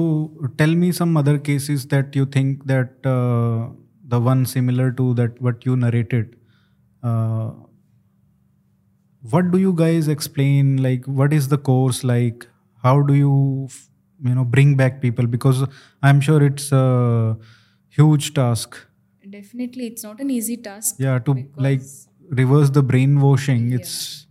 tell 0.58 0.74
me 0.74 0.90
some 0.92 1.16
other 1.16 1.38
cases 1.38 1.86
that 1.88 2.16
you 2.16 2.26
think 2.26 2.66
that 2.66 3.06
uh, 3.06 3.70
the 4.08 4.20
one 4.20 4.44
similar 4.44 4.90
to 4.92 5.14
that 5.14 5.40
what 5.40 5.64
you 5.64 5.76
narrated 5.76 6.36
uh, 7.02 7.50
what 9.30 9.50
do 9.50 9.58
you 9.58 9.72
guys 9.72 10.08
explain 10.08 10.76
like 10.82 11.04
what 11.06 11.32
is 11.32 11.48
the 11.48 11.58
course 11.58 12.02
like 12.04 12.46
how 12.82 13.00
do 13.02 13.14
you 13.14 13.68
you 14.24 14.34
know 14.34 14.44
bring 14.44 14.74
back 14.76 15.00
people 15.00 15.26
because 15.26 15.64
i'm 16.02 16.20
sure 16.20 16.42
it's 16.42 16.72
a 16.72 17.36
huge 17.88 18.34
task 18.34 18.86
Definitely, 19.28 19.88
it's 19.88 20.04
not 20.04 20.20
an 20.20 20.30
easy 20.30 20.56
task. 20.56 20.96
yeah 20.98 21.18
to 21.18 21.32
like 21.56 21.80
reverse 22.28 22.70
the 22.70 22.82
brainwashing 22.82 23.72
it's 23.72 24.26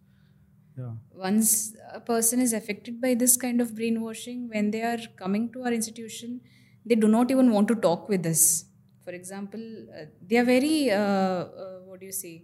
yeah 0.78 0.92
once 1.14 1.74
a 1.94 2.00
person 2.00 2.40
is 2.40 2.54
affected 2.54 3.02
by 3.02 3.14
this 3.14 3.38
kind 3.38 3.62
of 3.62 3.74
brainwashing, 3.76 4.50
when 4.50 4.72
they 4.72 4.82
are 4.82 5.00
coming 5.16 5.52
to 5.54 5.64
our 5.64 5.72
institution, 5.72 6.42
they 6.86 6.96
do 6.96 7.08
not 7.08 7.32
even 7.32 7.52
want 7.52 7.68
to 7.70 7.76
talk 7.76 8.10
with 8.10 8.26
us. 8.26 8.66
For 9.04 9.12
example, 9.12 9.62
uh, 10.00 10.06
they 10.28 10.38
are 10.38 10.44
very, 10.44 10.92
uh, 10.92 10.98
uh, 10.98 11.80
what 11.86 12.00
do 12.00 12.06
you 12.06 12.12
say? 12.12 12.44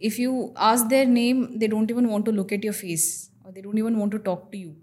If 0.00 0.18
you 0.18 0.52
ask 0.56 0.88
their 0.88 1.06
name, 1.06 1.58
they 1.58 1.66
don't 1.66 1.90
even 1.90 2.08
want 2.08 2.24
to 2.26 2.32
look 2.32 2.52
at 2.52 2.64
your 2.64 2.72
face 2.72 3.30
or 3.44 3.52
they 3.52 3.60
don't 3.60 3.78
even 3.78 3.98
want 3.98 4.12
to 4.12 4.18
talk 4.18 4.50
to 4.52 4.58
you. 4.58 4.76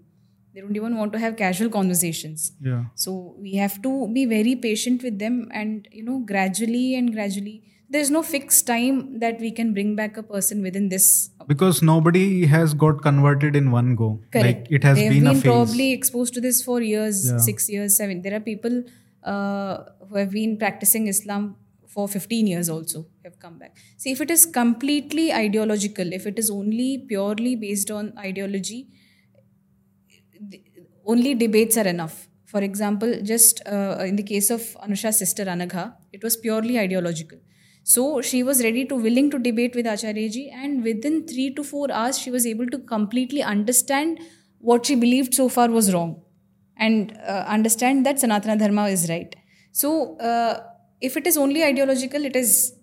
They 0.54 0.60
don't 0.60 0.76
even 0.76 0.96
want 0.96 1.12
to 1.12 1.18
have 1.18 1.36
casual 1.36 1.70
conversations. 1.70 2.52
yeah 2.68 2.84
So 2.94 3.34
we 3.46 3.54
have 3.62 3.80
to 3.82 3.90
be 4.18 4.24
very 4.26 4.54
patient 4.56 5.02
with 5.02 5.18
them 5.18 5.48
and, 5.52 5.88
you 5.92 6.04
know, 6.04 6.18
gradually 6.30 6.94
and 7.00 7.12
gradually. 7.12 7.56
There's 7.90 8.10
no 8.10 8.22
fixed 8.22 8.66
time 8.66 9.18
that 9.20 9.38
we 9.40 9.50
can 9.50 9.72
bring 9.72 9.94
back 9.96 10.16
a 10.18 10.22
person 10.22 10.62
within 10.62 10.88
this 10.94 11.30
because 11.46 11.78
nobody 11.82 12.44
has 12.54 12.74
got 12.74 13.00
converted 13.02 13.56
in 13.60 13.70
one 13.70 13.94
go 14.00 14.08
Correct. 14.30 14.46
like 14.46 14.66
it 14.78 14.84
has 14.84 14.98
They've 14.98 15.10
been, 15.10 15.24
been, 15.24 15.30
a 15.30 15.34
phase 15.34 15.42
probably 15.42 15.92
exposed 15.92 16.34
to 16.34 16.42
this 16.46 16.60
for 16.62 16.82
years, 16.82 17.22
Yeah. 17.30 17.38
six 17.38 17.70
years, 17.76 17.96
seven. 17.96 18.20
There 18.26 18.34
are 18.34 18.44
people 18.50 18.82
uh, 19.22 19.78
who 20.08 20.16
have 20.16 20.30
been 20.32 20.58
practicing 20.58 21.06
Islam 21.06 21.56
for 21.98 22.06
15 22.14 22.46
years 22.52 22.68
also 22.76 23.06
have 23.24 23.38
come 23.44 23.58
back. 23.58 23.76
See, 23.96 24.12
if 24.12 24.20
it 24.20 24.30
is 24.30 24.46
completely 24.46 25.26
ideological, 25.32 26.12
if 26.12 26.26
it 26.30 26.38
is 26.38 26.50
only 26.58 26.90
purely 27.12 27.54
based 27.56 27.90
on 27.90 28.12
ideology, 28.18 28.80
only 31.06 31.34
debates 31.34 31.76
are 31.76 31.88
enough. 31.96 32.28
For 32.52 32.60
example, 32.68 33.10
just 33.22 33.60
uh, 33.66 34.04
in 34.10 34.16
the 34.16 34.22
case 34.22 34.50
of 34.50 34.62
Anusha's 34.84 35.18
sister 35.18 35.44
Anagha, 35.54 35.84
it 36.12 36.22
was 36.22 36.36
purely 36.36 36.78
ideological. 36.78 37.38
So 37.82 38.20
she 38.20 38.42
was 38.42 38.62
ready 38.62 38.84
to 38.92 38.94
willing 39.08 39.30
to 39.34 39.38
debate 39.48 39.74
with 39.74 39.86
Acharyaji, 39.86 40.52
and 40.62 40.84
within 40.84 41.26
three 41.26 41.50
to 41.58 41.64
four 41.64 41.90
hours, 41.90 42.18
she 42.18 42.30
was 42.30 42.46
able 42.46 42.66
to 42.74 42.78
completely 42.94 43.42
understand 43.42 44.20
what 44.58 44.86
she 44.86 44.94
believed 44.94 45.34
so 45.34 45.48
far 45.48 45.68
was 45.80 45.92
wrong, 45.94 46.10
and 46.76 47.14
uh, 47.26 47.44
understand 47.58 48.06
that 48.06 48.16
Sanatana 48.24 48.58
Dharma 48.64 48.88
is 48.96 49.08
right. 49.14 49.34
So 49.72 50.16
uh, 50.18 50.60
if 51.00 51.16
it 51.16 51.26
is 51.26 51.36
only 51.36 51.64
ideological, 51.64 52.24
it 52.24 52.36
is 52.36 52.74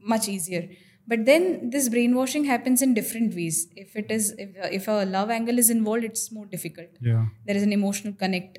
much 0.00 0.28
easier. 0.28 0.68
But 1.08 1.24
then 1.24 1.70
this 1.70 1.88
brainwashing 1.88 2.44
happens 2.44 2.82
in 2.82 2.94
different 2.94 3.34
ways. 3.34 3.68
If 3.76 3.94
it 3.96 4.10
is 4.10 4.34
if, 4.38 4.50
if 4.78 4.88
a 4.88 5.04
love 5.04 5.30
angle 5.30 5.58
is 5.58 5.70
involved, 5.70 6.04
it's 6.04 6.30
more 6.32 6.46
difficult 6.46 6.88
yeah 7.00 7.26
there 7.46 7.56
is 7.56 7.62
an 7.62 7.72
emotional 7.72 8.12
connect. 8.12 8.58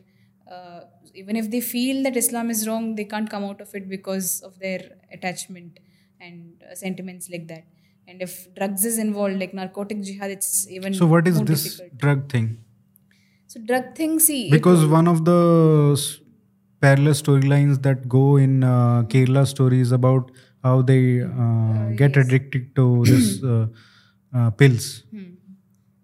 Uh, 0.50 0.82
even 1.14 1.36
if 1.36 1.52
they 1.52 1.60
feel 1.60 2.04
that 2.04 2.16
Islam 2.16 2.50
is 2.50 2.66
wrong, 2.68 2.96
they 2.96 3.04
can't 3.04 3.30
come 3.30 3.44
out 3.44 3.60
of 3.60 3.74
it 3.76 3.90
because 3.90 4.42
of 4.42 4.58
their 4.60 4.82
attachment 5.12 5.80
and 6.22 6.64
uh, 6.72 6.74
sentiments 6.74 7.30
like 7.30 7.48
that. 7.50 7.66
And 8.08 8.22
if 8.22 8.54
drugs 8.56 8.86
is 8.86 8.98
involved, 8.98 9.38
like 9.40 9.54
narcotic 9.54 10.02
jihad, 10.04 10.32
it's 10.32 10.70
even 10.70 10.94
so 10.94 11.06
what 11.06 11.28
is 11.28 11.42
this 11.44 11.64
difficult. 11.66 11.98
drug 11.98 12.30
thing 12.32 12.48
So 13.48 13.60
drug 13.62 13.96
thing, 13.96 14.20
see, 14.20 14.48
it- 14.48 14.52
because 14.52 14.86
one 14.86 15.08
of 15.08 15.26
the 15.26 15.40
parallel 16.82 17.14
storylines 17.14 17.82
that 17.84 18.08
go 18.08 18.38
in 18.38 18.64
uh, 18.64 19.04
Kerala 19.04 19.48
stories 19.48 19.92
about 19.92 20.32
how 20.64 20.82
they 20.82 21.22
uh, 21.22 21.90
get 21.96 22.16
yes. 22.16 22.26
addicted 22.26 22.76
to 22.76 23.04
this 23.06 23.44
uh, 23.44 23.68
uh, 24.34 24.52
pills. 24.52 25.04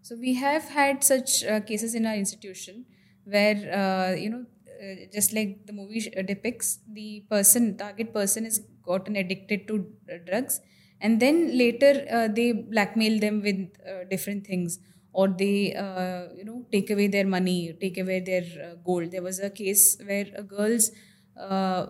So 0.01 0.15
we 0.17 0.33
have 0.35 0.65
had 0.69 1.03
such 1.03 1.43
uh, 1.45 1.61
cases 1.61 1.95
in 1.95 2.05
our 2.05 2.15
institution 2.15 2.85
where 3.23 3.55
uh, 3.73 4.15
you 4.15 4.29
know, 4.29 4.45
uh, 4.81 5.05
just 5.13 5.33
like 5.33 5.65
the 5.65 5.73
movie 5.73 6.01
sh- 6.01 6.25
depicts, 6.27 6.79
the 6.91 7.23
person, 7.29 7.77
target 7.77 8.13
person, 8.13 8.45
is 8.45 8.59
gotten 8.85 9.15
addicted 9.15 9.67
to 9.69 9.87
drugs, 10.25 10.59
and 10.99 11.19
then 11.21 11.57
later 11.57 12.05
uh, 12.11 12.27
they 12.27 12.51
blackmail 12.51 13.19
them 13.19 13.41
with 13.41 13.69
uh, 13.87 14.03
different 14.09 14.45
things, 14.45 14.79
or 15.13 15.27
they 15.29 15.73
uh, 15.75 16.33
you 16.35 16.43
know 16.45 16.65
take 16.71 16.89
away 16.89 17.07
their 17.07 17.25
money, 17.27 17.75
take 17.79 17.97
away 17.97 18.19
their 18.19 18.43
uh, 18.67 18.75
gold. 18.85 19.11
There 19.11 19.21
was 19.23 19.39
a 19.39 19.49
case 19.49 19.97
where 20.05 20.27
a 20.35 20.43
girl's 20.43 20.91
uh, 21.39 21.87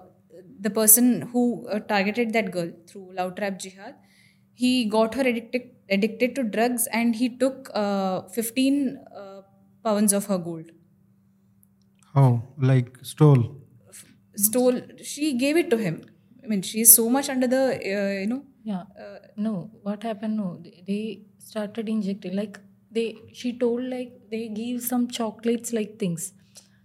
the 0.59 0.69
person 0.69 1.21
who 1.33 1.67
uh, 1.69 1.79
targeted 1.79 2.33
that 2.33 2.51
girl 2.51 2.71
through 2.87 3.13
Love 3.15 3.35
Trap 3.35 3.59
Jihad 3.59 3.95
he 4.55 4.85
got 4.85 5.15
her 5.15 5.21
addicted 5.21 5.63
addicted 5.89 6.35
to 6.35 6.43
drugs 6.43 6.87
and 6.93 7.15
he 7.15 7.29
took 7.37 7.69
uh, 7.73 8.21
15 8.29 8.99
uh, 9.15 9.41
pounds 9.83 10.13
of 10.13 10.25
her 10.27 10.37
gold 10.37 10.71
How? 12.13 12.43
Like 12.57 12.97
stole. 13.01 13.43
stole 14.35 14.81
she 15.03 15.25
gave 15.41 15.57
it 15.61 15.69
to 15.73 15.77
him 15.85 15.95
i 16.43 16.47
mean 16.51 16.61
she 16.69 16.79
is 16.85 16.91
so 16.99 17.03
much 17.15 17.27
under 17.33 17.47
the 17.55 17.63
uh, 17.97 18.13
you 18.23 18.27
know 18.33 18.43
Yeah. 18.71 18.83
no, 19.45 19.51
what 19.87 20.03
happened? 20.07 20.35
No, 20.41 20.45
they, 20.65 20.75
they 20.89 20.99
started 21.47 21.89
injecting. 21.93 22.35
Like 22.39 22.53
they, 22.93 23.15
she 23.33 23.57
told 23.57 23.83
like 23.83 24.11
they 24.31 24.47
give 24.49 24.81
some 24.81 25.07
chocolates 25.07 25.73
like 25.73 25.97
things. 25.99 26.33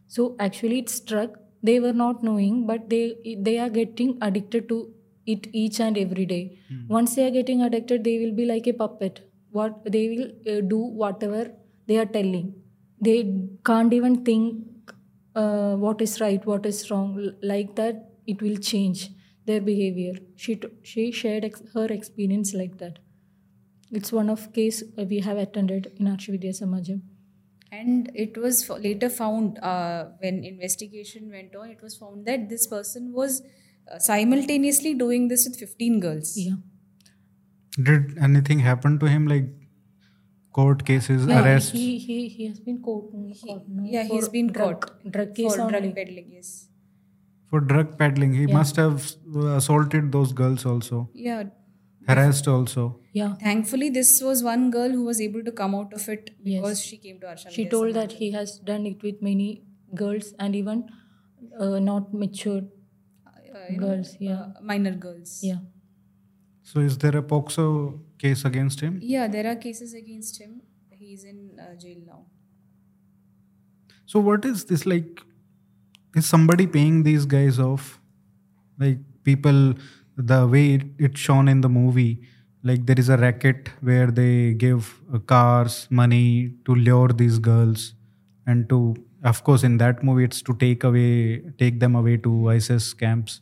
So 0.07 0.37
actually, 0.39 0.79
it's 0.81 1.01
drug. 1.01 1.39
They 1.63 1.81
were 1.81 1.93
not 1.93 2.23
knowing, 2.23 2.67
but 2.67 2.89
they 2.89 3.17
they 3.49 3.59
are 3.59 3.69
getting 3.69 4.17
addicted 4.23 4.69
to 4.69 4.79
it 5.27 5.49
each 5.53 5.81
and 5.81 5.99
every 5.99 6.25
day. 6.27 6.59
Once 6.89 7.15
they 7.17 7.27
are 7.27 7.31
getting 7.39 7.63
addicted, 7.63 8.05
they 8.05 8.19
will 8.19 8.33
be 8.33 8.47
like 8.47 8.67
a 8.67 8.73
puppet. 8.73 9.21
What 9.51 9.83
they 9.97 10.05
will 10.13 10.57
uh, 10.57 10.61
do 10.75 10.79
whatever 10.79 11.51
they 11.87 11.99
are 11.99 12.07
telling. 12.07 12.55
They 13.01 13.19
can't 13.65 13.93
even 13.93 14.25
think 14.25 14.65
uh, 15.35 15.75
what 15.77 16.01
is 16.01 16.21
right, 16.21 16.45
what 16.47 16.67
is 16.67 16.91
wrong. 16.91 17.33
Like 17.43 17.75
that, 17.77 18.11
it 18.27 18.41
will 18.43 18.57
change 18.57 19.11
their 19.47 19.61
behavior. 19.61 20.15
She 20.37 20.57
t- 20.57 20.75
she 20.83 21.11
shared 21.11 21.45
ex- 21.45 21.63
her 21.75 21.87
experience 21.99 22.55
like 22.55 22.79
that. 22.79 22.99
It's 23.91 24.13
one 24.13 24.29
of 24.31 24.53
case 24.53 24.83
uh, 24.99 25.05
we 25.05 25.21
have 25.21 25.39
attended 25.39 25.93
in 25.99 26.07
Arshavidya 26.07 26.53
Samajam. 26.63 27.01
and 27.79 28.11
it 28.23 28.37
was 28.43 28.59
f- 28.69 28.79
later 28.85 29.09
found 29.15 29.59
uh, 29.71 30.05
when 30.25 30.37
investigation 30.51 31.31
went 31.37 31.57
on 31.63 31.71
it 31.73 31.83
was 31.87 31.97
found 32.03 32.25
that 32.29 32.47
this 32.53 32.67
person 32.75 33.11
was 33.19 33.35
uh, 33.43 33.99
simultaneously 34.07 34.93
doing 35.03 35.27
this 35.33 35.45
with 35.49 35.59
15 35.65 36.01
girls 36.05 36.31
Yeah. 36.45 36.57
Did 37.89 38.17
anything 38.29 38.61
happen 38.69 38.99
to 39.03 39.07
him? 39.15 39.27
Like 39.33 39.51
court 40.53 40.85
cases, 40.85 41.27
Yeah, 41.27 41.43
arrest? 41.45 41.73
He, 41.73 41.99
he, 41.99 42.17
he 42.29 42.47
has 42.47 42.59
been 42.71 42.81
caught. 42.89 43.13
caught 43.13 43.69
no, 43.69 43.85
yeah 43.97 44.03
he's 44.15 44.29
been 44.39 44.49
drug, 44.49 44.81
caught 44.87 45.13
Drug 45.19 45.35
case 45.35 45.55
for 45.57 45.69
drug 45.75 45.95
peddling 46.01 46.33
yes 46.39 46.51
For 47.51 47.61
drug 47.61 47.93
peddling. 48.01 48.33
He 48.39 48.47
must 48.47 48.77
have 48.77 49.13
uh, 49.37 49.47
assaulted 49.61 50.11
those 50.19 50.33
girls 50.43 50.67
also. 50.75 51.09
yeah 51.29 51.45
Harassed 52.09 52.49
also. 52.49 53.01
Yeah. 53.13 53.35
thankfully 53.43 53.91
this 53.91 54.11
was 54.23 54.43
one 54.43 54.71
girl 54.71 54.91
who 54.91 55.05
was 55.05 55.21
able 55.21 55.43
to 55.45 55.53
come 55.53 55.75
out 55.75 55.93
of 55.93 56.09
it 56.09 56.31
because 56.45 56.83
she 56.83 56.97
came 56.97 57.21
to 57.21 57.27
Arsha 57.27 57.51
She 57.51 57.67
told 57.69 57.95
that 57.95 58.13
he 58.13 58.31
has 58.33 58.59
done 58.59 58.87
it 58.87 59.03
with 59.03 59.21
many 59.23 59.63
girls 59.95 60.33
and 60.39 60.57
even 60.57 60.85
uh, 61.59 61.79
not 61.79 62.15
mature 62.15 62.63
uh, 63.27 63.59
you 63.71 63.81
know, 63.81 63.87
girls. 63.87 64.17
Yeah. 64.21 64.41
uh, 64.41 64.53
minor 64.63 64.93
girls 64.93 65.41
Yeah. 65.43 65.59
So 66.63 66.81
is 66.81 66.99
there 66.99 67.17
a 67.17 67.23
POCSO 67.23 67.99
case 68.19 68.45
against 68.45 68.81
him? 68.81 68.99
Yeah, 69.03 69.27
there 69.27 69.51
are 69.51 69.57
cases 69.57 69.95
against 69.95 70.39
him. 70.39 70.61
He's 70.91 71.25
in 71.25 71.59
uh, 71.59 71.75
jail 71.81 71.97
now. 72.07 72.27
So 74.05 74.21
what 74.21 74.45
is 74.45 74.65
this 74.67 74.85
like? 74.85 75.23
Is 76.15 76.27
somebody 76.27 76.67
paying 76.67 77.05
these 77.05 77.25
guys 77.25 77.59
off? 77.59 78.01
Like 78.79 78.99
people, 79.25 79.75
the 80.19 80.47
way 80.47 80.75
it, 80.75 80.83
it's 80.99 81.21
shown 81.21 81.49
in 81.49 81.63
the 81.63 81.69
movie, 81.69 82.23
like 82.63 82.87
there 82.87 82.99
is 82.99 83.09
a 83.09 83.17
racket 83.17 83.71
where 83.81 84.11
they 84.11 84.55
give 84.55 85.01
uh, 85.15 85.19
cars, 85.21 85.89
money 85.91 86.55
to 86.67 86.75
lure 86.75 87.09
these 87.09 87.39
girls, 87.39 87.95
and 88.47 88.69
to, 88.69 88.97
of 89.25 89.45
course, 89.45 89.63
in 89.65 89.79
that 89.79 90.03
movie, 90.03 90.25
it's 90.25 90.43
to 90.43 90.55
take 90.57 90.85
away, 90.85 91.41
take 91.59 91.81
them 91.81 91.95
away 91.95 92.17
to 92.19 92.51
ISIS 92.51 92.95
camps 92.95 93.41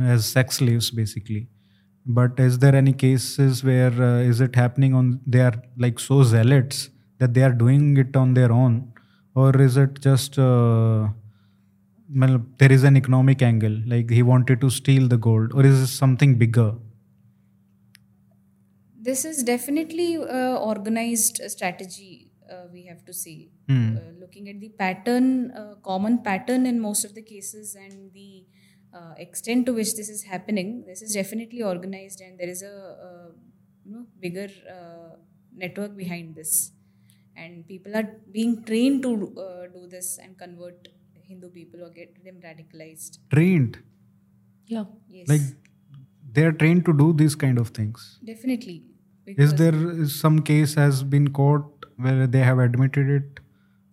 as 0.00 0.26
sex 0.26 0.56
slaves, 0.56 0.90
basically. 0.90 1.48
But 2.06 2.38
is 2.40 2.58
there 2.60 2.74
any 2.74 2.92
cases 2.92 3.64
where 3.64 3.92
uh, 3.92 4.20
is 4.20 4.40
it 4.40 4.54
happening 4.56 4.94
on? 4.94 5.20
They 5.26 5.40
are 5.40 5.54
like 5.78 5.98
so 5.98 6.22
zealots 6.22 6.90
that 7.18 7.34
they 7.34 7.42
are 7.42 7.52
doing 7.52 7.96
it 7.96 8.16
on 8.16 8.34
their 8.34 8.52
own, 8.52 8.92
or 9.34 9.60
is 9.60 9.76
it 9.76 10.00
just 10.00 10.38
uh, 10.38 11.08
there 12.08 12.72
is 12.72 12.84
an 12.84 12.96
economic 12.96 13.42
angle 13.42 13.80
like 13.86 14.10
he 14.10 14.22
wanted 14.22 14.60
to 14.60 14.70
steal 14.70 15.08
the 15.08 15.16
gold 15.16 15.52
or 15.54 15.64
is 15.64 15.80
it 15.82 15.86
something 15.88 16.36
bigger 16.36 16.74
This 18.98 19.24
is 19.24 19.42
definitely 19.42 20.14
a 20.14 20.56
organized 20.56 21.40
uh, 21.40 21.48
strategy. 21.48 22.30
Uh, 22.50 22.64
we 22.72 22.86
have 22.86 23.04
to 23.04 23.12
say, 23.12 23.50
Hmm. 23.68 23.96
uh, 23.96 24.10
looking 24.20 24.48
at 24.48 24.60
the 24.60 24.68
pattern, 24.70 25.50
uh, 25.50 25.74
common 25.82 26.18
pattern 26.22 26.66
in 26.66 26.80
most 26.80 27.04
of 27.04 27.14
the 27.14 27.22
cases, 27.22 27.74
and 27.74 28.12
the 28.12 28.44
uh, 28.92 29.14
extent 29.18 29.66
to 29.66 29.72
which 29.74 29.94
this 29.96 30.08
is 30.08 30.22
happening. 30.24 30.84
This 30.86 31.02
is 31.02 31.12
definitely 31.14 31.62
organized, 31.62 32.20
and 32.20 32.38
there 32.38 32.48
is 32.48 32.62
a, 32.62 32.74
uh 33.08 33.28
you 33.84 33.92
know 33.92 34.06
bigger 34.20 34.48
uh, 34.76 35.16
network 35.64 35.96
behind 35.96 36.34
this, 36.36 36.72
and 37.36 37.66
people 37.66 37.96
are 37.96 38.08
being 38.32 38.62
trained 38.64 39.02
to 39.02 39.12
uh, 39.46 39.66
do 39.76 39.86
this 39.88 40.18
and 40.18 40.38
convert 40.38 40.88
Hindu 41.28 41.50
people 41.50 41.82
or 41.82 41.90
get 41.90 42.24
them 42.24 42.40
radicalized. 42.48 43.18
trained 43.34 43.78
Yeah. 44.66 44.84
Yes, 45.08 45.28
like 45.28 45.40
they 46.32 46.44
are 46.44 46.52
trained 46.52 46.84
to 46.86 46.92
do 46.92 47.12
these 47.12 47.34
kind 47.34 47.58
of 47.58 47.68
things 47.78 48.18
definitely. 48.24 48.76
is 48.78 48.84
because- 49.26 49.54
there 49.54 49.74
is 50.04 50.20
some 50.20 50.40
case 50.50 50.74
has 50.74 51.02
been 51.02 51.28
caught 51.40 51.86
where 51.96 52.26
they 52.26 52.40
have 52.40 52.58
admitted 52.58 53.08
it 53.18 53.40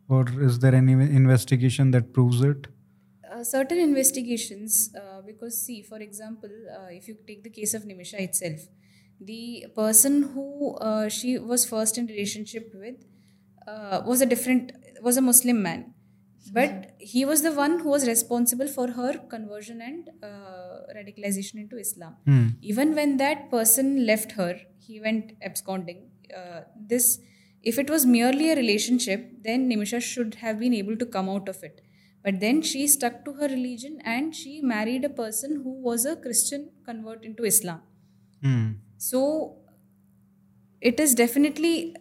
or 0.09 0.25
is 0.47 0.59
there 0.59 0.75
any 0.75 0.93
investigation 0.93 1.91
that 1.91 2.11
proves 2.13 2.41
it 2.41 2.67
uh, 3.31 3.43
certain 3.43 3.79
investigations 3.79 4.89
uh, 5.01 5.21
because 5.25 5.59
see 5.65 5.81
for 5.81 5.99
example 5.99 6.49
uh, 6.77 6.87
if 6.91 7.07
you 7.07 7.15
take 7.27 7.43
the 7.43 7.49
case 7.49 7.73
of 7.73 7.83
nimisha 7.83 8.19
itself 8.19 8.67
the 9.21 9.65
person 9.75 10.23
who 10.33 10.75
uh, 10.75 11.07
she 11.09 11.37
was 11.39 11.65
first 11.65 11.97
in 11.97 12.05
relationship 12.07 12.71
with 12.73 12.95
uh, 13.67 14.01
was 14.05 14.21
a 14.21 14.25
different 14.25 14.71
was 15.01 15.17
a 15.17 15.21
muslim 15.21 15.61
man 15.61 15.92
but 16.51 16.91
he 16.99 17.23
was 17.25 17.41
the 17.41 17.51
one 17.51 17.79
who 17.79 17.89
was 17.89 18.07
responsible 18.07 18.67
for 18.67 18.91
her 18.91 19.13
conversion 19.29 19.81
and 19.81 20.09
uh, 20.21 20.79
radicalization 20.95 21.55
into 21.55 21.77
islam. 21.77 22.15
Hmm. 22.25 22.47
even 22.61 22.95
when 22.95 23.17
that 23.17 23.49
person 23.49 24.05
left 24.05 24.33
her 24.33 24.59
he 24.79 24.99
went 24.99 25.33
absconding. 25.41 26.09
Uh, 26.35 26.61
this 26.75 27.19
if 27.61 27.79
it 27.79 27.89
was 27.89 28.05
merely 28.05 28.51
a 28.51 28.55
relationship 28.55 29.29
then 29.41 29.69
nimisha 29.69 30.01
should 30.01 30.35
have 30.35 30.59
been 30.59 30.73
able 30.73 30.97
to 30.97 31.05
come 31.05 31.29
out 31.29 31.47
of 31.47 31.63
it. 31.63 31.81
But 32.23 32.39
then 32.39 32.61
she 32.61 32.87
stuck 32.87 33.25
to 33.25 33.33
her 33.33 33.47
religion 33.47 33.99
and 34.05 34.33
she 34.33 34.61
married 34.61 35.03
a 35.03 35.09
person 35.09 35.61
who 35.63 35.81
was 35.81 36.05
a 36.05 36.15
christian 36.15 36.69
convert 36.85 37.23
into 37.23 37.43
islam. 37.43 37.81
Hmm. 38.41 38.71
so 38.97 39.57
it 40.81 40.99
is 40.99 41.15
definitely 41.15 41.95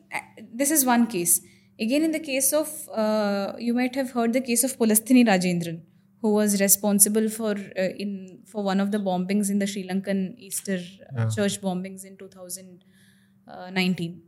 this 0.53 0.71
is 0.73 0.85
one 0.85 1.07
case 1.07 1.41
again 1.85 2.03
in 2.09 2.13
the 2.19 2.25
case 2.31 2.51
of 2.53 2.69
uh, 3.03 3.49
you 3.59 3.75
might 3.81 3.95
have 4.01 4.11
heard 4.17 4.33
the 4.33 4.41
case 4.41 4.65
of 4.69 4.77
Pulasthini 4.79 5.25
Rajendran 5.33 5.79
who 6.23 6.33
was 6.33 6.61
responsible 6.61 7.29
for 7.29 7.53
uh, 7.53 8.03
in 8.05 8.11
for 8.51 8.63
one 8.63 8.81
of 8.85 8.91
the 8.95 8.99
bombings 8.99 9.51
in 9.51 9.59
the 9.59 9.67
Sri 9.67 9.83
Lankan 9.89 10.37
Easter 10.39 10.79
uh, 11.17 11.29
church 11.37 11.61
bombings 11.61 12.05
in 12.05 12.17
2019 12.17 14.23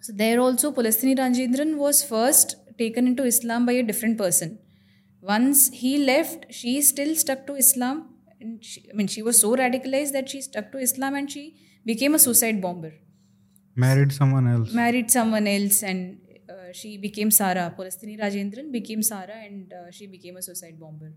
so 0.00 0.12
there 0.12 0.40
also 0.40 0.72
Pulasthini 0.72 1.16
Rajendran 1.16 1.76
was 1.76 2.02
first 2.02 2.56
taken 2.76 3.06
into 3.06 3.22
Islam 3.24 3.66
by 3.66 3.72
a 3.72 3.82
different 3.84 4.18
person. 4.18 4.58
Once 5.20 5.70
he 5.82 5.96
left 5.98 6.46
she 6.50 6.82
still 6.82 7.14
stuck 7.14 7.46
to 7.46 7.54
Islam 7.54 8.16
and 8.40 8.64
she, 8.64 8.84
I 8.90 8.94
mean 8.96 9.06
she 9.06 9.22
was 9.22 9.38
so 9.40 9.54
radicalized 9.56 10.10
that 10.12 10.28
she 10.28 10.40
stuck 10.40 10.72
to 10.72 10.78
Islam 10.78 11.14
and 11.14 11.30
she 11.30 11.54
became 11.84 12.16
a 12.16 12.18
suicide 12.18 12.60
bomber. 12.60 12.92
Married 13.76 14.12
someone 14.12 14.48
else. 14.48 14.72
Married 14.72 15.08
someone 15.10 15.46
else 15.46 15.84
and 15.84 16.18
uh, 16.21 16.21
she 16.72 16.96
became 16.96 17.30
Sara. 17.30 17.74
Pulasthini 17.76 18.18
Rajendran 18.20 18.72
became 18.72 19.02
Sara 19.02 19.36
and 19.44 19.72
uh, 19.72 19.90
she 19.90 20.06
became 20.06 20.36
a 20.36 20.42
suicide 20.42 20.78
bomber. 20.78 21.12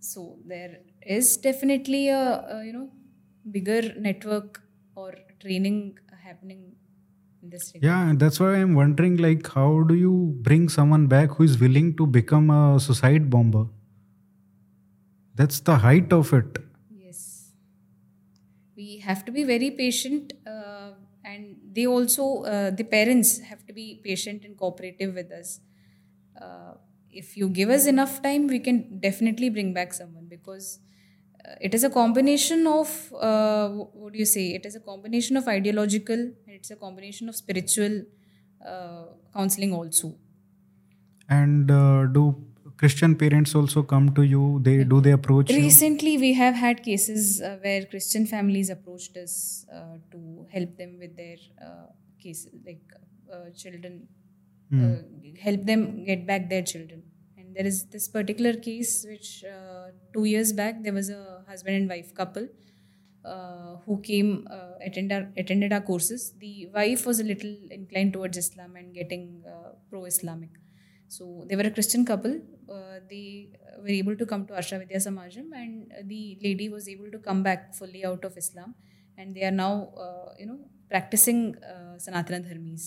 So 0.00 0.38
there 0.46 0.78
is 1.06 1.36
definitely 1.36 2.08
a, 2.08 2.44
a 2.56 2.64
you 2.64 2.72
know 2.72 2.90
bigger 3.50 3.82
network 3.98 4.62
or 4.94 5.14
training 5.40 5.98
happening 6.22 6.72
in 7.42 7.50
this 7.50 7.72
regard. 7.74 7.90
Yeah, 7.90 8.14
that's 8.16 8.40
why 8.40 8.54
I'm 8.56 8.74
wondering 8.74 9.16
like 9.16 9.46
how 9.52 9.82
do 9.82 9.94
you 9.94 10.34
bring 10.40 10.68
someone 10.68 11.06
back 11.06 11.30
who 11.32 11.44
is 11.44 11.58
willing 11.60 11.96
to 11.96 12.06
become 12.06 12.50
a 12.50 12.78
suicide 12.80 13.30
bomber? 13.30 13.66
That's 15.34 15.60
the 15.60 15.76
height 15.76 16.12
of 16.12 16.32
it. 16.32 16.58
Yes. 16.90 17.52
We 18.76 18.98
have 18.98 19.24
to 19.24 19.32
be 19.32 19.44
very 19.44 19.70
patient, 19.70 20.32
uh, 20.46 20.59
they 21.70 21.86
also, 21.86 22.42
uh, 22.44 22.70
the 22.70 22.84
parents 22.84 23.40
have 23.40 23.64
to 23.66 23.72
be 23.72 24.00
patient 24.04 24.44
and 24.44 24.56
cooperative 24.58 25.14
with 25.14 25.30
us. 25.32 25.60
Uh, 26.40 26.74
if 27.10 27.36
you 27.36 27.48
give 27.48 27.70
us 27.70 27.86
enough 27.86 28.22
time, 28.22 28.46
we 28.46 28.58
can 28.58 29.00
definitely 29.00 29.50
bring 29.50 29.72
back 29.74 29.92
someone 29.92 30.26
because 30.26 30.80
uh, 31.44 31.54
it 31.60 31.74
is 31.74 31.84
a 31.84 31.90
combination 31.90 32.66
of, 32.66 33.12
uh, 33.14 33.68
what 33.70 34.12
do 34.12 34.18
you 34.18 34.24
say? 34.24 34.54
It 34.54 34.66
is 34.66 34.76
a 34.76 34.80
combination 34.80 35.36
of 35.36 35.48
ideological 35.48 36.18
and 36.18 36.34
it's 36.48 36.70
a 36.70 36.76
combination 36.76 37.28
of 37.28 37.36
spiritual 37.36 38.02
uh, 38.64 39.06
counseling 39.34 39.72
also. 39.72 40.16
And 41.28 41.70
uh, 41.70 42.06
do 42.06 42.49
Christian 42.80 43.14
parents 43.14 43.54
also 43.54 43.82
come 43.82 44.14
to 44.14 44.22
you? 44.22 44.58
They 44.66 44.84
do 44.84 45.00
they 45.06 45.10
approach 45.12 45.50
you? 45.50 45.56
Recently, 45.56 46.12
we 46.18 46.32
have 46.34 46.54
had 46.54 46.82
cases 46.82 47.42
uh, 47.42 47.58
where 47.64 47.84
Christian 47.84 48.26
families 48.26 48.70
approached 48.70 49.18
us 49.22 49.66
uh, 49.78 49.96
to 50.12 50.46
help 50.52 50.78
them 50.78 50.96
with 50.98 51.14
their 51.16 51.36
uh, 51.66 51.88
cases, 52.22 52.54
like 52.64 52.80
uh, 53.32 53.50
children, 53.56 54.08
uh, 54.72 54.96
help 55.42 55.66
them 55.72 56.04
get 56.04 56.26
back 56.26 56.48
their 56.48 56.62
children. 56.62 57.02
And 57.36 57.54
there 57.54 57.66
is 57.66 57.84
this 57.96 58.08
particular 58.08 58.54
case 58.54 59.04
which 59.06 59.44
uh, 59.44 59.88
two 60.14 60.24
years 60.24 60.54
back 60.62 60.82
there 60.82 60.94
was 60.94 61.10
a 61.10 61.44
husband 61.48 61.76
and 61.76 61.88
wife 61.88 62.14
couple 62.14 62.48
uh, 63.24 63.76
who 63.84 64.00
came 64.00 64.48
uh, 64.50 64.72
attend 64.84 65.12
our, 65.12 65.28
attended 65.36 65.72
our 65.72 65.82
courses. 65.82 66.32
The 66.38 66.68
wife 66.74 67.06
was 67.06 67.20
a 67.20 67.24
little 67.24 67.54
inclined 67.70 68.14
towards 68.14 68.38
Islam 68.38 68.76
and 68.76 68.94
getting 68.94 69.44
uh, 69.46 69.72
pro-Islamic. 69.90 70.50
So 71.16 71.44
they 71.48 71.56
were 71.56 71.68
a 71.70 71.74
Christian 71.76 72.04
couple. 72.10 72.34
Uh, 72.74 72.98
they 73.12 73.48
uh, 73.66 73.80
were 73.82 73.96
able 74.02 74.16
to 74.16 74.26
come 74.32 74.46
to 74.48 74.52
Arsha 74.54 74.78
Vidya 74.78 74.98
Samajam, 74.98 75.46
and 75.60 75.92
the 76.12 76.38
lady 76.46 76.68
was 76.68 76.88
able 76.88 77.10
to 77.10 77.18
come 77.18 77.42
back 77.42 77.74
fully 77.74 78.04
out 78.10 78.24
of 78.28 78.36
Islam, 78.42 78.74
and 79.18 79.34
they 79.34 79.44
are 79.48 79.56
now, 79.64 79.72
uh, 80.06 80.28
you 80.38 80.46
know, 80.50 80.58
practicing 80.88 81.40
uh, 81.72 81.94
Sanatana 82.04 82.40
Dharmis. 82.48 82.84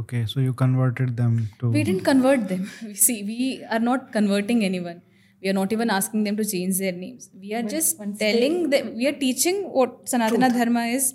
Okay, 0.00 0.24
so 0.26 0.40
you 0.40 0.52
converted 0.52 1.16
them 1.16 1.48
to. 1.60 1.70
We 1.70 1.84
didn't 1.84 2.04
convert 2.12 2.48
them. 2.48 2.68
We 2.82 2.94
see, 2.94 3.18
we 3.32 3.64
are 3.70 3.84
not 3.90 4.10
converting 4.18 4.64
anyone. 4.70 5.02
We 5.42 5.48
are 5.50 5.58
not 5.60 5.72
even 5.76 5.90
asking 5.90 6.24
them 6.24 6.36
to 6.40 6.44
change 6.54 6.78
their 6.78 6.96
names. 7.04 7.28
We 7.44 7.52
are 7.54 7.62
just 7.62 8.00
telling 8.24 8.70
them. 8.70 8.96
We 8.96 9.06
are 9.10 9.18
teaching 9.26 9.62
what 9.78 10.06
Sanatana 10.06 10.50
Dharma 10.58 10.84
is. 10.98 11.14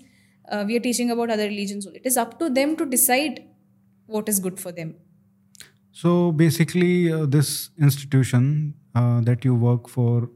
Uh, 0.50 0.64
we 0.68 0.78
are 0.78 0.86
teaching 0.88 1.12
about 1.12 1.36
other 1.36 1.50
religions. 1.54 1.86
It 2.02 2.06
is 2.06 2.18
up 2.26 2.40
to 2.40 2.50
them 2.50 2.78
to 2.78 2.86
decide 2.86 3.44
what 4.06 4.30
is 4.30 4.40
good 4.40 4.58
for 4.66 4.72
them. 4.72 4.96
So 6.00 6.32
basically, 6.32 7.12
uh, 7.12 7.26
this 7.26 7.72
institution 7.82 8.76
uh, 8.94 9.22
that 9.22 9.44
you 9.44 9.56
work 9.56 9.88
for 9.90 10.30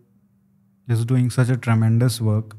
is 0.90 1.06
doing 1.06 1.30
such 1.30 1.50
a 1.50 1.58
tremendous 1.58 2.20
work. 2.20 2.56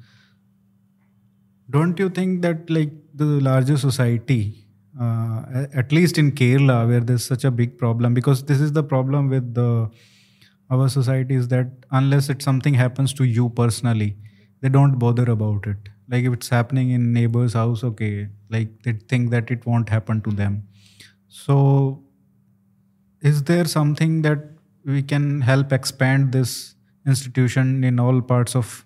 Don't 1.68 1.98
you 1.98 2.08
think 2.08 2.42
that, 2.42 2.70
like, 2.70 2.92
the 3.12 3.24
larger 3.24 3.76
society, 3.76 4.68
uh, 5.00 5.66
at 5.74 5.90
least 5.90 6.16
in 6.16 6.30
Kerala, 6.30 6.86
where 6.86 7.00
there's 7.00 7.24
such 7.24 7.42
a 7.44 7.50
big 7.50 7.76
problem, 7.76 8.14
because 8.14 8.44
this 8.44 8.60
is 8.60 8.70
the 8.72 8.84
problem 8.84 9.28
with 9.28 9.52
the 9.54 9.90
our 10.70 10.88
society 10.88 11.34
is 11.34 11.48
that 11.48 11.72
unless 11.90 12.28
it 12.28 12.40
something 12.40 12.74
happens 12.74 13.12
to 13.14 13.24
you 13.24 13.48
personally, 13.48 14.16
they 14.60 14.68
don't 14.68 14.98
bother 14.98 15.28
about 15.30 15.66
it. 15.66 15.88
Like 16.08 16.24
if 16.24 16.32
it's 16.32 16.48
happening 16.48 16.90
in 16.90 17.12
neighbor's 17.12 17.54
house, 17.54 17.82
okay, 17.82 18.28
like 18.48 18.82
they 18.84 18.92
think 18.92 19.30
that 19.32 19.50
it 19.50 19.66
won't 19.66 19.88
happen 19.88 20.22
to 20.22 20.30
them. 20.30 20.62
So 21.28 22.01
is 23.21 23.43
there 23.43 23.65
something 23.65 24.21
that 24.21 24.43
we 24.85 25.01
can 25.01 25.41
help 25.41 25.73
expand 25.73 26.31
this 26.31 26.75
institution 27.05 27.83
in 27.83 27.99
all 27.99 28.21
parts 28.21 28.55
of 28.55 28.85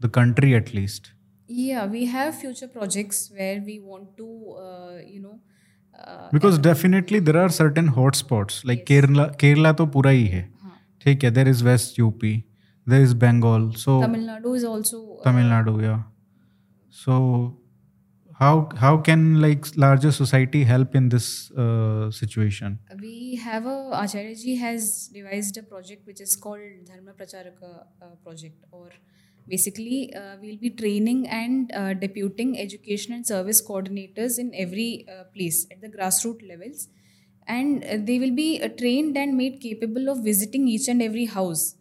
the 0.00 0.08
country 0.08 0.54
at 0.54 0.74
least 0.74 1.12
Yeah, 1.48 1.86
we 1.86 2.04
have 2.06 2.34
future 2.38 2.68
projects 2.68 3.30
where 3.34 3.60
we 3.66 3.80
want 3.80 4.16
to, 4.18 4.26
uh, 4.62 4.96
you 5.12 5.20
know, 5.20 5.40
uh, 5.98 6.28
because 6.30 6.58
definitely 6.58 7.20
there 7.20 7.38
are 7.42 7.48
certain 7.48 7.88
hotspots 7.92 8.58
like 8.70 8.84
kerala 8.90 9.24
kerala 9.42 9.72
to 9.78 9.86
pura 9.96 10.12
hi 10.18 10.26
hai 10.34 10.44
ठीक 11.02 11.24
है 11.24 11.30
there 11.34 11.48
is 11.48 11.62
west 11.68 11.98
up 12.04 12.24
there 12.92 13.02
is 13.06 13.14
bengal 13.24 13.64
so 13.82 13.94
Tamil 14.02 14.26
Nadu 14.30 14.54
is 14.60 14.64
also 14.64 14.98
uh, 14.98 15.24
tamil 15.24 15.48
nadu 15.54 15.74
yeah 15.82 16.00
so 17.02 17.14
how 18.39 18.69
how 18.77 18.97
can 18.97 19.41
like 19.41 19.65
larger 19.75 20.11
society 20.11 20.63
help 20.63 20.95
in 20.95 21.09
this 21.09 21.51
uh, 21.51 22.09
situation? 22.11 22.79
We 22.99 23.35
have 23.35 23.65
a 23.65 23.91
Acharya 23.93 24.35
ji 24.35 24.55
has 24.55 25.09
devised 25.13 25.57
a 25.57 25.63
project 25.63 26.07
which 26.07 26.21
is 26.21 26.35
called 26.35 26.61
Dharma 26.85 27.13
Pracharaka 27.13 27.85
uh, 28.01 28.15
project 28.23 28.63
or 28.71 28.89
basically 29.47 30.13
uh, 30.15 30.37
we'll 30.41 30.57
be 30.57 30.69
training 30.69 31.27
and 31.27 31.71
uh, 31.73 31.93
deputing 31.93 32.59
education 32.59 33.13
and 33.13 33.27
service 33.27 33.61
coordinators 33.61 34.39
in 34.39 34.51
every 34.55 35.05
uh, 35.09 35.23
place 35.35 35.67
at 35.71 35.81
the 35.81 35.89
grassroots 35.89 36.47
levels. 36.47 36.87
And 37.45 38.07
they 38.07 38.19
will 38.19 38.31
be 38.31 38.61
uh, 38.61 38.69
trained 38.69 39.17
and 39.17 39.35
made 39.37 39.59
capable 39.59 40.09
of 40.09 40.23
visiting 40.23 40.67
each 40.67 40.87
and 40.87 41.01
every 41.01 41.25
house 41.25 41.75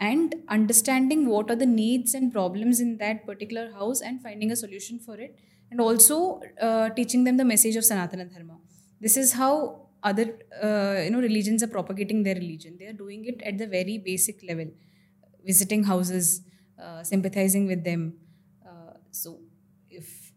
and 0.00 0.34
understanding 0.48 1.28
what 1.28 1.50
are 1.50 1.56
the 1.56 1.66
needs 1.66 2.14
and 2.14 2.32
problems 2.32 2.80
in 2.80 2.96
that 2.96 3.24
particular 3.24 3.70
house 3.72 4.00
and 4.00 4.20
finding 4.22 4.50
a 4.50 4.56
solution 4.56 4.98
for 4.98 5.14
it 5.20 5.38
and 5.70 5.80
also 5.80 6.40
uh, 6.60 6.90
teaching 6.90 7.24
them 7.24 7.36
the 7.36 7.44
message 7.44 7.76
of 7.76 7.84
sanatana 7.84 8.26
dharma. 8.32 8.56
This 9.00 9.16
is 9.16 9.32
how 9.32 9.52
other 10.02 10.26
uh, 10.62 11.00
you 11.04 11.10
know 11.10 11.20
religions 11.20 11.62
are 11.62 11.72
propagating 11.78 12.22
their 12.22 12.34
religion. 12.34 12.76
They 12.78 12.86
are 12.86 12.98
doing 13.04 13.24
it 13.26 13.42
at 13.42 13.58
the 13.58 13.66
very 13.66 13.98
basic 13.98 14.42
level 14.42 14.70
visiting 15.44 15.84
houses 15.84 16.42
uh, 16.82 17.02
sympathizing 17.02 17.66
with 17.66 17.84
them. 17.84 18.14
Uh, 18.66 18.94
so 19.10 19.38
if 19.90 20.32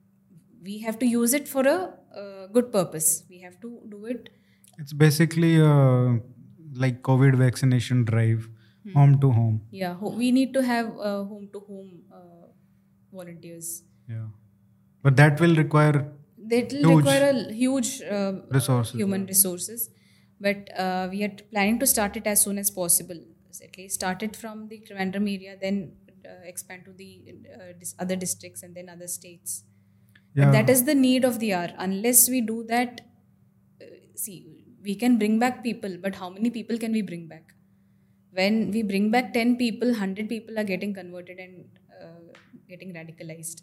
we 0.63 0.79
have 0.79 0.97
to 0.99 1.05
use 1.05 1.33
it 1.33 1.47
for 1.47 1.67
a 1.67 1.93
uh, 2.17 2.47
good 2.47 2.71
purpose 2.71 3.23
we 3.29 3.39
have 3.39 3.59
to 3.61 3.81
do 3.89 4.05
it. 4.05 4.29
It's 4.77 4.93
basically 4.93 5.61
uh, 5.61 6.13
like 6.75 7.01
covid 7.01 7.35
vaccination 7.35 8.05
drive 8.05 8.49
home 8.93 9.19
to 9.19 9.31
home. 9.31 9.61
Yeah 9.71 9.93
ho- 9.95 10.15
we 10.21 10.31
need 10.31 10.53
to 10.53 10.63
have 10.63 10.87
uh, 10.99 11.23
home 11.23 11.49
to 11.53 11.59
home 11.59 11.91
uh, 12.11 12.47
volunteers. 13.11 13.83
Yeah. 14.07 14.27
But 15.03 15.17
that 15.17 15.39
will 15.39 15.55
require 15.55 16.11
that 16.47 16.71
will 16.73 16.97
require 16.97 17.29
a 17.29 17.53
huge 17.53 18.01
uh, 18.01 18.33
Resources. 18.49 18.95
human 18.95 19.25
resources. 19.25 19.89
But 20.39 20.69
uh, 20.77 21.07
we 21.11 21.23
are 21.23 21.35
planning 21.51 21.79
to 21.79 21.87
start 21.87 22.17
it 22.17 22.27
as 22.27 22.43
soon 22.43 22.57
as 22.57 22.71
possible. 22.71 23.19
At 23.63 23.77
least 23.77 23.95
start 23.95 24.23
it 24.23 24.35
from 24.35 24.67
the 24.67 24.79
Trivandrum 24.79 25.31
area 25.33 25.55
then 25.61 25.93
uh, 26.25 26.41
expand 26.43 26.85
to 26.85 26.93
the 26.93 27.21
uh, 27.53 27.73
dis- 27.79 27.95
other 27.99 28.15
districts 28.15 28.63
and 28.63 28.75
then 28.75 28.89
other 28.89 29.07
states. 29.07 29.63
Yeah. 30.35 30.45
but 30.45 30.51
that 30.53 30.69
is 30.69 30.85
the 30.85 30.95
need 30.95 31.23
of 31.23 31.39
the 31.39 31.53
hour. 31.53 31.69
Unless 31.77 32.29
we 32.29 32.41
do 32.41 32.63
that 32.69 33.01
uh, 33.81 33.85
see 34.15 34.37
we 34.83 34.95
can 34.95 35.17
bring 35.17 35.37
back 35.39 35.63
people 35.63 35.97
but 36.01 36.15
how 36.15 36.29
many 36.29 36.49
people 36.49 36.77
can 36.77 36.91
we 36.91 37.01
bring 37.01 37.27
back? 37.27 37.53
When 38.31 38.71
we 38.71 38.81
bring 38.81 39.11
back 39.11 39.33
10 39.33 39.57
people 39.57 39.89
100 39.89 40.27
people 40.27 40.57
are 40.57 40.63
getting 40.63 40.93
converted 40.93 41.37
and 41.37 41.65
uh, 42.01 42.33
getting 42.67 42.93
radicalized 42.93 43.61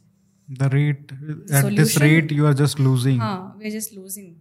the 0.50 0.68
rate 0.68 1.12
at 1.52 1.76
this 1.76 2.00
rate 2.00 2.30
you 2.32 2.46
are 2.46 2.54
just 2.54 2.78
losing. 2.78 3.18
Huh, 3.18 3.50
we're 3.56 3.70
just 3.70 3.94
losing. 3.94 4.40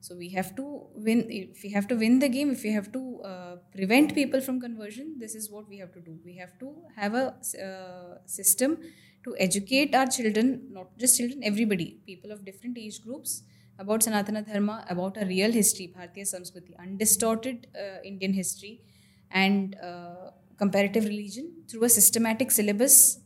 So 0.00 0.16
we 0.16 0.30
have 0.30 0.56
to 0.56 0.86
win. 0.94 1.26
If 1.28 1.62
we 1.62 1.70
have 1.72 1.86
to 1.88 1.94
win 1.94 2.18
the 2.18 2.28
game, 2.28 2.50
if 2.50 2.62
we 2.62 2.72
have 2.72 2.90
to 2.92 3.20
uh, 3.22 3.56
prevent 3.74 4.14
people 4.14 4.40
from 4.40 4.60
conversion, 4.60 5.16
this 5.18 5.34
is 5.34 5.50
what 5.50 5.68
we 5.68 5.78
have 5.78 5.92
to 5.92 6.00
do. 6.00 6.18
We 6.24 6.36
have 6.38 6.58
to 6.60 6.74
have 6.96 7.14
a 7.14 7.34
uh, 7.68 8.18
system 8.24 8.78
to 9.24 9.36
educate 9.38 9.94
our 9.94 10.06
children, 10.06 10.68
not 10.72 10.96
just 10.98 11.18
children, 11.18 11.42
everybody, 11.44 11.98
people 12.06 12.32
of 12.32 12.44
different 12.46 12.78
age 12.78 13.02
groups, 13.02 13.42
about 13.78 14.00
Sanatana 14.00 14.46
Dharma, 14.46 14.86
about 14.88 15.18
a 15.20 15.26
real 15.26 15.52
history, 15.52 15.92
Bharatiya 15.94 16.26
Samskriti, 16.34 16.78
undistorted 16.78 17.66
uh, 17.78 18.00
Indian 18.02 18.32
history, 18.32 18.80
and 19.30 19.76
uh, 19.82 20.30
comparative 20.56 21.04
religion 21.04 21.52
through 21.70 21.84
a 21.84 21.90
systematic 21.90 22.50
syllabus 22.50 23.20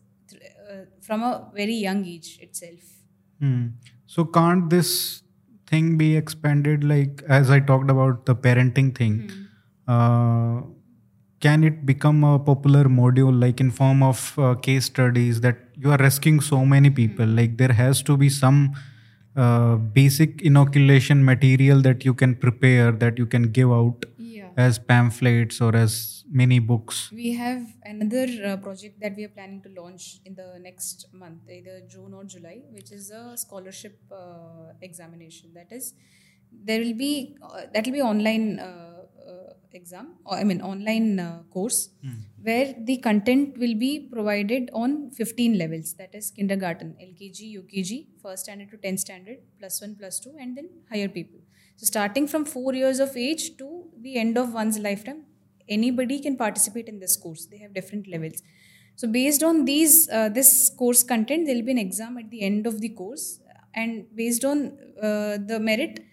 from 1.01 1.23
a 1.23 1.51
very 1.55 1.75
young 1.75 2.05
age 2.05 2.39
itself. 2.41 2.85
Hmm. 3.41 3.67
So 4.07 4.25
can't 4.25 4.71
this 4.71 5.23
thing 5.67 5.97
be 5.99 6.17
expanded 6.17 6.85
like 6.85 7.23
as 7.29 7.51
I 7.51 7.61
talked 7.61 7.91
about 7.91 8.27
the 8.27 8.35
parenting 8.37 8.95
thing? 8.97 9.31
Uh, 9.89 10.63
can 11.41 11.63
it 11.65 11.85
become 11.85 12.25
a 12.25 12.39
popular 12.39 12.85
module 12.85 13.39
like 13.39 13.61
in 13.61 13.71
form 13.71 14.03
of 14.03 14.39
uh, 14.39 14.55
case 14.55 14.87
studies 14.87 15.41
that 15.43 15.59
you 15.77 15.91
are 15.91 15.99
rescuing 15.99 16.41
so 16.41 16.65
many 16.65 16.91
people? 16.91 17.27
Like 17.27 17.59
there 17.59 17.73
has 17.73 18.03
to 18.05 18.17
be 18.17 18.29
some 18.29 18.75
uh, 19.37 19.77
basic 19.77 20.41
inoculation 20.43 21.25
material 21.25 21.81
that 21.83 22.05
you 22.05 22.15
can 22.15 22.35
prepare 22.35 22.93
that 22.93 23.19
you 23.19 23.27
can 23.27 23.51
give 23.51 23.71
out 23.73 24.05
Yeah. 24.17 24.51
as 24.57 24.79
pamphlets 24.79 25.61
or 25.61 25.75
as 25.77 26.14
many 26.31 26.59
books. 26.59 27.11
We 27.13 27.35
have 27.35 27.67
another 27.83 28.27
uh, 28.45 28.57
project 28.57 29.01
that 29.01 29.17
we 29.17 29.25
are 29.25 29.29
planning 29.29 29.63
to 29.63 29.69
launch 29.81 30.21
in 30.25 30.35
the 30.35 30.59
next 30.61 31.07
month, 31.13 31.49
either 31.51 31.83
June 31.89 32.15
or 32.15 32.25
July, 32.25 32.63
which 32.71 32.93
is 32.93 33.11
a 33.11 33.37
scholarship 33.37 33.99
uh, 34.11 34.73
examination. 34.81 35.53
That 35.55 35.73
is, 35.73 35.95
there 36.51 36.81
will 36.81 36.95
be 36.95 37.37
uh, 37.43 37.63
that 37.73 37.87
will 37.87 37.93
be 37.93 38.03
online 38.03 38.59
uh, 38.59 39.03
uh, 39.29 39.53
exam, 39.73 40.15
or 40.25 40.37
I 40.37 40.45
mean 40.45 40.61
online 40.61 41.19
uh, 41.19 41.43
course, 41.51 41.91
where 42.43 42.75
the 42.79 42.99
content 42.99 43.59
will 43.59 43.75
be 43.75 44.09
provided 44.13 44.71
on 44.73 45.11
15 45.11 45.59
levels. 45.59 45.95
That 45.95 46.15
is 46.15 46.31
kindergarten, 46.31 46.97
LKG, 47.03 47.59
UKG, 47.59 48.07
first 48.23 48.45
standard 48.45 48.71
to 48.71 48.77
10th 48.77 49.01
standard, 49.01 49.39
plus 49.59 49.81
one, 49.81 49.97
plus 49.97 50.21
two, 50.21 50.35
and 50.39 50.57
then 50.57 50.69
higher 50.91 51.09
people. 51.09 51.41
So 51.77 51.87
starting 51.87 52.29
from 52.29 52.45
four 52.45 52.73
years 52.73 53.01
of 53.01 53.17
age 53.17 53.57
to 53.57 53.89
the 54.01 54.17
end 54.17 54.39
of 54.39 54.53
one's 54.55 54.79
lifetime, 54.79 55.25
anybody 55.69 56.21
can 56.21 56.37
participate 56.37 56.89
in 56.89 56.99
this 56.99 57.17
course. 57.17 57.47
They 57.47 57.59
have 57.59 57.75
different 57.75 58.07
levels. 58.09 58.43
So 58.97 59.09
based 59.09 59.43
on 59.43 59.65
these 59.65 60.09
uh, 60.09 60.29
this 60.29 60.71
course 60.79 61.03
content, 61.03 61.47
there 61.47 61.57
will 61.57 61.65
be 61.65 61.73
an 61.73 61.79
exam 61.79 62.17
at 62.19 62.31
the 62.31 62.43
end 62.43 62.67
of 62.67 62.81
the 62.81 62.91
course, 62.91 63.41
and 63.75 64.07
based 64.15 64.45
on 64.45 64.79
uh, 65.03 65.39
the 65.51 65.59
merit, 65.61 66.05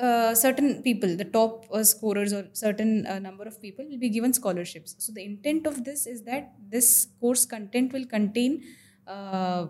uh, 0.00 0.34
certain 0.34 0.82
people, 0.82 1.16
the 1.16 1.24
top 1.24 1.64
uh, 1.72 1.82
scorers 1.82 2.34
or 2.34 2.46
certain 2.52 3.06
uh, 3.06 3.18
number 3.18 3.44
of 3.44 3.60
people, 3.62 3.86
will 3.88 3.98
be 3.98 4.10
given 4.10 4.34
scholarships. 4.34 4.94
So 4.98 5.12
the 5.12 5.24
intent 5.24 5.66
of 5.66 5.84
this 5.84 6.06
is 6.06 6.22
that 6.24 6.52
this 6.68 7.08
course 7.20 7.46
content 7.46 7.94
will 7.94 8.04
contain 8.04 8.62
uh, 9.06 9.68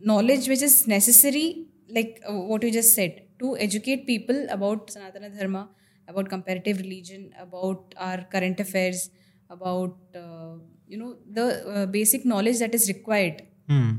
knowledge 0.00 0.48
which 0.48 0.62
is 0.62 0.86
necessary, 0.86 1.66
like 1.88 2.20
what 2.28 2.62
you 2.62 2.70
just 2.70 2.94
said, 2.94 3.22
to 3.38 3.56
educate 3.56 4.06
people 4.06 4.46
about 4.50 4.88
Sanatana 4.88 5.36
Dharma, 5.36 5.70
about 6.08 6.28
comparative 6.28 6.78
religion, 6.78 7.32
about 7.38 7.94
our 7.96 8.24
current 8.32 8.60
affairs, 8.60 9.10
about 9.50 9.96
uh, 10.14 10.54
you 10.86 10.98
know 10.98 11.16
the 11.30 11.46
uh, 11.68 11.86
basic 11.86 12.24
knowledge 12.24 12.58
that 12.58 12.74
is 12.74 12.88
required 12.88 13.42
Hmm. 13.68 13.92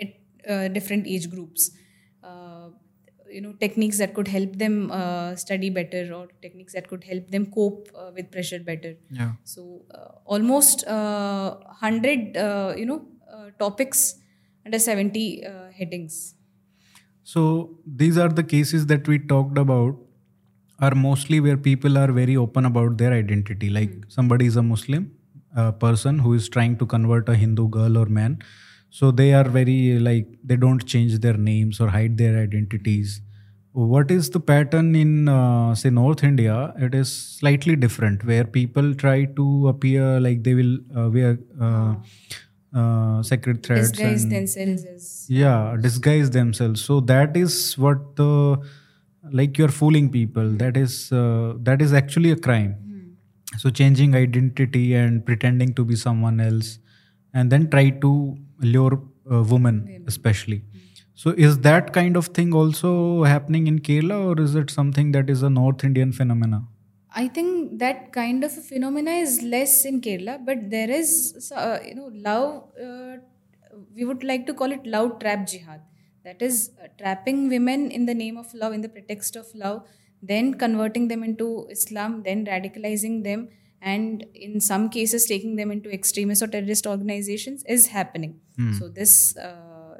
at 0.00 0.12
uh, 0.48 0.68
different 0.68 1.06
age 1.06 1.30
groups. 1.30 1.70
Uh, 2.22 2.70
you 3.30 3.40
know 3.40 3.52
techniques 3.54 3.98
that 3.98 4.14
could 4.14 4.28
help 4.28 4.56
them 4.56 4.90
uh, 4.92 5.34
study 5.34 5.68
better 5.70 6.12
or 6.14 6.28
techniques 6.42 6.72
that 6.74 6.88
could 6.88 7.02
help 7.04 7.28
them 7.30 7.46
cope 7.46 7.88
uh, 7.98 8.10
with 8.14 8.30
pressure 8.30 8.60
better. 8.60 8.94
Yeah. 9.10 9.32
So 9.44 9.82
uh, 9.92 10.12
almost 10.24 10.86
uh, 10.86 11.56
hundred 11.80 12.36
uh, 12.36 12.74
you 12.76 12.86
know 12.86 13.06
uh, 13.32 13.50
topics 13.58 14.16
under 14.64 14.78
seventy 14.78 15.44
uh, 15.44 15.70
headings. 15.72 16.34
So 17.22 17.78
these 17.86 18.18
are 18.18 18.28
the 18.28 18.42
cases 18.44 18.86
that 18.86 19.08
we 19.08 19.18
talked 19.18 19.58
about 19.58 19.96
are 20.84 20.94
mostly 20.94 21.40
where 21.40 21.56
people 21.56 21.98
are 21.98 22.10
very 22.12 22.36
open 22.36 22.64
about 22.70 22.98
their 22.98 23.12
identity. 23.12 23.70
Like 23.70 23.92
somebody 24.08 24.46
is 24.46 24.56
a 24.56 24.62
Muslim 24.62 25.10
uh, 25.56 25.72
person 25.72 26.18
who 26.18 26.34
is 26.34 26.48
trying 26.48 26.76
to 26.78 26.86
convert 26.86 27.28
a 27.28 27.34
Hindu 27.34 27.68
girl 27.68 27.98
or 27.98 28.06
man. 28.06 28.38
So 28.90 29.10
they 29.10 29.32
are 29.34 29.48
very 29.58 29.98
like 29.98 30.26
they 30.44 30.56
don't 30.56 30.84
change 30.86 31.18
their 31.18 31.36
names 31.36 31.80
or 31.80 31.88
hide 31.88 32.16
their 32.18 32.42
identities. 32.42 33.20
What 33.72 34.10
is 34.12 34.30
the 34.30 34.38
pattern 34.38 34.94
in 34.94 35.28
uh, 35.28 35.74
say 35.74 35.90
North 35.90 36.22
India? 36.22 36.72
It 36.78 36.94
is 36.94 37.10
slightly 37.12 37.74
different 37.74 38.24
where 38.24 38.44
people 38.44 38.94
try 38.94 39.24
to 39.40 39.68
appear 39.68 40.20
like 40.20 40.44
they 40.44 40.54
will 40.54 40.78
uh, 40.96 41.08
wear 41.10 41.38
uh, 41.60 41.94
uh, 42.74 43.22
sacred 43.22 43.62
threads. 43.64 43.90
Disguise 43.92 44.22
and- 44.24 44.32
themselves 44.32 45.26
yeah 45.28 45.76
disguise 45.80 46.30
themselves 46.30 46.84
so 46.84 47.00
that 47.00 47.36
is 47.42 47.54
what 47.84 48.00
the 48.16 48.30
like 49.32 49.58
you're 49.58 49.68
fooling 49.68 50.10
people 50.10 50.50
that 50.62 50.76
is 50.76 51.12
uh, 51.12 51.54
that 51.60 51.82
is 51.82 51.92
actually 51.92 52.30
a 52.30 52.36
crime. 52.36 52.76
So 53.58 53.70
changing 53.70 54.14
identity 54.16 54.94
and 54.94 55.24
pretending 55.24 55.74
to 55.74 55.84
be 55.84 55.94
someone 55.94 56.40
else 56.40 56.78
and 57.32 57.50
then 57.50 57.70
try 57.70 57.90
to 57.90 58.36
lure 58.60 59.00
a 59.30 59.42
woman 59.42 60.04
especially. 60.06 60.64
So 61.14 61.30
is 61.30 61.60
that 61.60 61.92
kind 61.92 62.16
of 62.16 62.26
thing 62.26 62.52
also 62.52 63.22
happening 63.22 63.68
in 63.68 63.78
kerala 63.78 64.24
or 64.24 64.42
is 64.42 64.56
it 64.56 64.70
something 64.70 65.12
that 65.12 65.30
is 65.30 65.42
a 65.42 65.50
north 65.50 65.84
indian 65.84 66.12
phenomena? 66.12 66.66
I 67.16 67.28
think 67.28 67.78
that 67.78 68.12
kind 68.12 68.42
of 68.42 68.56
a 68.58 68.60
phenomena 68.60 69.12
is 69.12 69.40
less 69.42 69.84
in 69.84 70.00
Kerala, 70.00 70.44
but 70.44 70.68
there 70.68 70.90
is, 70.90 71.52
uh, 71.54 71.78
you 71.86 71.94
know, 71.94 72.10
love. 72.12 72.70
Uh, 72.76 73.18
we 73.94 74.04
would 74.04 74.24
like 74.24 74.46
to 74.46 74.54
call 74.54 74.72
it 74.72 74.84
love 74.84 75.20
trap 75.20 75.46
jihad. 75.46 75.80
That 76.24 76.40
is 76.42 76.70
uh, 76.82 76.88
trapping 76.98 77.48
women 77.48 77.90
in 77.90 78.06
the 78.06 78.14
name 78.14 78.36
of 78.36 78.52
love, 78.54 78.72
in 78.72 78.80
the 78.80 78.88
pretext 78.88 79.36
of 79.36 79.46
love, 79.54 79.86
then 80.22 80.54
converting 80.54 81.08
them 81.08 81.22
into 81.22 81.66
Islam, 81.70 82.22
then 82.22 82.46
radicalizing 82.46 83.24
them, 83.24 83.48
and 83.82 84.24
in 84.34 84.60
some 84.60 84.88
cases 84.88 85.26
taking 85.26 85.56
them 85.56 85.70
into 85.70 85.90
extremist 85.90 86.42
or 86.42 86.46
terrorist 86.46 86.86
organizations 86.86 87.62
is 87.64 87.88
happening. 87.88 88.40
So 88.78 88.88
this 88.88 89.36
uh, 89.36 89.96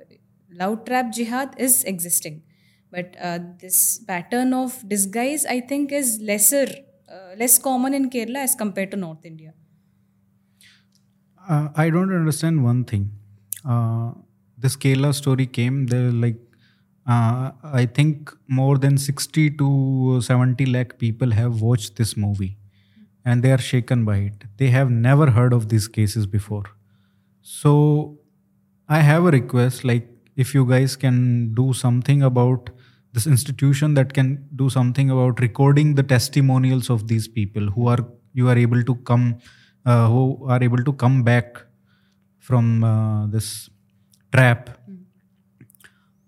love 0.50 0.84
trap 0.86 1.12
jihad 1.12 1.54
is 1.58 1.84
existing 1.84 2.42
but 2.90 3.16
uh, 3.20 3.38
this 3.60 3.98
pattern 4.10 4.52
of 4.52 4.74
disguise 4.88 5.44
i 5.54 5.60
think 5.60 5.92
is 6.00 6.20
lesser 6.30 6.66
uh, 7.14 7.34
less 7.42 7.58
common 7.58 7.92
in 7.98 8.08
kerala 8.14 8.42
as 8.48 8.54
compared 8.64 8.90
to 8.90 8.96
north 9.06 9.24
india 9.32 9.52
Uh, 11.54 11.68
I 11.82 11.90
don't 11.90 12.12
understand 12.18 12.64
one 12.64 12.84
thing. 12.90 13.02
This 14.64 14.76
Kerala 14.76 15.12
story 15.14 15.44
came 15.44 15.86
there 15.88 16.10
like 16.10 16.36
uh, 17.06 17.50
I 17.62 17.84
think 17.84 18.30
more 18.48 18.78
than 18.78 18.96
60 18.96 19.50
to 19.58 20.22
70 20.22 20.64
lakh 20.64 20.98
people 20.98 21.32
have 21.32 21.60
watched 21.60 21.96
this 21.96 22.16
movie 22.16 22.56
and 23.26 23.42
they 23.42 23.52
are 23.52 23.58
shaken 23.58 24.06
by 24.06 24.16
it. 24.28 24.44
They 24.56 24.68
have 24.68 24.90
never 24.90 25.30
heard 25.30 25.52
of 25.52 25.68
these 25.68 25.86
cases 25.86 26.26
before. 26.26 26.64
So 27.42 28.18
I 28.88 29.00
have 29.00 29.26
a 29.26 29.30
request 29.30 29.84
like 29.84 30.08
if 30.36 30.54
you 30.54 30.64
guys 30.64 30.96
can 30.96 31.52
do 31.52 31.74
something 31.74 32.22
about 32.22 32.70
this 33.12 33.26
institution 33.26 33.92
that 33.94 34.14
can 34.14 34.48
do 34.56 34.70
something 34.70 35.10
about 35.10 35.40
recording 35.40 35.94
the 35.94 36.02
testimonials 36.02 36.88
of 36.88 37.06
these 37.06 37.28
people 37.28 37.66
who 37.66 37.86
are 37.86 37.98
you 38.32 38.48
are 38.48 38.56
able 38.56 38.82
to 38.82 38.94
come 39.12 39.36
uh, 39.84 40.08
who 40.08 40.48
are 40.48 40.62
able 40.62 40.82
to 40.84 40.94
come 40.94 41.22
back 41.22 41.62
from 42.38 42.82
uh, 42.82 43.26
this 43.26 43.68
trap. 44.34 44.70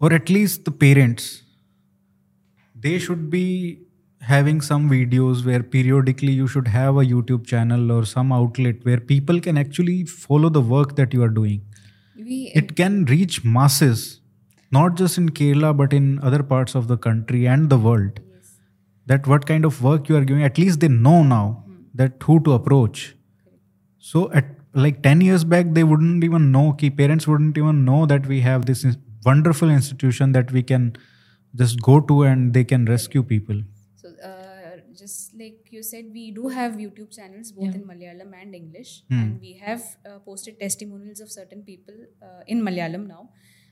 Or 0.00 0.12
at 0.12 0.28
least 0.28 0.64
the 0.64 0.70
parents. 0.70 1.42
They 2.74 2.98
should 2.98 3.30
be 3.30 3.86
having 4.20 4.60
some 4.60 4.88
videos 4.90 5.44
where 5.44 5.62
periodically 5.62 6.32
you 6.32 6.46
should 6.52 6.68
have 6.68 6.96
a 6.96 7.04
youtube 7.08 7.46
channel 7.46 7.92
or 7.96 8.04
some 8.12 8.32
outlet 8.32 8.84
where 8.88 8.98
people 9.10 9.40
can 9.40 9.56
actually 9.62 9.98
follow 10.04 10.48
the 10.48 10.60
work 10.60 10.96
that 10.96 11.14
you 11.14 11.22
are 11.22 11.34
doing. 11.36 11.60
We 12.16 12.52
uh, 12.54 12.58
it 12.60 12.74
can 12.76 13.04
reach 13.04 13.44
masses 13.44 14.20
not 14.72 14.96
just 14.96 15.18
in 15.18 15.28
kerala 15.40 15.76
but 15.76 15.92
in 15.92 16.18
other 16.30 16.42
parts 16.42 16.74
of 16.74 16.88
the 16.88 16.96
country 16.96 17.46
and 17.46 17.70
the 17.70 17.78
world. 17.78 18.20
That 19.06 19.28
what 19.28 19.46
kind 19.46 19.64
of 19.64 19.82
work 19.82 20.08
you 20.08 20.16
are 20.16 20.24
doing 20.24 20.42
at 20.42 20.58
least 20.58 20.80
they 20.80 20.88
know 20.88 21.22
now 21.22 21.62
hmm. 21.66 21.74
that 21.94 22.22
who 22.22 22.40
to 22.48 22.52
approach. 22.52 23.14
So 23.98 24.30
at 24.32 24.65
like 24.84 25.02
10 25.02 25.20
years 25.22 25.44
back 25.44 25.66
they 25.72 25.84
wouldn't 25.84 26.24
even 26.24 26.50
know 26.52 26.72
key 26.72 26.90
parents 26.90 27.26
wouldn't 27.26 27.58
even 27.58 27.84
know 27.84 28.06
that 28.06 28.26
we 28.26 28.40
have 28.40 28.66
this 28.66 28.84
wonderful 29.24 29.70
institution 29.70 30.32
that 30.32 30.52
we 30.52 30.62
can 30.62 30.96
just 31.60 31.80
go 31.82 32.00
to 32.00 32.22
and 32.22 32.52
they 32.52 32.64
can 32.64 32.84
rescue 32.84 33.22
people. 33.22 33.62
So 33.96 34.08
uh, 34.22 34.76
just 34.94 35.34
like 35.34 35.68
you 35.70 35.82
said 35.82 36.10
we 36.12 36.30
do 36.30 36.48
have 36.48 36.72
youtube 36.72 37.14
channels 37.18 37.52
both 37.52 37.74
in 37.74 37.84
malayalam 37.90 38.32
and 38.40 38.54
english. 38.54 39.02
And 39.10 39.40
we 39.40 39.54
have 39.54 39.82
uh, 40.08 40.18
posted 40.18 40.60
testimonials 40.60 41.20
of 41.20 41.30
certain 41.30 41.62
people 41.62 41.94
uh, 42.22 42.42
in 42.46 42.62
malayalam 42.62 43.06
now. 43.06 43.30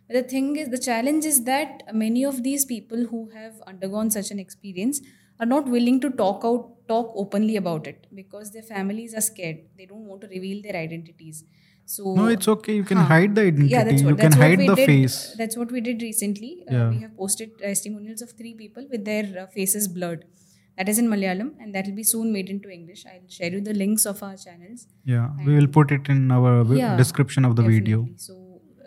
But 0.09 0.15
the 0.15 0.23
thing 0.23 0.57
is 0.57 0.69
the 0.69 0.79
challenge 0.79 1.25
is 1.25 1.45
that 1.45 1.83
many 1.93 2.25
of 2.25 2.43
these 2.43 2.65
people 2.65 3.07
who 3.11 3.29
have 3.35 3.61
undergone 3.67 4.11
such 4.11 4.31
an 4.31 4.39
experience 4.39 5.01
are 5.41 5.47
not 5.47 5.69
willing 5.69 6.01
to 6.01 6.11
talk 6.11 6.45
out 6.45 6.74
talk 6.89 7.13
openly 7.17 7.57
about 7.57 7.87
it 7.87 8.07
because 8.15 8.51
their 8.53 8.63
families 8.63 9.15
are 9.15 9.21
scared. 9.21 9.59
They 9.77 9.87
don't 9.87 10.07
want 10.07 10.21
to 10.23 10.29
reveal 10.29 10.63
their 10.63 10.77
identities. 10.77 11.45
So 11.87 12.15
no 12.15 12.27
it's 12.29 12.49
okay. 12.49 12.75
You 12.77 12.85
can 12.85 12.99
Huh. 12.99 13.05
hide 13.15 13.35
the 13.35 13.43
identity 13.43 13.69
yeah 13.75 13.85
that's 13.89 14.03
what 14.03 14.11
you 14.11 14.17
can 14.17 14.31
that's 14.31 14.37
what 14.37 14.47
hide 14.49 14.59
we 14.59 14.67
the 14.69 14.75
did. 14.77 14.87
face. 14.93 15.17
That's 15.39 15.57
what 15.57 15.73
we 15.73 15.81
did 15.89 16.03
recently. 16.03 16.53
Uh, 16.69 16.75
Yeah. 16.77 16.91
we 16.91 17.01
have 17.07 17.17
posted 17.17 17.59
testimonials 17.65 18.23
of 18.27 18.33
three 18.41 18.55
people 18.63 18.87
with 18.95 19.05
their 19.11 19.25
uh, 19.43 19.47
faces 19.59 19.89
blurred. 19.99 20.25
That 20.79 20.89
is 20.93 20.99
in 21.01 21.09
malayalam 21.11 21.51
and 21.61 21.75
that 21.75 21.87
will 21.87 21.99
be 22.03 22.07
soon 22.13 22.33
made 22.37 22.49
into 22.55 22.71
english. 22.77 23.05
I'll 23.13 23.29
share 23.39 23.53
you 23.57 23.61
the 23.71 23.75
links 23.83 24.07
of 24.13 24.23
our 24.29 24.37
channels. 24.47 24.87
Yeah 25.15 25.29
we 25.49 25.55
will 25.59 25.71
put 25.79 25.93
it 25.99 26.09
in 26.17 26.23
our 26.39 26.55
Yeah, 26.83 26.97
description 27.03 27.45
of 27.51 27.57
the 27.61 27.67
video. 27.75 27.99
Definitely. 28.01 28.27
so 28.29 28.35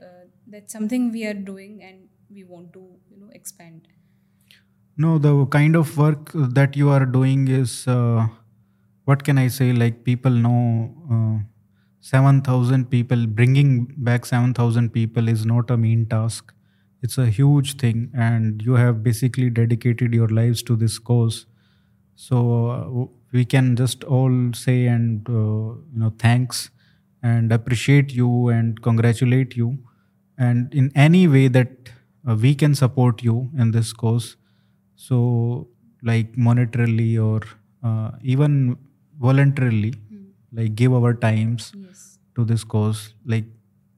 uh, 0.07 0.23
that's 0.55 0.73
something 0.79 1.11
we 1.17 1.23
are 1.31 1.37
doing 1.51 1.75
and 1.89 2.09
we 2.37 2.43
want 2.55 2.73
to 2.79 2.83
you 3.11 3.19
know 3.21 3.29
expand 3.41 3.87
No, 4.97 5.17
the 5.19 5.45
kind 5.47 5.75
of 5.75 5.97
work 5.97 6.31
that 6.33 6.75
you 6.75 6.89
are 6.89 7.05
doing 7.05 7.47
is 7.47 7.87
uh, 7.87 8.27
what 9.05 9.23
can 9.23 9.37
I 9.37 9.47
say? 9.47 9.71
Like 9.71 10.03
people 10.03 10.31
know 10.31 10.93
uh, 11.11 11.43
7,000 12.01 12.89
people, 12.89 13.27
bringing 13.27 13.85
back 13.97 14.25
7,000 14.25 14.91
people 14.91 15.27
is 15.27 15.45
not 15.45 15.69
a 15.69 15.77
mean 15.77 16.05
task. 16.07 16.53
It's 17.03 17.17
a 17.19 17.27
huge 17.27 17.75
thing, 17.77 18.09
and 18.15 18.61
you 18.63 18.73
have 18.73 19.03
basically 19.03 19.51
dedicated 19.51 20.13
your 20.15 20.27
lives 20.29 20.63
to 20.63 20.75
this 20.75 20.97
cause. 20.97 21.45
So, 22.15 22.67
uh, 22.71 23.05
we 23.31 23.45
can 23.45 23.75
just 23.75 24.03
all 24.05 24.51
say 24.53 24.87
and 24.87 25.27
uh, 25.29 25.33
you 25.33 25.99
know 26.01 26.13
thanks 26.17 26.69
and 27.21 27.51
appreciate 27.51 28.13
you 28.13 28.47
and 28.47 28.81
congratulate 28.81 29.55
you 29.57 29.77
and 30.37 30.73
in 30.73 30.91
any 30.95 31.27
way 31.27 31.47
that 31.49 31.89
uh, 32.27 32.35
we 32.35 32.55
can 32.55 32.73
support 32.73 33.21
you 33.21 33.49
in 33.57 33.71
this 33.71 33.91
cause 33.91 34.37
so 34.97 35.67
like 36.03 36.35
monetarily 36.35 37.11
or 37.23 37.41
uh, 37.83 38.11
even 38.21 38.77
voluntarily 39.19 39.93
like 40.51 40.75
give 40.75 40.93
our 40.93 41.13
times 41.13 41.71
yes. 41.75 42.19
to 42.35 42.43
this 42.43 42.63
cause 42.63 43.13
like 43.25 43.45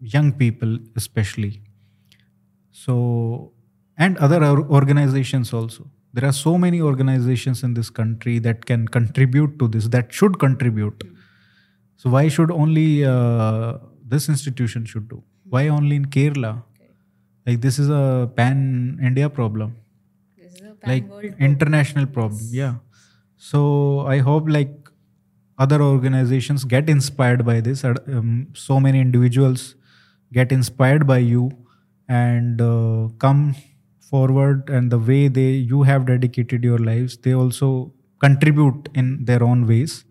young 0.02 0.32
people 0.32 0.78
especially. 0.95 1.62
So 2.72 3.54
and 3.97 4.18
other 4.18 4.43
organizations 4.43 5.54
also. 5.54 5.89
There 6.14 6.28
are 6.28 6.34
so 6.34 6.58
many 6.58 6.82
organizations 6.82 7.64
in 7.64 7.74
this 7.74 7.89
country 7.89 8.39
that 8.39 8.66
can 8.66 8.88
contribute 8.88 9.60
to 9.60 9.68
this 9.68 9.88
that 9.89 10.12
should 10.12 10.39
contribute. 10.39 11.04
So 11.97 12.10
why 12.10 12.28
should 12.30 12.52
only 12.52 13.06
uh, 13.06 13.78
this 14.08 14.30
institution 14.30 14.86
should 14.86 15.08
do? 15.10 15.24
Why 15.43 15.68
only 15.68 15.95
in 15.97 16.06
kerala? 16.06 16.64
Like 17.45 17.62
this 17.62 17.80
is 17.80 17.89
a 17.89 18.30
pan 18.36 19.00
india 19.02 19.30
problem. 19.30 19.76
this 19.76 19.78
is 19.78 19.89
a 19.89 19.89
like 20.86 21.06
international 21.40 22.06
problem 22.06 22.42
yeah. 22.52 22.76
So 23.38 24.02
i 24.08 24.18
hope 24.20 24.50
like 24.50 24.72
other 25.58 25.82
organizations 25.82 26.64
get 26.64 26.90
inspired 26.90 27.46
by 27.46 27.60
this. 27.62 27.84
Um, 27.84 28.48
so 28.54 28.80
many 28.80 29.00
individuals 29.02 29.76
get 30.34 30.52
inspired 30.52 31.06
by 31.08 31.18
you 31.20 31.52
and 32.08 32.62
uh, 32.62 33.10
come 33.20 33.56
forward 34.00 34.70
and 34.70 34.92
the 34.92 34.98
way 35.00 35.28
they 35.28 35.52
you 35.52 35.84
have 35.84 36.06
dedicated 36.06 36.64
your 36.64 36.80
lives 36.80 37.18
they 37.18 37.34
also 37.34 37.94
contribute 38.20 38.90
in 38.96 39.26
their 39.26 39.44
own 39.44 39.68
ways. 39.68 40.06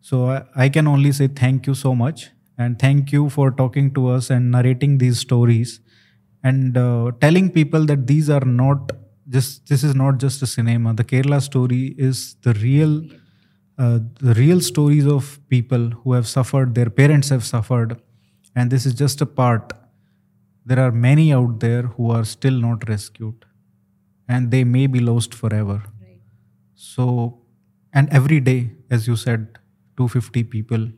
So 0.00 0.30
I, 0.30 0.42
I 0.56 0.68
can 0.68 0.86
only 0.86 1.12
say 1.12 1.28
thank 1.28 1.66
you 1.66 1.74
so 1.74 1.94
much 1.94 2.30
and 2.58 2.78
thank 2.78 3.12
you 3.12 3.28
for 3.28 3.50
talking 3.50 3.92
to 3.94 4.08
us 4.08 4.30
and 4.30 4.50
narrating 4.50 4.98
these 4.98 5.18
stories 5.18 5.80
and 6.42 6.76
uh, 6.76 7.10
telling 7.20 7.50
people 7.50 7.84
that 7.86 8.06
these 8.06 8.30
are 8.30 8.44
not 8.44 8.92
just 9.28 9.68
this 9.68 9.82
is 9.82 9.94
not 9.94 10.18
just 10.18 10.42
a 10.42 10.46
cinema. 10.46 10.94
The 10.94 11.04
kerala 11.04 11.42
story 11.42 11.94
is 11.98 12.36
the 12.42 12.52
real 12.54 13.02
uh, 13.78 14.00
the 14.20 14.34
real 14.34 14.60
stories 14.60 15.06
of 15.06 15.38
people 15.48 15.90
who 15.90 16.12
have 16.12 16.26
suffered 16.26 16.74
their 16.74 16.90
parents 16.90 17.28
have 17.28 17.44
suffered. 17.44 18.00
And 18.54 18.70
this 18.70 18.86
is 18.86 18.94
just 18.94 19.20
a 19.20 19.26
part. 19.26 19.72
There 20.64 20.80
are 20.80 20.92
many 20.92 21.32
out 21.32 21.60
there 21.60 21.82
who 21.82 22.10
are 22.10 22.24
still 22.24 22.54
not 22.54 22.88
rescued. 22.88 23.44
And 24.28 24.50
they 24.50 24.64
may 24.64 24.86
be 24.86 24.98
lost 24.98 25.34
forever. 25.34 25.82
Right 26.00 26.20
so 26.74 27.38
and 27.92 28.08
every 28.12 28.40
day 28.40 28.70
as 28.90 29.06
you 29.08 29.16
said 29.16 29.58
250 29.96 30.44
people 30.44 30.88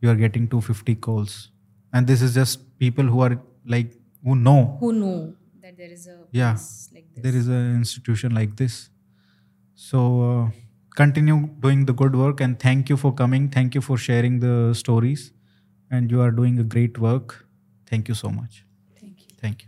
you 0.00 0.10
are 0.10 0.16
getting 0.16 0.48
250 0.48 0.96
calls. 0.96 1.50
And 1.92 2.06
this 2.06 2.22
is 2.22 2.34
just 2.34 2.78
people 2.78 3.04
who 3.04 3.20
are 3.20 3.40
like 3.64 3.92
who 4.24 4.34
know. 4.34 4.76
Who 4.80 4.92
know 4.92 5.34
that 5.76 5.82
there 5.82 5.92
is 5.92 6.06
a 6.06 6.26
Yeah. 6.30 6.52
place 6.52 6.88
like 6.94 7.06
this. 7.14 7.22
there 7.22 7.36
is 7.36 7.48
an 7.48 7.76
institution 7.76 8.34
like 8.34 8.56
this. 8.56 8.90
So 9.74 10.00
uh, 10.30 10.50
continue 10.96 11.48
doing 11.60 11.86
the 11.86 11.92
good 11.92 12.16
work 12.16 12.40
and 12.40 12.58
thank 12.58 12.88
you 12.88 12.96
for 12.96 13.12
coming. 13.14 13.48
Thank 13.50 13.74
you 13.74 13.80
for 13.80 13.96
sharing 13.98 14.40
the 14.40 14.74
stories. 14.74 15.32
And 15.90 16.10
you 16.10 16.20
are 16.20 16.30
doing 16.30 16.58
a 16.58 16.64
great 16.64 16.98
work. 16.98 17.46
Thank 17.86 18.08
you 18.08 18.14
so 18.14 18.30
much 18.30 18.64